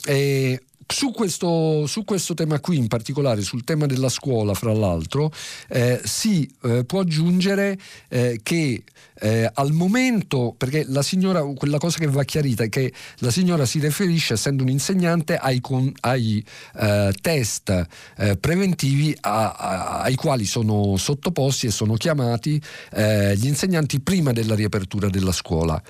E 0.05 0.61
su 0.91 1.11
questo, 1.11 1.87
su 1.87 2.03
questo, 2.03 2.33
tema 2.33 2.59
qui, 2.59 2.77
in 2.77 2.87
particolare 2.87 3.41
sul 3.41 3.63
tema 3.63 3.85
della 3.85 4.09
scuola, 4.09 4.53
fra 4.53 4.73
l'altro, 4.73 5.31
eh, 5.69 6.01
si 6.03 6.49
eh, 6.63 6.83
può 6.85 6.99
aggiungere 6.99 7.77
eh, 8.09 8.39
che 8.43 8.83
eh, 9.19 9.49
al 9.53 9.71
momento, 9.71 10.53
perché 10.57 10.83
la 10.87 11.01
signora, 11.01 11.43
quella 11.43 11.77
cosa 11.77 11.97
che 11.97 12.07
va 12.07 12.23
chiarita 12.23 12.63
è 12.63 12.69
che 12.69 12.91
la 13.19 13.31
signora 13.31 13.65
si 13.65 13.79
riferisce, 13.79 14.33
essendo 14.33 14.63
un 14.63 14.69
insegnante, 14.69 15.37
ai, 15.37 15.61
con, 15.61 15.91
ai 16.01 16.43
eh, 16.75 17.13
test 17.21 17.87
eh, 18.17 18.37
preventivi 18.37 19.15
a, 19.21 19.51
a, 19.53 20.01
ai 20.01 20.15
quali 20.15 20.45
sono 20.45 20.97
sottoposti 20.97 21.67
e 21.67 21.71
sono 21.71 21.95
chiamati 21.95 22.61
gli 22.91 23.47
insegnanti 23.47 23.99
prima 24.01 24.31
della 24.31 24.55
riapertura 24.55 25.09
della 25.09 25.31
scuola. 25.31 25.81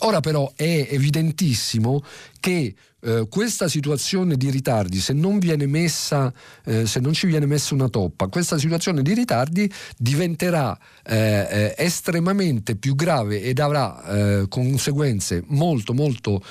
Ora 0.00 0.20
però 0.20 0.50
è 0.54 0.88
evidentissimo 0.90 2.02
che 2.40 2.74
eh, 3.00 3.26
questa 3.28 3.68
situazione 3.68 4.36
di 4.36 4.50
ritardi, 4.50 4.98
se 4.98 5.12
non, 5.12 5.38
messa, 5.66 6.32
eh, 6.64 6.86
se 6.86 7.00
non 7.00 7.12
ci 7.12 7.26
viene 7.26 7.46
messa 7.46 7.74
una 7.74 7.88
toppa, 7.88 8.26
questa 8.26 8.58
situazione 8.58 9.02
di 9.02 9.14
ritardi 9.14 9.70
diventerà 9.96 10.76
eh, 11.04 11.46
eh 11.48 11.74
estremamente 11.78 12.76
più 12.76 12.94
grave 12.94 13.42
ed 13.42 13.60
avrà 13.60 14.04
eh, 14.04 14.46
conseguenze 14.48 15.42
molto 15.46 15.94
molto 15.94 16.42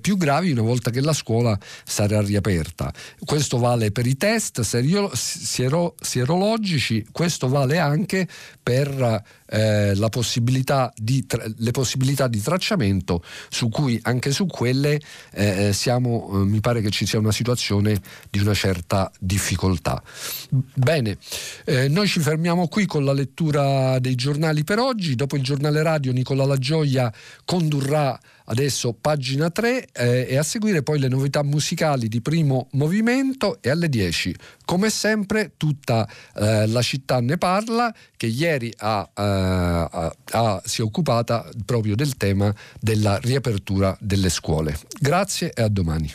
più 0.00 0.16
gravi 0.16 0.50
una 0.52 0.62
volta 0.62 0.90
che 0.90 1.00
la 1.00 1.12
scuola 1.12 1.58
sarà 1.84 2.20
riaperta. 2.20 2.92
Questo 3.24 3.58
vale 3.58 3.90
per 3.90 4.06
i 4.06 4.16
test 4.16 4.60
siero, 4.60 5.94
sierologici, 6.00 7.06
questo 7.12 7.48
vale 7.48 7.78
anche 7.78 8.28
per 8.62 9.22
eh, 9.50 9.94
possibilità 10.10 10.92
di, 10.96 11.24
le 11.56 11.70
possibilità 11.70 12.28
di 12.28 12.40
tracciamento 12.40 13.22
su 13.48 13.68
cui 13.68 13.98
anche 14.02 14.30
su 14.32 14.46
quelle 14.46 15.00
eh, 15.32 15.68
eh, 15.68 15.72
siamo, 15.72 16.28
eh, 16.32 16.36
mi 16.44 16.60
pare 16.60 16.80
che 16.80 16.90
ci 16.90 17.06
sia 17.06 17.18
una 17.18 17.32
situazione 17.32 18.00
di 18.28 18.38
una 18.40 18.54
certa 18.54 19.10
difficoltà. 19.18 20.02
Bene, 20.74 21.16
eh, 21.64 21.88
noi 21.88 22.06
ci 22.06 22.20
fermiamo 22.20 22.68
qui 22.68 22.86
con 22.86 23.04
la 23.04 23.12
lettura 23.12 23.98
dei 23.98 24.14
giornali 24.14 24.64
per 24.64 24.78
oggi, 24.78 25.14
dopo 25.14 25.36
il 25.36 25.42
giornale 25.42 25.82
radio 25.82 26.12
Nicola 26.12 26.44
La 26.44 26.58
Gioia 26.58 27.12
condurrà 27.44 28.18
Adesso 28.50 28.94
pagina 29.00 29.48
3 29.48 29.88
eh, 29.92 30.26
e 30.28 30.36
a 30.36 30.42
seguire 30.42 30.82
poi 30.82 30.98
le 30.98 31.06
novità 31.06 31.44
musicali 31.44 32.08
di 32.08 32.20
primo 32.20 32.66
movimento 32.72 33.58
e 33.62 33.70
alle 33.70 33.88
10 33.88 34.34
come 34.64 34.90
sempre 34.90 35.52
tutta 35.56 36.08
eh, 36.34 36.66
la 36.66 36.82
città 36.82 37.20
ne 37.20 37.38
parla 37.38 37.94
che 38.16 38.26
ieri 38.26 38.72
ha, 38.78 39.08
eh, 39.14 39.22
ha, 39.22 40.16
ha, 40.32 40.62
si 40.64 40.80
è 40.80 40.84
occupata 40.84 41.48
proprio 41.64 41.94
del 41.94 42.16
tema 42.16 42.52
della 42.80 43.18
riapertura 43.18 43.96
delle 44.00 44.30
scuole. 44.30 44.76
Grazie 44.98 45.52
e 45.52 45.62
a 45.62 45.68
domani. 45.68 46.12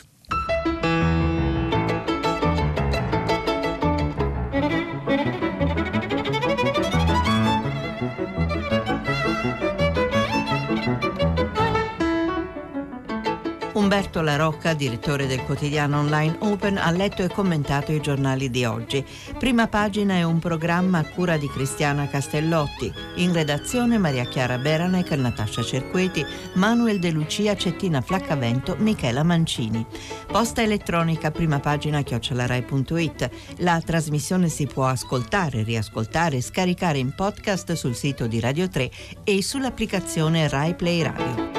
Umberto 13.86 14.20
La 14.20 14.34
Rocca, 14.34 14.74
direttore 14.74 15.28
del 15.28 15.44
quotidiano 15.44 16.00
online 16.00 16.38
Open, 16.40 16.76
ha 16.76 16.90
letto 16.90 17.22
e 17.22 17.28
commentato 17.28 17.92
i 17.92 18.00
giornali 18.00 18.50
di 18.50 18.64
oggi. 18.64 19.04
Prima 19.38 19.68
pagina 19.68 20.14
è 20.14 20.24
un 20.24 20.40
programma 20.40 20.98
a 20.98 21.04
cura 21.04 21.36
di 21.36 21.46
Cristiana 21.46 22.08
Castellotti. 22.08 22.92
In 23.18 23.32
redazione 23.32 23.96
Maria 23.96 24.24
Chiara 24.24 24.58
Beranec, 24.58 25.12
Natascia 25.12 25.62
Cerqueti, 25.62 26.26
Manuel 26.54 26.98
De 26.98 27.12
Lucia, 27.12 27.54
Cettina 27.54 28.00
Flaccavento, 28.00 28.74
Michela 28.80 29.22
Mancini. 29.22 29.86
Posta 30.26 30.62
elettronica, 30.62 31.30
prima 31.30 31.60
pagina 31.60 32.02
chiocciolarai.it. 32.02 33.30
La 33.58 33.80
trasmissione 33.80 34.48
si 34.48 34.66
può 34.66 34.86
ascoltare, 34.86 35.62
riascoltare 35.62 36.38
e 36.38 36.42
scaricare 36.42 36.98
in 36.98 37.14
podcast 37.14 37.74
sul 37.74 37.94
sito 37.94 38.26
di 38.26 38.40
Radio 38.40 38.68
3 38.68 38.90
e 39.22 39.40
sull'applicazione 39.44 40.48
Rai 40.48 40.74
Play 40.74 41.02
Radio. 41.02 41.55